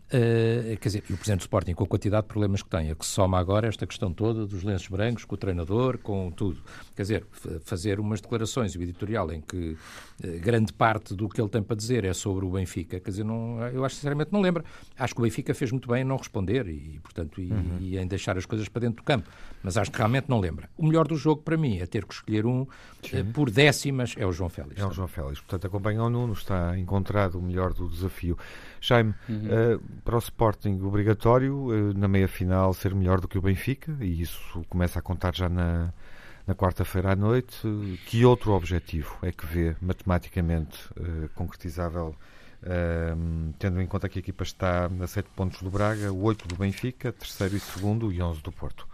Uh, 0.06 0.78
quer 0.78 0.88
dizer, 0.88 1.04
e 1.10 1.12
o 1.12 1.16
Presidente 1.16 1.40
do 1.40 1.42
Sporting, 1.42 1.74
com 1.74 1.82
a 1.82 1.86
quantidade 1.86 2.22
de 2.22 2.28
problemas 2.28 2.62
que 2.62 2.68
tem, 2.68 2.92
a 2.92 2.94
que 2.94 3.04
soma 3.04 3.40
agora 3.40 3.66
esta 3.66 3.84
questão 3.84 4.12
toda 4.12 4.46
dos 4.46 4.62
lenços 4.62 4.86
brancos, 4.86 5.24
com 5.24 5.34
o 5.34 5.38
treinador, 5.38 5.98
com 5.98 6.30
tudo. 6.30 6.62
Quer 6.94 7.02
dizer, 7.02 7.26
fazer 7.64 7.98
umas 7.98 8.20
declarações 8.20 8.72
e 8.72 8.78
o 8.78 8.82
editorial 8.82 9.32
em 9.32 9.40
que 9.40 9.72
uh, 9.72 10.40
grande 10.40 10.72
parte 10.72 11.12
do 11.12 11.28
que 11.28 11.40
ele 11.40 11.48
tem 11.48 11.60
para 11.60 11.74
dizer 11.74 12.04
é 12.04 12.12
sobre 12.12 12.44
o 12.44 12.50
Benfica, 12.50 13.00
quer 13.00 13.10
dizer, 13.10 13.24
não, 13.24 13.60
eu 13.66 13.84
acho 13.84 13.96
sinceramente 13.96 14.32
não 14.32 14.40
lembra. 14.40 14.64
Acho 14.96 15.12
que 15.12 15.20
o 15.20 15.24
Benfica 15.24 15.52
fez 15.52 15.72
muito 15.72 15.88
bem 15.88 16.02
em 16.02 16.04
não 16.04 16.16
responder 16.16 16.68
e, 16.68 17.00
portanto, 17.00 17.40
e, 17.40 17.50
uhum. 17.50 17.78
e 17.80 17.98
em 17.98 18.06
deixar 18.06 18.38
as 18.38 18.46
coisas 18.46 18.68
para 18.68 18.82
dentro 18.82 18.98
do 18.98 19.02
campo, 19.02 19.28
mas 19.62 19.76
acho 19.76 19.90
que 19.90 19.98
realmente 19.98 20.28
não 20.28 20.40
lembra. 20.40 20.68
O 20.76 20.86
melhor 20.86 21.06
do 21.06 21.16
jogo 21.16 21.42
para 21.42 21.56
mim 21.56 21.78
é 21.78 21.86
ter 21.86 22.04
que 22.04 22.14
escolher 22.14 22.46
um 22.46 22.62
uh, 22.62 22.68
por 23.32 23.50
décimas, 23.50 24.14
é 24.16 24.26
o 24.26 24.32
João 24.32 24.48
Félix. 24.48 24.80
É 24.80 24.86
o 24.86 24.92
João 24.92 25.08
Félix, 25.08 25.40
portanto, 25.40 25.66
acompanha 25.66 26.02
o 26.02 26.10
Nuno, 26.10 26.32
está 26.32 26.78
encontrado 26.78 27.38
o 27.38 27.42
melhor 27.42 27.72
do 27.72 27.88
desafio. 27.88 28.38
Jaime, 28.80 29.14
uhum. 29.28 29.46
uh, 29.46 29.82
para 30.04 30.16
o 30.16 30.18
Sporting 30.18 30.80
obrigatório, 30.82 31.54
uh, 31.54 31.94
na 31.98 32.06
meia-final, 32.06 32.72
ser 32.74 32.94
melhor 32.94 33.20
do 33.20 33.26
que 33.26 33.38
o 33.38 33.42
Benfica, 33.42 33.96
e 34.00 34.22
isso 34.22 34.64
começa 34.68 34.98
a 34.98 35.02
contar 35.02 35.34
já 35.34 35.48
na, 35.48 35.92
na 36.46 36.54
quarta-feira 36.54 37.12
à 37.12 37.16
noite. 37.16 37.66
Uh, 37.66 37.96
que 38.06 38.24
outro 38.24 38.52
objetivo 38.52 39.16
é 39.22 39.32
que 39.32 39.44
vê 39.46 39.74
matematicamente 39.80 40.78
concretizável, 41.34 42.14
tendo 43.58 43.80
em 43.80 43.86
conta 43.86 44.08
que 44.08 44.18
a 44.18 44.20
equipa 44.20 44.42
está 44.42 44.86
a 44.86 45.06
7 45.06 45.28
pontos 45.36 45.62
do 45.62 45.70
Braga, 45.70 46.12
8 46.12 46.48
do 46.48 46.56
Benfica, 46.56 47.12
terceiro 47.12 47.56
e 47.56 47.60
segundo 47.60 48.12
e 48.12 48.20
11 48.20 48.42
do 48.42 48.50
Porto? 48.50 48.86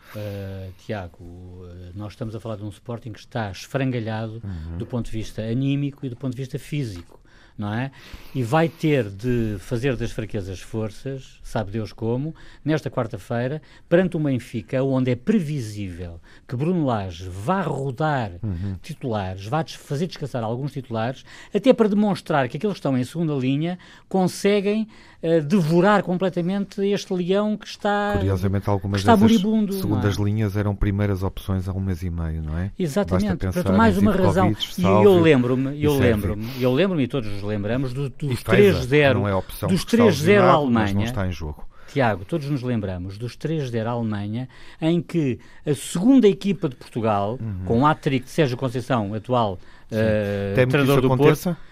Tiago, 0.78 1.66
nós 1.94 2.12
estamos 2.12 2.34
a 2.34 2.40
falar 2.40 2.56
de 2.56 2.64
um 2.64 2.68
Sporting 2.68 3.12
que 3.12 3.20
está 3.20 3.50
esfrangalhado 3.50 4.42
uhum. 4.44 4.78
do 4.78 4.86
ponto 4.86 5.06
de 5.06 5.12
vista 5.12 5.42
anímico 5.42 6.04
e 6.04 6.08
do 6.08 6.16
ponto 6.16 6.32
de 6.32 6.42
vista 6.42 6.58
físico 6.58 7.21
não 7.56 7.72
é? 7.72 7.90
E 8.34 8.42
vai 8.42 8.68
ter 8.68 9.08
de 9.08 9.56
fazer 9.58 9.96
das 9.96 10.10
fraquezas 10.10 10.60
forças, 10.60 11.38
sabe 11.42 11.70
Deus 11.70 11.92
como, 11.92 12.34
nesta 12.64 12.90
quarta-feira, 12.90 13.60
perante 13.88 14.16
o 14.16 14.20
Benfica, 14.20 14.82
onde 14.82 15.10
é 15.10 15.16
previsível 15.16 16.20
que 16.48 16.56
Bruno 16.56 16.84
Lage 16.84 17.28
vá 17.28 17.62
rodar 17.62 18.32
uhum. 18.42 18.76
titulares, 18.82 19.46
vá 19.46 19.64
fazer 19.64 20.06
descansar 20.06 20.42
alguns 20.42 20.72
titulares, 20.72 21.24
até 21.54 21.72
para 21.72 21.88
demonstrar 21.88 22.48
que 22.48 22.56
aqueles 22.56 22.74
que 22.74 22.78
estão 22.78 22.96
em 22.96 23.04
segunda 23.04 23.34
linha 23.34 23.78
conseguem 24.08 24.88
uh, 25.22 25.42
devorar 25.42 26.02
completamente 26.02 26.80
este 26.86 27.12
leão 27.12 27.56
que 27.56 27.66
está 27.66 28.14
Curiosamente, 28.16 28.68
algumas 28.68 29.02
que 29.02 29.08
está 29.08 29.16
moribundo. 29.16 29.72
Segundas 29.74 30.18
é? 30.18 30.22
linhas 30.22 30.56
eram 30.56 30.74
primeiras 30.74 31.22
opções 31.22 31.68
há 31.68 31.72
um 31.72 31.80
mês 31.80 32.02
e 32.02 32.10
meio, 32.10 32.42
não 32.42 32.58
é? 32.58 32.70
Exatamente. 32.78 33.36
Portanto, 33.36 33.72
mais 33.72 33.98
uma 33.98 34.12
razão. 34.12 34.54
e 34.78 34.82
eu 34.82 35.20
lembro-me, 35.20 35.82
eu 35.82 35.96
lembro-me, 35.96 36.48
eu 36.60 36.72
lembro-me 36.72 37.04
e 37.04 37.08
todos 37.08 37.41
nos 37.42 37.50
lembramos 37.50 37.92
do, 37.92 38.08
dos 38.08 38.42
3-0 38.42 39.28
é 39.28 39.66
dos 39.66 39.84
3-0 39.84 40.40
à 40.40 40.52
Alemanha. 40.52 40.94
Não 40.94 41.02
está 41.02 41.26
em 41.26 41.32
jogo. 41.32 41.66
Tiago, 41.88 42.24
todos 42.24 42.48
nos 42.48 42.62
lembramos 42.62 43.18
dos 43.18 43.36
3-0 43.36 43.84
à 43.84 43.90
Alemanha, 43.90 44.48
em 44.80 45.02
que 45.02 45.38
a 45.66 45.74
segunda 45.74 46.26
equipa 46.26 46.68
de 46.68 46.76
Portugal, 46.76 47.38
uhum. 47.38 47.64
com 47.66 47.80
o 47.80 47.86
hat-trick 47.86 48.24
de 48.24 48.30
Sérgio 48.30 48.56
Conceição, 48.56 49.12
atual 49.12 49.58
uh, 49.90 50.54
treinador 50.54 51.02
do 51.02 51.12
aconteça? 51.12 51.50
Porto, 51.50 51.71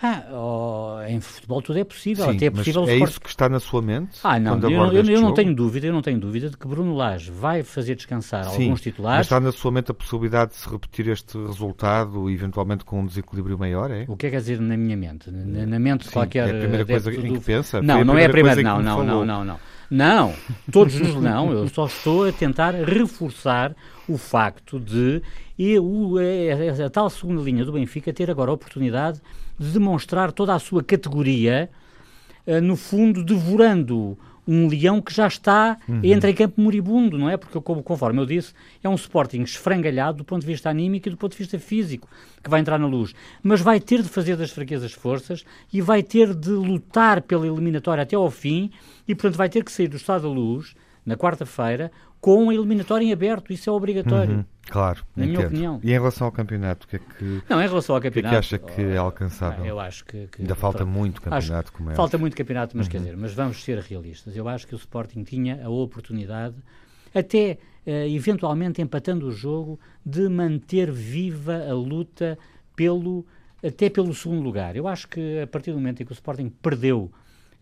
ah, 0.00 0.24
oh, 0.32 1.00
em 1.08 1.20
futebol 1.20 1.60
tudo 1.60 1.78
é 1.78 1.84
possível. 1.84 2.26
Sim, 2.26 2.36
até 2.36 2.46
é 2.46 2.50
possível. 2.50 2.88
é 2.88 2.96
isso 2.96 3.20
que 3.20 3.28
está 3.28 3.48
na 3.48 3.58
sua 3.58 3.82
mente? 3.82 4.18
Ah, 4.22 4.38
não. 4.38 4.56
Eu, 4.60 4.92
eu, 4.92 5.04
eu 5.04 5.20
não 5.20 5.34
tenho 5.34 5.52
dúvida, 5.52 5.88
eu 5.88 5.92
não 5.92 6.02
tenho 6.02 6.20
dúvida 6.20 6.48
de 6.48 6.56
que 6.56 6.68
Bruno 6.68 6.94
Lage 6.94 7.32
vai 7.32 7.64
fazer 7.64 7.96
descansar 7.96 8.44
Sim, 8.44 8.64
alguns 8.64 8.80
titulares. 8.80 9.18
Mas 9.18 9.26
está 9.26 9.40
na 9.40 9.50
sua 9.50 9.72
mente 9.72 9.90
a 9.90 9.94
possibilidade 9.94 10.52
de 10.52 10.58
se 10.58 10.68
repetir 10.70 11.08
este 11.08 11.36
resultado, 11.36 12.30
eventualmente 12.30 12.84
com 12.84 13.00
um 13.00 13.06
desequilíbrio 13.06 13.58
maior, 13.58 13.90
é? 13.90 14.04
O 14.06 14.16
que 14.16 14.26
é 14.26 14.30
que 14.30 14.36
quer 14.36 14.40
dizer 14.40 14.60
na 14.60 14.76
minha 14.76 14.96
mente? 14.96 15.30
Na, 15.30 15.66
na 15.66 15.78
mente 15.80 16.06
de 16.06 16.12
qualquer. 16.12 16.48
É 16.48 16.56
a 16.56 16.60
primeira 16.60 16.86
coisa 16.86 17.10
do... 17.10 17.26
em 17.26 17.32
que 17.34 17.40
pensa? 17.40 17.82
Não, 17.82 18.04
não 18.04 18.16
é 18.16 18.26
a 18.26 18.30
primeira. 18.30 18.62
Não, 18.62 18.80
não, 18.80 19.04
não, 19.04 19.24
não, 19.24 19.44
não. 19.44 19.58
Não, 19.90 20.34
todos 20.70 20.94
nos 21.00 21.14
não. 21.14 21.50
Eu 21.52 21.68
só 21.68 21.86
estou 21.86 22.28
a 22.28 22.32
tentar 22.32 22.74
reforçar 22.74 23.74
o 24.06 24.18
facto 24.18 24.78
de 24.78 25.22
e 25.58 25.78
o, 25.78 26.16
a, 26.18 26.86
a, 26.86 26.90
tal 26.90 27.10
segunda 27.10 27.42
linha 27.42 27.64
do 27.64 27.72
Benfica 27.72 28.12
ter 28.12 28.30
agora 28.30 28.50
a 28.50 28.54
oportunidade 28.54 29.20
de 29.58 29.70
demonstrar 29.70 30.30
toda 30.30 30.54
a 30.54 30.58
sua 30.58 30.84
categoria, 30.84 31.68
uh, 32.46 32.60
no 32.60 32.76
fundo, 32.76 33.24
devorando 33.24 34.16
um 34.50 34.66
leão 34.66 35.02
que 35.02 35.12
já 35.12 35.26
está 35.26 35.76
uhum. 35.86 36.00
entre 36.02 36.30
em 36.30 36.34
campo 36.34 36.58
moribundo, 36.58 37.18
não 37.18 37.28
é? 37.28 37.36
Porque, 37.36 37.60
como, 37.60 37.82
conforme 37.82 38.18
eu 38.18 38.24
disse, 38.24 38.54
é 38.82 38.88
um 38.88 38.94
Sporting 38.94 39.42
esfrangalhado 39.42 40.18
do 40.18 40.24
ponto 40.24 40.40
de 40.40 40.46
vista 40.46 40.70
anímico 40.70 41.06
e 41.06 41.10
do 41.10 41.18
ponto 41.18 41.32
de 41.32 41.38
vista 41.38 41.58
físico, 41.58 42.08
que 42.42 42.48
vai 42.48 42.60
entrar 42.60 42.78
na 42.78 42.86
luz. 42.86 43.14
Mas 43.42 43.60
vai 43.60 43.78
ter 43.78 44.02
de 44.02 44.08
fazer 44.08 44.36
das 44.36 44.50
fraquezas 44.50 44.92
forças 44.92 45.44
e 45.70 45.82
vai 45.82 46.02
ter 46.02 46.34
de 46.34 46.48
lutar 46.48 47.20
pela 47.20 47.46
eliminatória 47.46 48.02
até 48.02 48.16
ao 48.16 48.30
fim 48.30 48.70
e, 49.06 49.14
portanto, 49.14 49.36
vai 49.36 49.50
ter 49.50 49.62
que 49.62 49.70
sair 49.70 49.88
do 49.88 49.98
estado 49.98 50.22
da 50.22 50.28
luz, 50.28 50.74
na 51.04 51.14
quarta-feira, 51.14 51.92
com 52.20 52.50
a 52.50 52.54
eliminatória 52.54 53.04
em 53.04 53.12
aberto. 53.12 53.52
Isso 53.52 53.70
é 53.70 53.72
obrigatório. 53.72 54.36
Uhum. 54.36 54.44
Claro, 54.68 55.02
na 55.16 55.24
entendo. 55.24 55.36
minha 55.36 55.46
opinião. 55.46 55.80
E 55.82 55.90
em 55.90 55.92
relação 55.92 56.26
ao 56.26 56.32
campeonato, 56.32 56.86
o 56.86 56.88
que 56.88 56.96
é 56.96 56.98
que. 56.98 57.42
Não, 57.48 57.62
em 57.62 57.66
relação 57.66 57.94
ao 57.96 58.02
campeonato. 58.02 58.36
O 58.36 58.40
que, 58.40 58.54
é 58.54 58.58
que 58.58 58.66
acha 58.66 58.74
que 58.74 58.82
é 58.82 58.96
alcançável? 58.98 59.64
Eu 59.64 59.80
acho 59.80 60.04
que. 60.04 60.26
que 60.26 60.42
Ainda 60.42 60.54
falta 60.54 60.84
muito 60.84 61.22
campeonato, 61.22 61.72
como 61.72 61.90
é. 61.90 61.94
Falta 61.94 62.18
muito 62.18 62.36
campeonato, 62.36 62.76
mas 62.76 62.86
uhum. 62.86 62.92
quer 62.92 62.98
dizer, 62.98 63.16
mas 63.16 63.32
vamos 63.32 63.62
ser 63.62 63.78
realistas. 63.78 64.36
Eu 64.36 64.46
acho 64.48 64.66
que 64.66 64.74
o 64.74 64.76
Sporting 64.76 65.22
tinha 65.24 65.64
a 65.64 65.70
oportunidade, 65.70 66.56
até 67.14 67.58
uh, 67.86 67.90
eventualmente 68.14 68.82
empatando 68.82 69.26
o 69.26 69.32
jogo, 69.32 69.80
de 70.04 70.28
manter 70.28 70.90
viva 70.90 71.64
a 71.66 71.72
luta 71.72 72.38
pelo, 72.76 73.24
até 73.64 73.88
pelo 73.88 74.14
segundo 74.14 74.42
lugar. 74.42 74.76
Eu 74.76 74.86
acho 74.86 75.08
que 75.08 75.40
a 75.40 75.46
partir 75.46 75.70
do 75.70 75.78
momento 75.78 76.02
em 76.02 76.06
que 76.06 76.12
o 76.12 76.14
Sporting 76.14 76.50
perdeu 76.50 77.10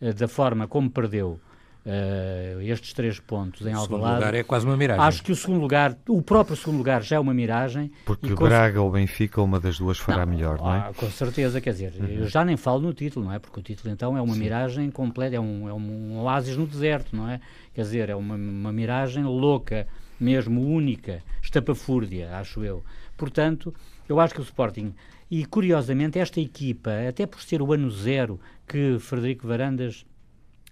uh, 0.01 0.12
da 0.12 0.27
forma 0.27 0.66
como 0.66 0.90
perdeu 0.90 1.38
uh, 1.87 2.61
estes 2.61 2.92
três 2.92 3.20
pontos 3.20 3.66
em 3.66 3.72
Alvalade. 3.72 3.85
O 3.85 3.87
segundo 3.87 4.14
lugar 4.14 4.35
é 4.35 4.42
quase 4.42 4.66
uma 4.66 4.77
miragem. 4.77 5.05
Acho 5.05 5.22
que 5.22 5.33
o 5.33 5.37
segundo 5.37 5.61
lugar, 5.61 5.96
o 6.09 6.20
próprio 6.20 6.57
segundo 6.57 6.79
lugar 6.79 7.03
já 7.03 7.16
é 7.16 7.18
uma 7.18 7.33
miragem. 7.33 7.90
Porque 8.05 8.33
o 8.33 8.37
Braga 8.37 8.83
ou 8.83 8.90
Benfica, 8.90 9.40
uma 9.40 9.61
das 9.61 9.79
duas 9.79 9.99
fará 9.99 10.27
não, 10.27 10.33
melhor, 10.33 10.59
não 10.59 10.75
é? 10.75 10.79
Ah, 10.79 10.92
com 10.94 11.11
certeza, 11.11 11.61
quer 11.61 11.72
dizer, 11.72 11.94
uhum. 11.99 12.07
eu 12.07 12.27
já 12.27 12.44
nem 12.44 12.57
falo 12.57 12.81
no 12.81 12.92
título, 12.92 13.27
não 13.27 13.33
é? 13.33 13.38
Porque 13.38 13.61
o 13.61 13.62
título 13.62 13.92
então 13.92 14.16
é 14.16 14.20
uma 14.20 14.35
Sim. 14.35 14.40
miragem 14.40 14.90
completa, 14.90 15.37
é 15.37 15.40
um, 15.40 15.68
é 15.68 15.72
um 15.72 16.18
oásis 16.18 16.57
no 16.57 16.66
deserto, 16.66 17.14
não 17.14 17.31
é? 17.31 17.40
Quer 17.72 17.83
dizer, 17.83 18.11
é 18.11 18.16
uma, 18.16 18.35
uma 18.35 18.72
miragem 18.72 19.25
louca, 19.25 19.87
mesmo 20.18 20.62
única, 20.62 21.22
estapafúrdia, 21.42 22.37
acho 22.37 22.64
eu. 22.64 22.83
Portanto, 23.16 23.72
eu 24.09 24.18
acho 24.20 24.35
que 24.35 24.40
o 24.40 24.44
Sporting 24.44 24.94
e 25.31 25.44
curiosamente, 25.44 26.18
esta 26.18 26.40
equipa, 26.40 26.90
até 27.09 27.27
por 27.27 27.42
ser 27.42 27.61
o 27.61 27.72
ano 27.72 27.90
zero 27.90 28.40
que 28.66 28.96
Frederico 29.01 29.46
Varandas 29.46 30.07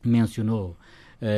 mencionou, 0.05 0.77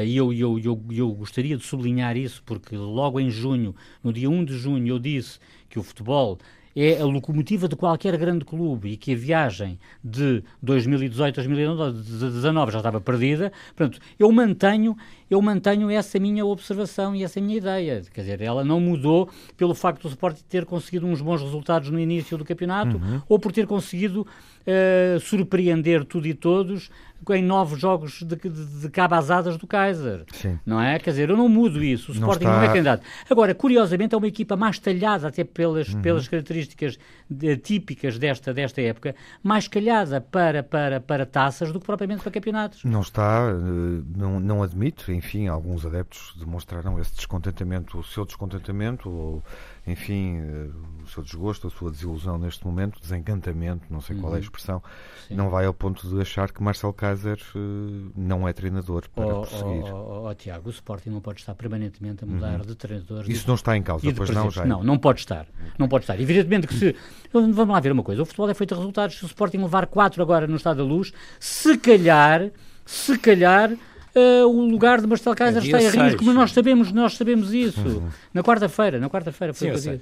e 0.04 0.16
eu, 0.16 0.32
eu, 0.32 0.58
eu, 0.58 0.82
eu 0.90 1.12
gostaria 1.12 1.56
de 1.56 1.64
sublinhar 1.64 2.16
isso, 2.16 2.42
porque 2.44 2.76
logo 2.76 3.20
em 3.20 3.30
junho, 3.30 3.74
no 4.02 4.12
dia 4.12 4.28
1 4.28 4.44
de 4.44 4.58
junho, 4.58 4.86
eu 4.88 4.98
disse 4.98 5.38
que 5.68 5.78
o 5.78 5.82
futebol 5.82 6.38
é 6.76 7.00
a 7.00 7.06
locomotiva 7.06 7.66
de 7.66 7.74
qualquer 7.74 8.14
grande 8.18 8.44
clube 8.44 8.90
e 8.90 8.96
que 8.98 9.14
a 9.14 9.16
viagem 9.16 9.78
de 10.04 10.44
2018, 10.62 11.36
2019 11.36 12.70
já 12.72 12.78
estava 12.78 13.00
perdida. 13.00 13.50
Portanto, 13.74 13.98
eu 14.18 14.30
mantenho, 14.30 14.94
eu 15.30 15.40
mantenho 15.40 15.88
essa 15.90 16.18
minha 16.18 16.44
observação 16.44 17.16
e 17.16 17.24
essa 17.24 17.40
minha 17.40 17.56
ideia. 17.56 18.02
Quer 18.12 18.20
dizer, 18.20 18.42
ela 18.42 18.62
não 18.62 18.78
mudou 18.78 19.30
pelo 19.56 19.74
facto 19.74 20.02
do 20.02 20.08
Sporting 20.08 20.42
ter 20.50 20.66
conseguido 20.66 21.06
uns 21.06 21.22
bons 21.22 21.40
resultados 21.40 21.88
no 21.90 21.98
início 21.98 22.36
do 22.36 22.44
campeonato 22.44 22.98
uhum. 22.98 23.22
ou 23.26 23.38
por 23.38 23.52
ter 23.52 23.66
conseguido 23.66 24.20
uh, 24.20 25.18
surpreender 25.20 26.04
tudo 26.04 26.26
e 26.26 26.34
todos 26.34 26.90
em 27.30 27.42
novos 27.42 27.80
jogos 27.80 28.22
de, 28.22 28.36
de, 28.36 28.80
de 28.80 28.88
cabazadas 28.88 29.56
do 29.56 29.66
Kaiser. 29.66 30.24
Sim. 30.32 30.58
Não 30.64 30.80
é? 30.80 30.98
Quer 30.98 31.10
dizer, 31.10 31.30
eu 31.30 31.36
não 31.36 31.48
mudo 31.48 31.82
isso. 31.82 32.12
O 32.12 32.14
não 32.14 32.22
Sporting 32.22 32.44
está... 32.44 32.56
não 32.56 32.62
é 32.62 32.68
candidato. 32.68 33.02
Agora, 33.28 33.54
curiosamente, 33.54 34.14
é 34.14 34.18
uma 34.18 34.26
equipa 34.26 34.56
mais 34.56 34.78
talhada, 34.78 35.28
até 35.28 35.44
pelas, 35.44 35.88
uhum. 35.88 36.02
pelas 36.02 36.28
características 36.28 36.98
de, 37.28 37.56
típicas 37.56 38.18
desta, 38.18 38.54
desta 38.54 38.80
época, 38.80 39.14
mais 39.42 39.66
calhada 39.66 40.20
para, 40.20 40.62
para, 40.62 41.00
para 41.00 41.26
taças 41.26 41.72
do 41.72 41.80
que 41.80 41.86
propriamente 41.86 42.22
para 42.22 42.32
campeonatos. 42.32 42.84
Não 42.84 43.00
está, 43.00 43.48
eh, 43.50 44.02
não, 44.16 44.38
não 44.38 44.62
admito, 44.62 45.10
enfim, 45.12 45.48
alguns 45.48 45.84
adeptos 45.84 46.34
demonstraram 46.38 46.98
esse 47.00 47.14
descontentamento, 47.14 47.98
o 47.98 48.04
seu 48.04 48.24
descontentamento, 48.24 49.10
ou 49.10 49.42
enfim, 49.86 50.38
eh, 50.38 50.68
o 51.06 51.08
seu 51.08 51.22
desgosto, 51.22 51.68
a 51.68 51.70
sua 51.70 51.90
desilusão 51.90 52.36
neste 52.36 52.66
momento, 52.66 53.00
desencantamento, 53.00 53.86
não 53.88 54.00
sei 54.00 54.16
qual 54.16 54.32
é 54.32 54.34
a 54.34 54.38
uhum. 54.38 54.42
expressão, 54.42 54.82
Sim. 55.28 55.34
não 55.34 55.48
vai 55.48 55.64
ao 55.64 55.72
ponto 55.72 56.08
de 56.08 56.20
achar 56.20 56.50
que 56.50 56.60
Marcel 56.62 56.92
Kaiser 56.92 57.38
uh, 57.54 58.12
não 58.16 58.48
é 58.48 58.52
treinador 58.52 59.08
para 59.14 59.26
oh, 59.26 59.40
prosseguir. 59.42 59.84
Oh, 59.84 60.24
oh, 60.24 60.28
oh, 60.28 60.34
Tiago, 60.34 60.68
o 60.68 60.72
Sporting 60.72 61.10
não 61.10 61.20
pode 61.20 61.40
estar 61.40 61.54
permanentemente 61.54 62.24
a 62.24 62.26
mudar 62.26 62.60
uhum. 62.60 62.66
de 62.66 62.74
treinador. 62.74 63.30
Isso 63.30 63.42
de, 63.42 63.48
não 63.48 63.54
está 63.54 63.76
em 63.76 63.82
causa, 63.82 64.12
pois 64.12 64.30
não, 64.30 64.50
já. 64.50 64.64
Não, 64.64 64.82
não 64.82 64.98
pode 64.98 65.20
estar. 65.20 65.46
Não 65.78 65.88
pode 65.88 66.02
estar. 66.02 66.20
Evidentemente 66.20 66.66
que 66.66 66.74
se. 66.74 66.96
Vamos 67.32 67.56
lá 67.56 67.80
ver 67.80 67.92
uma 67.92 68.02
coisa: 68.02 68.22
o 68.22 68.26
futebol 68.26 68.50
é 68.50 68.54
feito 68.54 68.74
de 68.74 68.80
resultados. 68.80 69.16
Se 69.16 69.24
o 69.24 69.26
Sporting 69.26 69.58
levar 69.58 69.86
4 69.86 70.20
agora 70.20 70.46
no 70.48 70.56
Estado 70.56 70.78
da 70.78 70.84
Luz, 70.84 71.12
se 71.38 71.78
calhar, 71.78 72.50
se 72.84 73.16
calhar 73.18 73.70
uh, 74.16 74.46
o 74.46 74.68
lugar 74.68 75.00
de 75.00 75.06
Marcelo 75.06 75.36
Kaiser 75.36 75.62
é 75.62 75.66
está 75.66 75.80
em 75.80 76.08
risco, 76.08 76.24
mas 76.24 76.34
nós 76.34 76.52
sabemos, 76.52 76.92
nós 76.92 77.16
sabemos 77.16 77.52
isso. 77.52 77.80
Uhum. 77.80 78.08
Na 78.32 78.42
quarta-feira, 78.42 78.98
na 78.98 79.08
quarta-feira 79.08 79.52
foi 79.52 79.70
o 79.70 79.80
que 79.80 79.88
eu. 79.88 80.00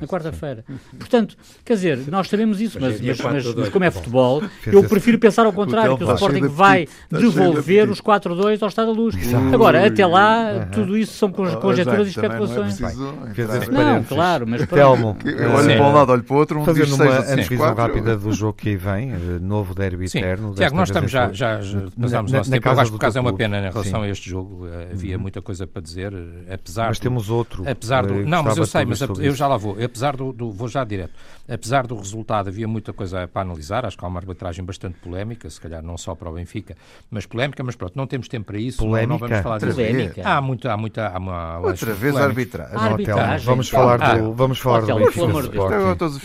Na 0.00 0.06
quarta-feira. 0.06 0.64
Portanto, 0.98 1.36
quer 1.64 1.74
dizer, 1.74 1.98
nós 2.08 2.28
sabemos 2.28 2.60
isso, 2.60 2.78
mas, 2.80 3.00
mas, 3.00 3.20
mas, 3.20 3.54
mas 3.54 3.68
como 3.68 3.84
é 3.84 3.90
futebol, 3.90 4.42
eu 4.66 4.84
prefiro 4.84 5.18
pensar 5.18 5.46
ao 5.46 5.52
contrário, 5.52 5.96
que 5.96 6.04
o 6.04 6.14
Sporting 6.14 6.46
vai 6.46 6.86
devolver 7.10 7.90
os 7.90 8.00
4-2 8.00 8.62
ao 8.62 8.68
Estado 8.68 8.92
da 8.92 8.98
Luz. 9.00 9.16
Agora, 9.52 9.86
até 9.86 10.06
lá, 10.06 10.68
tudo 10.72 10.96
isso 10.96 11.14
são 11.14 11.30
conjecturas 11.30 12.06
e 12.06 12.10
especulações. 12.10 12.78
Não, 13.70 14.04
claro, 14.04 14.46
mas 14.46 14.66
Telmo, 14.76 15.16
olho 15.54 15.76
para 15.76 15.86
um 15.86 15.92
lado, 15.92 16.12
olho 16.12 16.22
para 16.22 16.34
o 16.34 16.38
outro, 16.38 16.64
fazendo 16.64 16.94
uma 16.94 17.18
antevisão 17.18 17.74
rápida 17.74 18.16
do 18.16 18.32
jogo 18.32 18.54
que 18.54 18.70
aí 18.70 18.76
vem, 18.76 19.12
eh, 19.12 19.16
novo 19.40 19.74
derby 19.74 20.06
eterno. 20.06 20.54
Tiago, 20.54 20.76
nós 20.76 20.88
estamos 20.88 21.10
já, 21.10 21.32
já 21.32 21.60
passámos 22.00 22.32
o 22.32 22.36
nosso 22.36 22.50
tempo. 22.50 22.68
Eu 22.68 22.80
acho 22.80 22.90
que 22.90 22.96
o 22.96 23.00
caso 23.00 23.18
é 23.18 23.20
uma 23.20 23.32
pena 23.56 23.68
em 23.68 23.70
relação 23.70 24.00
Sim. 24.00 24.06
a 24.06 24.10
este 24.10 24.30
jogo. 24.30 24.66
Eh, 24.66 24.88
havia 24.92 25.16
uhum. 25.16 25.22
muita 25.22 25.42
coisa 25.42 25.66
para 25.66 25.82
dizer, 25.82 26.12
eh, 26.12 26.54
apesar. 26.54 26.88
Mas 26.88 26.98
do, 26.98 27.02
temos 27.02 27.30
outro. 27.30 27.68
Apesar 27.68 28.06
do, 28.06 28.26
não, 28.26 28.42
mas 28.42 28.56
eu 28.56 28.66
sei, 28.66 28.84
mas 28.84 29.00
eu 29.00 29.34
já 29.34 29.46
lá 29.46 29.56
vou. 29.56 29.76
Apesar 29.82 30.16
do, 30.16 30.32
do, 30.32 30.50
vou 30.50 30.68
já 30.68 30.84
direto. 30.84 31.12
Apesar 31.48 31.86
do 31.86 31.96
resultado, 31.96 32.48
havia 32.48 32.66
muita 32.66 32.92
coisa 32.92 33.28
para 33.28 33.42
analisar. 33.42 33.86
Acho 33.86 33.96
que 33.96 34.04
há 34.04 34.08
uma 34.08 34.18
arbitragem 34.18 34.64
bastante 34.64 34.98
polémica, 34.98 35.48
se 35.48 35.60
calhar 35.60 35.82
não 35.82 35.96
só 35.96 36.14
para 36.14 36.28
o 36.28 36.34
Benfica, 36.34 36.76
mas 37.10 37.26
polémica. 37.26 37.62
Mas 37.62 37.76
pronto, 37.76 37.92
não 37.96 38.06
temos 38.06 38.28
tempo 38.28 38.46
para 38.46 38.58
isso. 38.58 38.78
Polémica. 38.78 39.06
Não, 39.06 39.18
vamos 39.18 39.42
falar 39.42 39.58
disso. 39.58 39.74
Polémica. 39.74 40.22
Há 40.28 40.40
muita, 40.40 40.72
há 40.72 40.76
muita, 40.76 41.08
há 41.08 41.18
uma. 41.18 41.58
Outra 41.58 41.94
vez 41.94 42.16
arbitragem. 42.16 42.76
arbitragem. 42.76 43.46
Vamos 43.46 43.68
falar 43.68 44.02
ah, 44.02 44.16
do, 44.16 44.32
vamos 44.32 44.58
falar 44.58 44.80
do 44.80 44.94
Benfica. 44.96 45.26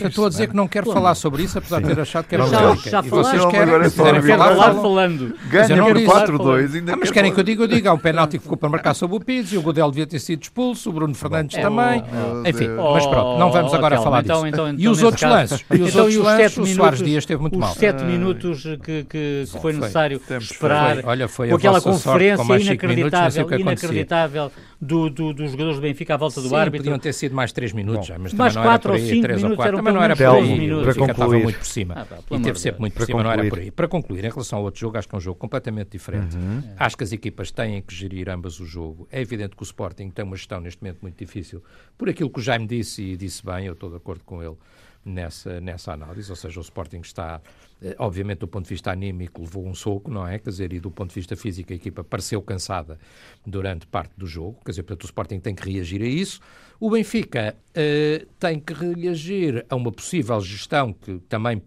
Eu 0.00 0.08
estou 0.08 0.26
a 0.26 0.28
dizer 0.28 0.48
que 0.48 0.56
não 0.56 0.68
quero 0.68 0.92
falar 0.92 1.14
sobre 1.14 1.42
isso, 1.42 1.58
apesar 1.58 1.80
de 1.80 1.88
ter 1.88 2.00
achado 2.00 2.26
que 2.26 2.34
era 2.34 2.44
polémica. 2.44 2.90
Já, 2.90 3.02
já 3.02 3.08
vocês 3.08 3.44
querem, 3.46 3.90
falar 3.90 4.74
falando. 4.74 5.34
Ganha 5.48 5.82
por 5.82 5.96
4-2. 5.96 6.96
Mas 6.98 7.10
querem 7.22 7.32
que 7.32 7.40
eu 7.40 7.44
diga, 7.44 7.62
eu 7.62 7.68
diga 7.68 7.96
penalti 7.98 8.38
que 8.38 8.42
ficou 8.42 8.56
para 8.56 8.68
marcar 8.68 8.94
sobre 8.94 9.16
o 9.16 9.20
Pizzi, 9.20 9.56
o 9.56 9.62
Godel 9.62 9.90
devia 9.90 10.06
ter 10.06 10.18
sido 10.18 10.42
expulso, 10.42 10.90
o 10.90 10.92
Bruno 10.92 11.14
Fernandes 11.14 11.56
Bom, 11.56 11.62
também. 11.62 12.02
Oh, 12.02 12.48
Enfim, 12.48 12.68
oh, 12.78 12.92
mas 12.94 13.06
pronto, 13.06 13.38
não 13.38 13.52
vamos 13.52 13.72
agora 13.72 14.00
oh, 14.00 14.02
falar 14.02 14.22
então, 14.22 14.36
disso. 14.36 14.46
Então, 14.48 14.68
então, 14.68 14.80
e 14.80 14.88
os 14.88 15.02
outros 15.02 15.22
lances? 15.22 15.64
E 15.70 15.80
os 15.80 15.90
então, 15.90 16.04
outros 16.04 16.24
lances, 16.24 16.58
o 16.58 16.66
Soares 16.66 17.02
Dias 17.02 17.22
esteve 17.22 17.40
muito 17.40 17.54
os 17.54 17.60
mal. 17.60 17.70
Os 17.70 17.76
sete 17.76 18.04
minutos 18.04 18.62
que, 18.82 19.04
que, 19.04 19.44
foi 19.60 19.72
necessário 19.72 20.20
foi. 20.20 20.36
esperar 20.38 20.96
foi. 20.96 21.04
Olha, 21.04 21.28
foi 21.28 21.48
com 21.48 21.56
aquela 21.56 21.80
conferência 21.80 22.42
inacreditável, 22.42 23.46
minutos, 23.46 23.82
inacreditável 23.82 24.52
do, 24.82 25.08
do, 25.08 25.32
dos 25.32 25.52
jogadores 25.52 25.76
do 25.76 25.82
Benfica 25.82 26.14
à 26.14 26.16
volta 26.16 26.40
do 26.40 26.48
Sim, 26.48 26.56
árbitro. 26.56 26.84
podiam 26.84 26.98
ter 26.98 27.14
sido 27.14 27.36
mais 27.36 27.52
3 27.52 27.72
minutos, 27.72 28.10
Bom, 28.10 28.16
mas 28.18 28.32
mais 28.32 28.56
4 28.56 28.92
ou 28.92 28.98
5 28.98 29.28
minutos, 29.28 29.64
também 29.64 29.94
não 29.94 30.02
era 30.02 30.16
por 30.16 30.26
aí. 30.26 30.72
O 30.72 30.84
Benfica 30.84 31.12
estava 31.12 31.38
muito 31.38 31.58
por 31.58 31.66
cima. 31.66 31.94
Ah, 31.96 32.18
e 32.32 32.40
teve 32.40 32.58
sempre 32.58 32.80
muito 32.80 32.94
por 32.94 33.06
cima, 33.06 33.22
não 33.22 33.30
era 33.30 33.48
por 33.48 33.60
aí. 33.60 33.70
Para 33.70 33.86
concluir, 33.86 34.24
em 34.24 34.28
relação 34.28 34.58
ao 34.58 34.64
outro 34.64 34.80
jogo, 34.80 34.98
acho 34.98 35.08
que 35.08 35.14
é 35.14 35.18
um 35.18 35.20
jogo 35.20 35.38
completamente 35.38 35.90
diferente. 35.90 36.36
Uhum. 36.36 36.62
Acho 36.76 36.96
que 36.96 37.04
as 37.04 37.12
equipas 37.12 37.52
têm 37.52 37.80
que 37.80 37.94
gerir 37.94 38.28
ambas 38.28 38.58
o 38.58 38.66
jogo. 38.66 39.06
É 39.12 39.20
evidente 39.20 39.54
que 39.54 39.62
o 39.62 39.64
Sporting 39.64 40.10
tem 40.10 40.24
uma 40.24 40.36
gestão 40.36 40.60
neste 40.60 40.82
momento 40.82 40.98
muito 41.00 41.16
difícil, 41.16 41.62
por 41.96 42.08
aquilo 42.08 42.28
que 42.28 42.40
o 42.40 42.42
Jaime 42.42 42.66
disse 42.66 43.02
e 43.02 43.16
disse 43.16 43.44
bem, 43.44 43.66
eu 43.66 43.74
estou 43.74 43.88
de 43.88 43.96
acordo 43.96 44.24
com 44.24 44.42
ele 44.42 44.56
nessa, 45.04 45.60
nessa 45.60 45.92
análise, 45.92 46.30
ou 46.30 46.36
seja, 46.36 46.60
o 46.60 46.62
Sporting 46.62 47.00
está, 47.00 47.40
eh, 47.80 47.94
obviamente, 47.98 48.38
do 48.38 48.48
ponto 48.48 48.64
de 48.64 48.70
vista 48.70 48.90
anímico, 48.90 49.40
levou 49.42 49.66
um 49.66 49.74
soco, 49.74 50.10
não 50.10 50.26
é? 50.26 50.38
Quer 50.38 50.50
dizer, 50.50 50.72
e 50.72 50.80
do 50.80 50.90
ponto 50.90 51.08
de 51.10 51.16
vista 51.16 51.36
físico, 51.36 51.72
a 51.72 51.76
equipa 51.76 52.04
pareceu 52.04 52.40
cansada 52.42 52.98
durante 53.46 53.86
parte 53.86 54.12
do 54.16 54.26
jogo, 54.26 54.60
quer 54.64 54.70
dizer, 54.70 54.82
portanto, 54.82 55.02
o 55.02 55.06
Sporting 55.06 55.40
tem 55.40 55.54
que 55.54 55.68
reagir 55.70 56.02
a 56.02 56.06
isso. 56.06 56.40
O 56.78 56.90
Benfica 56.90 57.56
uh, 57.70 58.26
tem 58.38 58.58
que 58.58 58.72
reagir 58.72 59.64
a 59.68 59.76
uma 59.76 59.92
possível 59.92 60.40
gestão 60.40 60.92
que 60.92 61.18
também 61.28 61.62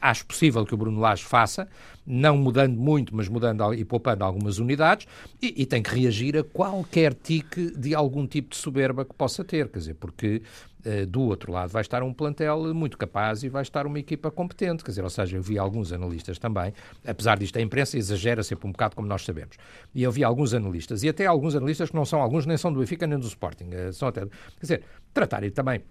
acho 0.00 0.24
possível 0.26 0.64
que 0.64 0.74
o 0.74 0.76
Bruno 0.76 1.00
Lage 1.00 1.24
faça, 1.24 1.68
não 2.06 2.38
mudando 2.38 2.76
muito, 2.76 3.14
mas 3.14 3.28
mudando 3.28 3.74
e 3.74 3.84
poupando 3.84 4.24
algumas 4.24 4.58
unidades, 4.58 5.06
e, 5.42 5.62
e, 5.62 5.66
tem 5.66 5.82
que 5.82 5.94
reagir 5.94 6.36
a 6.36 6.42
qualquer 6.42 7.12
tique 7.12 7.70
de 7.76 7.94
algum 7.94 8.26
tipo 8.26 8.50
de 8.50 8.56
soberba 8.56 9.04
que 9.04 9.14
possa 9.14 9.44
ter, 9.44 9.68
quer 9.68 9.78
dizer, 9.78 9.94
porque 9.94 10.40
uh, 10.86 11.06
do 11.06 11.22
outro 11.22 11.52
lado 11.52 11.68
vai 11.68 11.82
estar 11.82 12.02
um 12.02 12.14
plantel 12.14 12.74
muito 12.74 12.96
capaz 12.96 13.42
e 13.42 13.48
vai 13.48 13.62
estar 13.62 13.86
uma 13.86 13.98
equipa 13.98 14.30
competente, 14.30 14.82
quer 14.82 14.90
dizer, 14.90 15.04
ou 15.04 15.10
seja, 15.10 15.36
eu 15.36 15.42
vi 15.42 15.58
alguns 15.58 15.92
analistas 15.92 16.38
também, 16.38 16.72
apesar 17.06 17.38
disto 17.38 17.58
a 17.58 17.60
imprensa 17.60 17.98
exagera 17.98 18.42
sempre 18.42 18.66
um 18.66 18.72
bocado, 18.72 18.96
como 18.96 19.06
nós 19.06 19.22
sabemos, 19.22 19.56
e 19.94 20.02
eu 20.02 20.10
vi 20.10 20.24
alguns 20.24 20.54
analistas, 20.54 21.02
e 21.02 21.08
até 21.10 21.26
alguns 21.26 21.54
analistas 21.54 21.90
que 21.90 21.96
não 21.96 22.06
são 22.06 22.22
alguns, 22.22 22.46
nem 22.46 22.56
são 22.56 22.72
do 22.72 22.80
Benfica 22.80 23.06
nem 23.06 23.18
do 23.18 23.26
Sporting, 23.26 23.68
uh, 23.68 23.92
são 23.92 24.08
até, 24.08 24.22
quer 24.22 24.30
dizer, 24.62 24.82
tratarem 25.12 25.50
também 25.50 25.82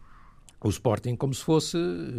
o 0.65 0.69
Sporting 0.69 1.15
como 1.15 1.33
se 1.33 1.43
fosse, 1.43 1.77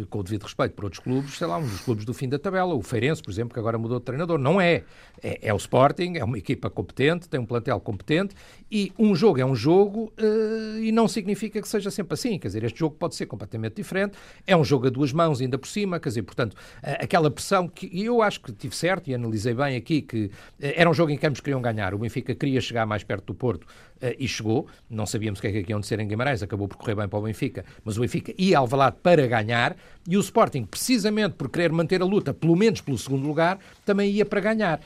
com 0.09 0.19
o 0.19 0.23
devido 0.23 0.43
respeito 0.43 0.73
por 0.73 0.85
outros 0.85 1.03
clubes, 1.03 1.37
sei 1.37 1.45
lá, 1.45 1.57
um 1.57 1.67
dos 1.67 1.81
clubes 1.81 2.05
do 2.05 2.13
fim 2.13 2.29
da 2.29 2.39
tabela. 2.39 2.73
O 2.73 2.81
Feirense, 2.81 3.21
por 3.21 3.31
exemplo, 3.31 3.53
que 3.53 3.59
agora 3.59 3.77
mudou 3.77 3.99
de 3.99 4.05
treinador. 4.05 4.37
Não 4.37 4.61
é. 4.61 4.83
É, 5.21 5.49
é 5.49 5.53
o 5.53 5.57
Sporting, 5.57 6.13
é 6.15 6.23
uma 6.23 6.37
equipa 6.37 6.69
competente, 6.69 7.27
tem 7.27 7.39
um 7.39 7.45
plantel 7.45 7.77
competente 7.81 8.33
e 8.71 8.93
um 8.97 9.13
jogo 9.13 9.39
é 9.41 9.45
um 9.45 9.55
jogo 9.55 10.13
uh, 10.17 10.79
e 10.79 10.91
não 10.93 11.09
significa 11.09 11.61
que 11.61 11.67
seja 11.67 11.91
sempre 11.91 12.13
assim. 12.13 12.39
Quer 12.39 12.47
dizer, 12.47 12.63
este 12.63 12.79
jogo 12.79 12.95
pode 12.95 13.15
ser 13.15 13.25
completamente 13.25 13.75
diferente. 13.75 14.17
É 14.47 14.55
um 14.55 14.63
jogo 14.63 14.87
a 14.87 14.89
duas 14.89 15.11
mãos, 15.11 15.41
ainda 15.41 15.57
por 15.57 15.67
cima. 15.67 15.99
Quer 15.99 16.09
dizer, 16.09 16.23
portanto, 16.23 16.53
uh, 16.53 17.03
aquela 17.03 17.29
pressão 17.29 17.67
que 17.67 17.89
eu 18.01 18.21
acho 18.21 18.39
que 18.39 18.53
tive 18.53 18.75
certo 18.75 19.09
e 19.09 19.13
analisei 19.13 19.53
bem 19.53 19.75
aqui 19.75 20.01
que 20.01 20.25
uh, 20.25 20.31
era 20.59 20.89
um 20.89 20.93
jogo 20.93 21.11
em 21.11 21.17
que 21.17 21.27
ambos 21.27 21.41
queriam 21.41 21.61
ganhar. 21.61 21.93
O 21.93 21.97
Benfica 21.97 22.33
queria 22.33 22.61
chegar 22.61 22.85
mais 22.85 23.03
perto 23.03 23.25
do 23.25 23.33
Porto 23.33 23.67
e 24.17 24.25
chegou. 24.29 24.65
Não 24.89 25.05
sabíamos 25.05 25.39
o 25.39 25.41
que 25.41 25.47
é 25.49 25.63
que 25.63 25.71
iam 25.71 25.83
ser 25.83 25.99
em 25.99 26.07
Guimarães, 26.07 26.41
acabou 26.41 26.69
por 26.69 26.77
correr 26.77 26.95
bem 26.95 27.09
para 27.09 27.19
o 27.19 27.21
Benfica, 27.21 27.65
mas 27.83 27.97
o 27.97 28.01
Benfica 28.01 28.28
ia 28.37 28.57
ao 28.57 28.67
Valado 28.67 28.97
para 29.01 29.25
ganhar 29.27 29.75
e 30.07 30.17
o 30.17 30.19
Sporting, 30.21 30.65
precisamente 30.65 31.35
por 31.35 31.49
querer 31.49 31.71
manter 31.71 32.01
a 32.01 32.05
luta, 32.05 32.33
pelo 32.33 32.55
menos 32.55 32.81
pelo 32.81 32.97
segundo 32.97 33.27
lugar, 33.27 33.59
também 33.85 34.09
ia 34.09 34.25
para 34.25 34.41
ganhar. 34.41 34.79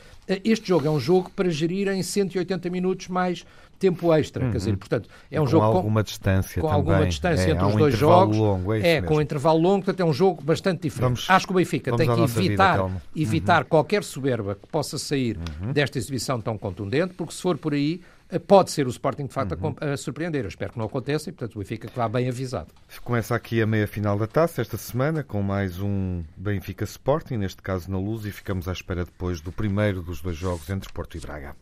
Este 0.43 0.67
jogo 0.67 0.87
é 0.87 0.89
um 0.89 0.99
jogo 0.99 1.29
para 1.35 1.49
gerir 1.49 1.87
em 1.87 2.03
180 2.03 2.69
minutos 2.69 3.07
mais 3.07 3.45
tempo 3.83 4.13
extra, 4.13 4.45
uhum. 4.45 4.51
quer 4.51 4.57
dizer, 4.57 4.77
portanto, 4.77 5.09
é 5.29 5.41
um 5.41 5.43
com 5.43 5.49
jogo 5.49 5.65
alguma 5.65 6.01
com, 6.01 6.05
distância 6.05 6.61
com 6.61 6.67
também. 6.67 6.79
alguma 6.79 7.05
distância 7.05 7.47
é, 7.47 7.51
entre 7.51 7.65
os 7.65 7.75
um 7.75 7.77
dois 7.77 7.97
jogos. 7.97 8.37
Longo, 8.37 8.73
é, 8.73 8.95
é 8.95 9.01
com 9.01 9.21
intervalo 9.21 9.59
longo, 9.59 9.83
portanto 9.83 9.99
é 9.99 10.05
um 10.05 10.13
jogo 10.13 10.41
bastante 10.41 10.83
diferente. 10.83 11.03
Vamos, 11.03 11.29
Acho 11.29 11.45
que 11.45 11.51
o 11.51 11.55
Benfica 11.55 11.95
tem 11.95 12.07
que 12.07 12.21
evitar, 12.21 12.83
vida, 12.83 13.01
evitar 13.15 13.63
uhum. 13.63 13.69
qualquer 13.69 14.03
soberba 14.03 14.55
que 14.55 14.67
possa 14.67 14.97
sair 14.97 15.37
uhum. 15.37 15.73
desta 15.73 15.97
exibição 15.97 16.39
tão 16.39 16.57
contundente, 16.57 17.13
porque 17.13 17.33
se 17.33 17.41
for 17.41 17.57
por 17.57 17.73
aí, 17.73 17.99
eh, 17.99 18.12
pode 18.39 18.71
ser 18.71 18.87
o 18.87 18.89
Sporting 18.89 19.25
de 19.25 19.33
facto 19.33 19.53
uhum. 19.61 19.75
a, 19.79 19.93
a, 19.93 19.97
surpreender. 19.97 20.43
Eu 20.43 20.49
espero 20.49 20.73
que 20.73 20.77
não 20.77 20.85
aconteça 20.85 21.29
e, 21.29 21.33
portanto, 21.33 21.55
o 21.55 21.59
Benfica 21.59 21.87
que 21.87 21.95
vá 21.95 22.07
bem 22.07 22.29
avisado. 22.29 22.73
Começa 23.03 23.35
aqui 23.35 23.61
a 23.61 23.65
meia 23.65 23.87
final 23.87 24.17
da 24.17 24.27
taça 24.27 24.61
esta 24.61 24.77
semana 24.77 25.23
com 25.23 25.41
mais 25.41 25.79
um 25.79 26.23
Benfica 26.35 26.83
Sporting, 26.83 27.37
neste 27.37 27.61
caso 27.61 27.89
na 27.89 27.97
luz, 27.97 28.25
e 28.25 28.31
ficamos 28.31 28.67
à 28.67 28.71
espera 28.71 29.05
depois 29.05 29.41
do 29.41 29.51
primeiro 29.51 30.01
dos 30.01 30.21
dois 30.21 30.37
jogos 30.37 30.69
entre 30.69 30.91
Porto 30.91 31.17
e 31.17 31.19
Braga. 31.19 31.55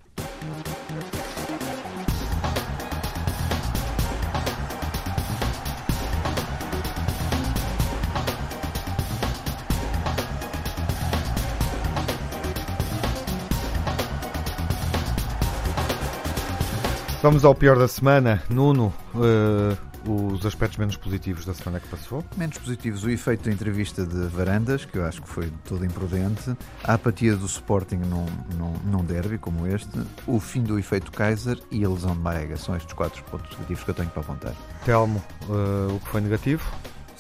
Vamos 17.22 17.46
ao 17.46 17.54
pior 17.54 17.78
da 17.78 17.88
semana. 17.88 18.42
Nuno, 18.50 18.92
uh, 19.14 20.32
os 20.34 20.44
aspectos 20.44 20.80
menos 20.80 20.98
positivos 20.98 21.46
da 21.46 21.54
semana 21.54 21.80
que 21.80 21.88
passou? 21.88 22.26
Menos 22.36 22.58
positivos, 22.58 23.04
o 23.04 23.12
efeito 23.12 23.44
da 23.44 23.52
entrevista 23.52 24.04
de 24.04 24.26
Varandas, 24.26 24.86
que 24.86 24.98
eu 24.98 25.06
acho 25.06 25.22
que 25.22 25.30
foi 25.30 25.54
todo 25.66 25.86
imprudente, 25.86 26.58
a 26.84 26.96
apatia 26.96 27.36
do 27.36 27.46
Sporting 27.46 27.98
num, 27.98 28.26
num, 28.58 28.74
num 28.86 29.06
derby 29.06 29.38
como 29.38 29.68
este, 29.68 30.00
o 30.26 30.40
fim 30.40 30.64
do 30.64 30.80
efeito 30.80 31.12
Kaiser 31.12 31.60
e 31.70 31.86
a 31.86 31.90
lesão 31.90 32.14
de 32.16 32.22
Marega. 32.22 32.58
São 32.58 32.76
estes 32.76 32.94
quatro 32.94 33.24
pontos 33.26 33.52
positivos 33.52 33.84
que 33.84 33.92
eu 33.92 33.96
tenho 33.96 34.10
para 34.10 34.22
apontar. 34.22 34.56
Telmo, 34.84 35.24
uh, 35.48 35.96
o 35.96 36.00
que 36.00 36.08
foi 36.08 36.22
negativo? 36.22 36.64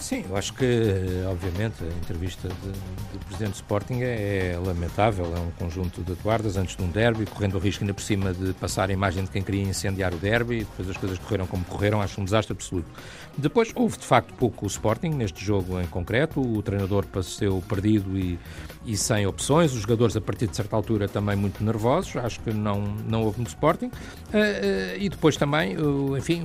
Sim, 0.02 0.26
eu 0.28 0.36
acho 0.36 0.52
que, 0.54 0.66
obviamente, 1.30 1.84
a 1.84 1.88
entrevista 1.88 2.48
do 2.48 3.20
Presidente 3.28 3.52
do 3.52 3.56
Sporting 3.56 4.02
é, 4.02 4.54
é, 4.54 4.58
lamentável, 4.58 5.26
é 5.26 5.40
um 5.40 5.52
conjunto 5.52 6.02
de 6.02 6.14
guardas 6.24 6.58
antes 6.58 6.76
de 6.76 6.82
um 6.82 6.90
derby, 6.90 7.28
correndo 7.28 7.56
o 7.56 7.60
risco 7.60 7.84
ainda 7.84 7.94
por 7.94 8.02
cima 8.02 8.34
de 8.34 8.52
passar 8.54 8.90
a 8.90 8.94
imagem 8.94 9.24
de 9.24 9.30
quem 9.30 9.44
queria 9.44 9.62
incendiar 9.62 10.12
o 10.12 10.18
derby, 10.18 10.60
depois 10.60 10.90
as 10.90 10.98
coisas 10.98 11.20
correram 11.20 11.46
como 11.46 11.64
correram, 11.66 12.02
acho 12.02 12.20
um 12.20 12.26
desastre 12.26 12.52
absoluto. 12.52 12.90
Depois, 13.38 13.72
houve 13.76 14.00
de 14.00 14.06
facto 14.06 14.34
pouco 14.34 14.66
o 14.66 14.68
Sporting 14.68 15.10
neste 15.10 15.46
jogo 15.46 15.80
em 15.80 15.86
concreto, 15.86 16.42
o 16.42 16.64
treinador 16.64 17.06
passou 17.06 17.62
perdido 17.62 18.18
e, 18.18 18.40
e 18.86 18.98
sem 18.98 19.28
opções, 19.28 19.72
os 19.72 19.82
jogadores 19.82 20.18
a 20.18 20.22
partir 20.22 20.48
de 20.48 20.56
certa 20.56 20.76
altura 20.76 21.08
também 21.08 21.36
muito 21.36 21.64
nervosos, 21.64 22.16
acho 22.16 22.40
que 22.40 22.52
não, 22.52 22.82
não 23.08 23.24
houve 23.24 23.40
no 23.40 23.48
Sporting, 23.48 23.86
uh, 23.86 23.90
uh, 23.90 24.98
e 24.98 25.08
depois 25.10 25.38
também, 25.38 25.78
enfim, 26.18 26.42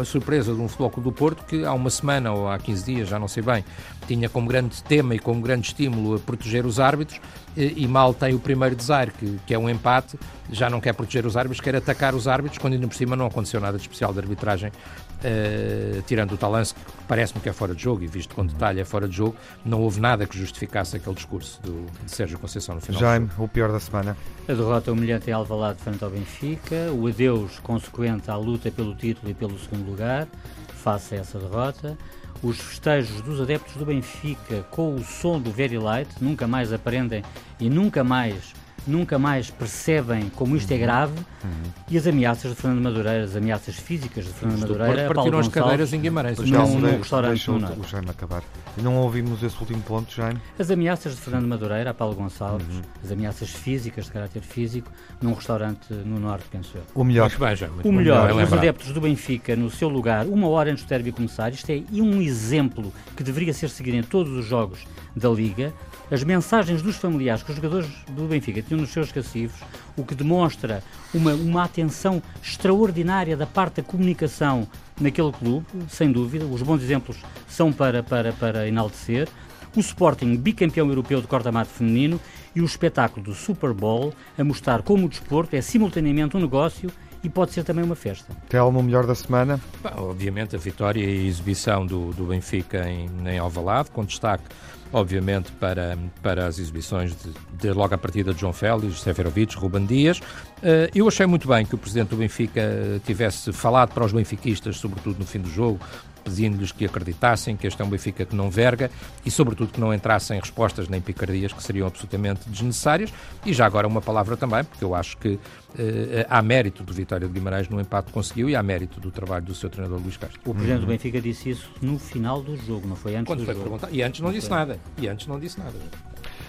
a 0.00 0.04
surpresa 0.04 0.54
de 0.54 0.60
um 0.60 0.66
Futebol 0.66 1.04
do 1.04 1.12
Porto 1.12 1.44
que 1.44 1.62
há 1.62 1.74
uma 1.74 1.90
semana 1.90 2.32
ou 2.32 2.48
há 2.48 2.58
15 2.58 2.85
dias, 2.86 3.08
já 3.08 3.18
não 3.18 3.28
sei 3.28 3.42
bem, 3.42 3.64
tinha 4.06 4.28
como 4.28 4.48
grande 4.48 4.82
tema 4.82 5.14
e 5.14 5.18
como 5.18 5.40
grande 5.40 5.68
estímulo 5.68 6.16
a 6.16 6.18
proteger 6.18 6.64
os 6.64 6.80
árbitros 6.80 7.20
e, 7.56 7.88
mal 7.88 8.12
tem 8.12 8.34
o 8.34 8.38
primeiro 8.38 8.76
desaire, 8.76 9.10
que, 9.10 9.40
que 9.46 9.54
é 9.54 9.58
um 9.58 9.68
empate, 9.68 10.18
já 10.52 10.68
não 10.68 10.78
quer 10.78 10.92
proteger 10.92 11.24
os 11.24 11.36
árbitros, 11.36 11.60
quer 11.60 11.74
atacar 11.74 12.14
os 12.14 12.28
árbitros, 12.28 12.58
quando 12.58 12.74
ainda 12.74 12.86
por 12.86 12.94
cima 12.94 13.16
não 13.16 13.26
aconteceu 13.26 13.60
nada 13.60 13.78
de 13.78 13.82
especial 13.82 14.12
de 14.12 14.18
arbitragem, 14.18 14.68
uh, 14.70 16.02
tirando 16.02 16.32
o 16.32 16.36
talance 16.36 16.74
que 16.74 16.80
parece-me 17.08 17.40
que 17.40 17.48
é 17.48 17.52
fora 17.54 17.74
de 17.74 17.82
jogo, 17.82 18.04
e 18.04 18.06
visto 18.06 18.34
com 18.34 18.44
detalhe 18.44 18.80
é 18.80 18.84
fora 18.84 19.08
de 19.08 19.16
jogo, 19.16 19.36
não 19.64 19.80
houve 19.80 20.00
nada 20.00 20.26
que 20.26 20.38
justificasse 20.38 20.96
aquele 20.96 21.14
discurso 21.14 21.60
do, 21.62 21.86
de 22.04 22.10
Sérgio 22.10 22.38
Conceição 22.38 22.74
no 22.74 22.80
final. 22.82 23.00
Jaime, 23.00 23.30
o 23.38 23.48
pior 23.48 23.72
da 23.72 23.80
semana. 23.80 24.14
A 24.46 24.52
derrota 24.52 24.92
humilhante 24.92 25.30
em 25.30 25.32
Alvalade 25.32 25.80
frente 25.80 26.04
ao 26.04 26.10
Benfica, 26.10 26.92
o 26.92 27.06
adeus 27.06 27.58
consequente 27.60 28.30
à 28.30 28.36
luta 28.36 28.70
pelo 28.70 28.94
título 28.94 29.30
e 29.30 29.34
pelo 29.34 29.58
segundo 29.58 29.90
lugar, 29.90 30.28
face 30.74 31.14
a 31.14 31.18
essa 31.18 31.38
derrota, 31.38 31.96
os 32.42 32.60
festejos 32.60 33.20
dos 33.20 33.40
adeptos 33.40 33.74
do 33.76 33.86
Benfica 33.86 34.64
com 34.70 34.94
o 34.94 35.04
som 35.04 35.40
do 35.40 35.50
Very 35.50 35.78
Light, 35.78 36.08
nunca 36.20 36.46
mais 36.46 36.72
aprendem 36.72 37.22
e 37.58 37.68
nunca 37.68 38.04
mais 38.04 38.54
nunca 38.86 39.18
mais 39.18 39.50
percebem 39.50 40.28
como 40.30 40.56
isto 40.56 40.70
é 40.72 40.78
grave 40.78 41.18
uhum. 41.42 41.72
e 41.90 41.98
as 41.98 42.06
ameaças 42.06 42.50
de 42.50 42.56
Fernando 42.56 42.82
Madureira, 42.82 43.24
as 43.24 43.36
ameaças 43.36 43.74
físicas 43.76 44.24
de 44.24 44.32
Fernando 44.32 44.60
Madureira, 44.60 45.12
partiram 45.12 45.38
as 45.38 45.48
cadeiras 45.48 45.92
em 45.92 46.00
Guimarães. 46.00 46.38
Num, 46.38 46.80
num 46.80 46.98
restaurante 46.98 47.50
no 47.50 47.58
Norte. 47.58 47.80
O 47.80 47.84
Jaime 47.84 48.10
acabar. 48.10 48.42
Não 48.80 48.96
ouvimos 48.96 49.42
esse 49.42 49.56
último 49.58 49.80
ponto, 49.82 50.14
Jaime? 50.14 50.40
As 50.58 50.70
ameaças 50.70 51.14
de 51.14 51.20
Fernando 51.20 51.46
Madureira 51.46 51.90
a 51.90 51.94
Paulo 51.94 52.14
Gonçalves, 52.14 52.66
uhum. 52.68 52.82
as 53.02 53.10
ameaças 53.10 53.50
físicas 53.50 54.06
de 54.06 54.12
caráter 54.12 54.42
físico, 54.42 54.90
num 55.20 55.32
restaurante 55.32 55.92
no 55.92 56.20
Norte, 56.20 56.44
penso 56.50 56.76
eu. 56.76 56.82
O 56.94 57.04
melhor. 57.04 57.30
Bem, 57.36 57.56
Jaime, 57.56 57.74
o 57.84 57.92
melhor, 57.92 58.32
os 58.32 58.52
adeptos 58.52 58.92
do 58.92 59.00
Benfica 59.00 59.56
no 59.56 59.70
seu 59.70 59.88
lugar, 59.88 60.26
uma 60.26 60.48
hora 60.48 60.70
antes 60.70 60.84
do 60.84 60.88
derby 60.88 61.12
começar. 61.12 61.52
Isto 61.52 61.70
é 61.70 61.82
um 61.92 62.22
exemplo 62.22 62.92
que 63.16 63.22
deveria 63.22 63.52
ser 63.52 63.68
seguido 63.68 63.96
em 63.96 64.02
todos 64.02 64.32
os 64.32 64.46
jogos 64.46 64.86
da 65.14 65.28
Liga 65.28 65.72
as 66.10 66.22
mensagens 66.22 66.82
dos 66.82 66.96
familiares 66.96 67.42
que 67.42 67.50
os 67.50 67.56
jogadores 67.56 67.88
do 68.10 68.28
Benfica 68.28 68.62
tinham 68.62 68.75
nos 68.76 68.90
seus 68.90 69.10
cacifos, 69.10 69.60
o 69.96 70.04
que 70.04 70.14
demonstra 70.14 70.82
uma, 71.12 71.32
uma 71.34 71.64
atenção 71.64 72.22
extraordinária 72.42 73.36
da 73.36 73.46
parte 73.46 73.76
da 73.76 73.82
comunicação 73.82 74.68
naquele 75.00 75.32
clube, 75.32 75.66
sem 75.88 76.12
dúvida. 76.12 76.44
Os 76.44 76.62
bons 76.62 76.82
exemplos 76.82 77.16
são 77.48 77.72
para, 77.72 78.02
para, 78.02 78.32
para 78.32 78.68
enaltecer. 78.68 79.28
O 79.74 79.80
Sporting, 79.80 80.36
bicampeão 80.36 80.88
europeu 80.88 81.20
de 81.20 81.26
corta-mato 81.26 81.70
feminino, 81.70 82.20
e 82.54 82.62
o 82.62 82.64
espetáculo 82.64 83.22
do 83.22 83.34
Super 83.34 83.74
Bowl 83.74 84.14
a 84.38 84.42
mostrar 84.42 84.82
como 84.82 85.04
o 85.04 85.08
desporto 85.08 85.54
é 85.54 85.60
simultaneamente 85.60 86.36
um 86.36 86.40
negócio 86.40 86.90
e 87.22 87.28
pode 87.28 87.52
ser 87.52 87.64
também 87.64 87.84
uma 87.84 87.94
festa. 87.94 88.34
Telmo, 88.48 88.80
o 88.80 88.82
melhor 88.82 89.06
da 89.06 89.14
semana? 89.14 89.60
obviamente 89.96 90.56
a 90.56 90.58
vitória 90.58 91.00
e 91.00 91.04
a 91.04 91.28
exibição 91.28 91.84
do, 91.84 92.12
do 92.12 92.24
Benfica 92.24 92.88
em, 92.88 93.10
em 93.26 93.38
Alvalade, 93.38 93.90
com 93.90 94.04
destaque 94.04 94.44
obviamente, 94.92 95.52
para, 95.52 95.96
para 96.22 96.46
as 96.46 96.58
exibições 96.58 97.14
de, 97.16 97.32
de 97.58 97.72
logo 97.72 97.94
a 97.94 97.98
partida 97.98 98.32
de 98.32 98.40
João 98.40 98.52
Félix, 98.52 99.00
Seferovic, 99.00 99.56
Ruben 99.56 99.86
Dias. 99.86 100.18
Uh, 100.18 100.90
eu 100.94 101.06
achei 101.08 101.26
muito 101.26 101.46
bem 101.48 101.64
que 101.64 101.74
o 101.74 101.78
presidente 101.78 102.08
do 102.08 102.16
Benfica 102.16 102.62
tivesse 103.04 103.52
falado 103.52 103.92
para 103.92 104.04
os 104.04 104.12
benfiquistas, 104.12 104.76
sobretudo 104.78 105.18
no 105.18 105.26
fim 105.26 105.40
do 105.40 105.50
jogo, 105.50 105.80
pedindo-lhes 106.26 106.72
que 106.72 106.84
acreditassem 106.84 107.56
que 107.56 107.68
este 107.68 107.80
é 107.80 107.84
um 107.84 107.88
Benfica 107.88 108.24
que 108.26 108.34
não 108.34 108.50
verga 108.50 108.90
e, 109.24 109.30
sobretudo, 109.30 109.72
que 109.72 109.80
não 109.80 109.94
entrassem 109.94 110.40
respostas 110.40 110.88
nem 110.88 111.00
picardias 111.00 111.52
que 111.52 111.62
seriam 111.62 111.86
absolutamente 111.86 112.48
desnecessárias. 112.48 113.14
E 113.44 113.52
já 113.52 113.64
agora 113.64 113.86
uma 113.86 114.02
palavra 114.02 114.36
também, 114.36 114.64
porque 114.64 114.84
eu 114.84 114.92
acho 114.92 115.16
que 115.18 115.38
eh, 115.78 116.26
há 116.28 116.42
mérito 116.42 116.82
do 116.82 116.92
Vitória 116.92 117.28
de 117.28 117.32
Guimarães 117.32 117.68
no 117.68 117.80
empate 117.80 118.08
que 118.08 118.12
conseguiu 118.12 118.50
e 118.50 118.56
há 118.56 118.62
mérito 118.62 118.98
do 118.98 119.10
trabalho 119.12 119.44
do 119.44 119.54
seu 119.54 119.70
treinador 119.70 120.00
Luís 120.00 120.16
Castro. 120.16 120.40
O 120.44 120.52
presidente 120.52 120.80
do 120.80 120.86
Benfica 120.88 121.20
disse 121.20 121.50
isso 121.50 121.70
no 121.80 121.98
final 121.98 122.42
do 122.42 122.56
jogo, 122.56 122.88
não 122.88 122.96
foi 122.96 123.14
antes 123.14 123.26
Quando 123.26 123.40
do 123.40 123.44
foi 123.44 123.54
jogo. 123.54 123.70
Perguntar. 123.70 123.88
E 123.92 124.02
antes 124.02 124.20
não, 124.20 124.28
não 124.28 124.34
disse 124.34 124.48
foi. 124.48 124.56
nada. 124.56 124.80
E 124.98 125.06
antes 125.06 125.26
não 125.28 125.38
disse 125.38 125.58
nada. 125.58 125.74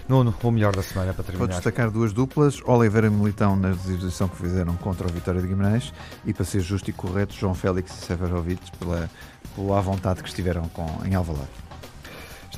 Nuno, 0.08 0.34
o 0.42 0.50
melhor 0.50 0.74
da 0.74 0.82
semana 0.82 1.12
para 1.12 1.22
terminar. 1.22 1.46
Vou 1.46 1.48
destacar 1.48 1.90
duas 1.90 2.14
duplas, 2.14 2.62
Oliveira 2.64 3.08
e 3.08 3.10
Militão 3.10 3.54
na 3.54 3.70
exibição 3.70 4.26
que 4.26 4.36
fizeram 4.36 4.74
contra 4.76 5.06
o 5.06 5.12
Vitória 5.12 5.40
de 5.40 5.46
Guimarães 5.46 5.92
e, 6.24 6.32
para 6.32 6.46
ser 6.46 6.60
justo 6.60 6.88
e 6.88 6.92
correto, 6.94 7.34
João 7.34 7.54
Félix 7.54 7.92
e 7.92 8.06
Severovic 8.06 8.72
pela, 8.78 9.10
pela 9.54 9.80
vontade 9.82 10.22
que 10.22 10.28
estiveram 10.28 10.66
com, 10.68 10.86
em 11.04 11.14
Alvalade. 11.14 11.48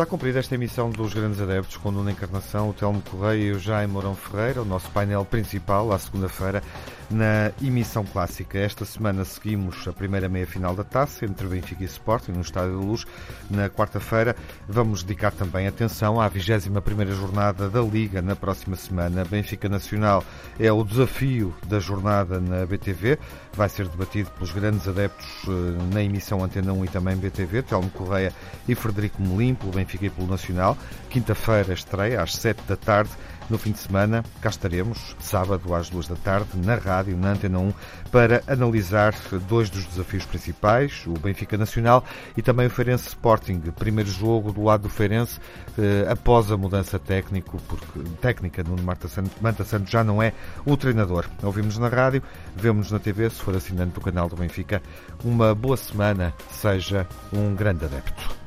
Está 0.00 0.08
cumprida 0.08 0.38
esta 0.38 0.54
emissão 0.54 0.88
dos 0.88 1.12
Grandes 1.12 1.38
Adeptos 1.42 1.76
com 1.76 1.90
Nuno 1.90 2.08
Encarnação, 2.08 2.70
o 2.70 2.72
Telmo 2.72 3.02
Correia 3.02 3.48
e 3.48 3.52
o 3.52 3.58
Jaime 3.58 3.92
Mourão 3.92 4.16
Ferreira, 4.16 4.62
o 4.62 4.64
nosso 4.64 4.90
painel 4.92 5.26
principal, 5.26 5.92
à 5.92 5.98
segunda-feira, 5.98 6.62
na 7.10 7.52
emissão 7.60 8.04
clássica. 8.04 8.58
Esta 8.58 8.84
semana 8.86 9.24
seguimos 9.24 9.86
a 9.86 9.92
primeira 9.92 10.28
meia-final 10.28 10.74
da 10.74 10.84
taça 10.84 11.26
entre 11.26 11.46
Benfica 11.46 11.82
e 11.82 11.86
Sporting 11.86 12.32
no 12.32 12.40
Estádio 12.40 12.78
da 12.78 12.86
Luz. 12.86 13.04
Na 13.50 13.68
quarta-feira 13.68 14.34
vamos 14.66 15.02
dedicar 15.02 15.32
também 15.32 15.66
atenção 15.66 16.18
à 16.18 16.28
21 16.28 16.80
jornada 17.12 17.68
da 17.68 17.82
Liga 17.82 18.22
na 18.22 18.34
próxima 18.34 18.76
semana. 18.76 19.24
Benfica 19.24 19.68
Nacional 19.68 20.24
é 20.58 20.72
o 20.72 20.82
desafio 20.82 21.54
da 21.66 21.78
jornada 21.78 22.40
na 22.40 22.64
BTV. 22.64 23.18
Vai 23.52 23.68
ser 23.68 23.86
debatido 23.88 24.30
pelos 24.30 24.52
grandes 24.52 24.86
adeptos 24.88 25.26
eh, 25.46 25.92
na 25.92 26.02
emissão 26.02 26.42
Antena 26.42 26.72
1 26.72 26.84
e 26.84 26.88
também 26.88 27.16
BTV, 27.16 27.62
Telmo 27.62 27.90
Correia 27.90 28.32
e 28.68 28.74
Frederico 28.74 29.20
Melim, 29.20 29.54
pelo 29.54 29.72
Benfica 29.72 29.89
e 30.00 30.10
pelo 30.10 30.28
Nacional. 30.28 30.76
Quinta-feira 31.08 31.72
estreia 31.72 32.22
às 32.22 32.34
7 32.34 32.62
da 32.68 32.76
tarde 32.76 33.10
no 33.50 33.58
fim 33.58 33.72
de 33.72 33.80
semana, 33.80 34.24
cá 34.40 34.48
estaremos, 34.48 35.16
sábado 35.18 35.74
às 35.74 35.90
duas 35.90 36.06
da 36.06 36.14
tarde, 36.14 36.50
na 36.54 36.76
rádio, 36.76 37.16
na 37.16 37.32
Antena 37.32 37.58
1, 37.58 37.74
para 38.12 38.42
analisar 38.46 39.12
dois 39.48 39.68
dos 39.68 39.84
desafios 39.86 40.24
principais, 40.24 41.02
o 41.06 41.14
Benfica 41.14 41.58
Nacional 41.58 42.04
e 42.36 42.42
também 42.42 42.68
o 42.68 42.70
Feirense 42.70 43.08
Sporting. 43.08 43.60
Primeiro 43.76 44.08
jogo 44.08 44.52
do 44.52 44.62
lado 44.62 44.84
do 44.84 44.88
Feirense, 44.88 45.40
eh, 45.76 46.06
após 46.08 46.50
a 46.52 46.56
mudança 46.56 46.96
técnico, 46.96 47.60
porque, 47.66 48.08
técnica 48.20 48.62
no 48.62 48.80
Manta 48.80 49.08
Santos, 49.08 49.32
Manta 49.40 49.64
Santos 49.64 49.90
já 49.90 50.04
não 50.04 50.22
é 50.22 50.32
o 50.64 50.76
treinador. 50.76 51.26
Ouvimos 51.42 51.76
na 51.76 51.88
rádio, 51.88 52.22
vemos 52.54 52.92
na 52.92 53.00
TV, 53.00 53.28
se 53.30 53.42
for 53.42 53.56
assinante 53.56 53.94
do 53.94 54.00
canal 54.00 54.28
do 54.28 54.36
Benfica. 54.36 54.80
Uma 55.24 55.56
boa 55.56 55.76
semana, 55.76 56.32
seja 56.52 57.04
um 57.32 57.56
grande 57.56 57.84
adepto. 57.84 58.38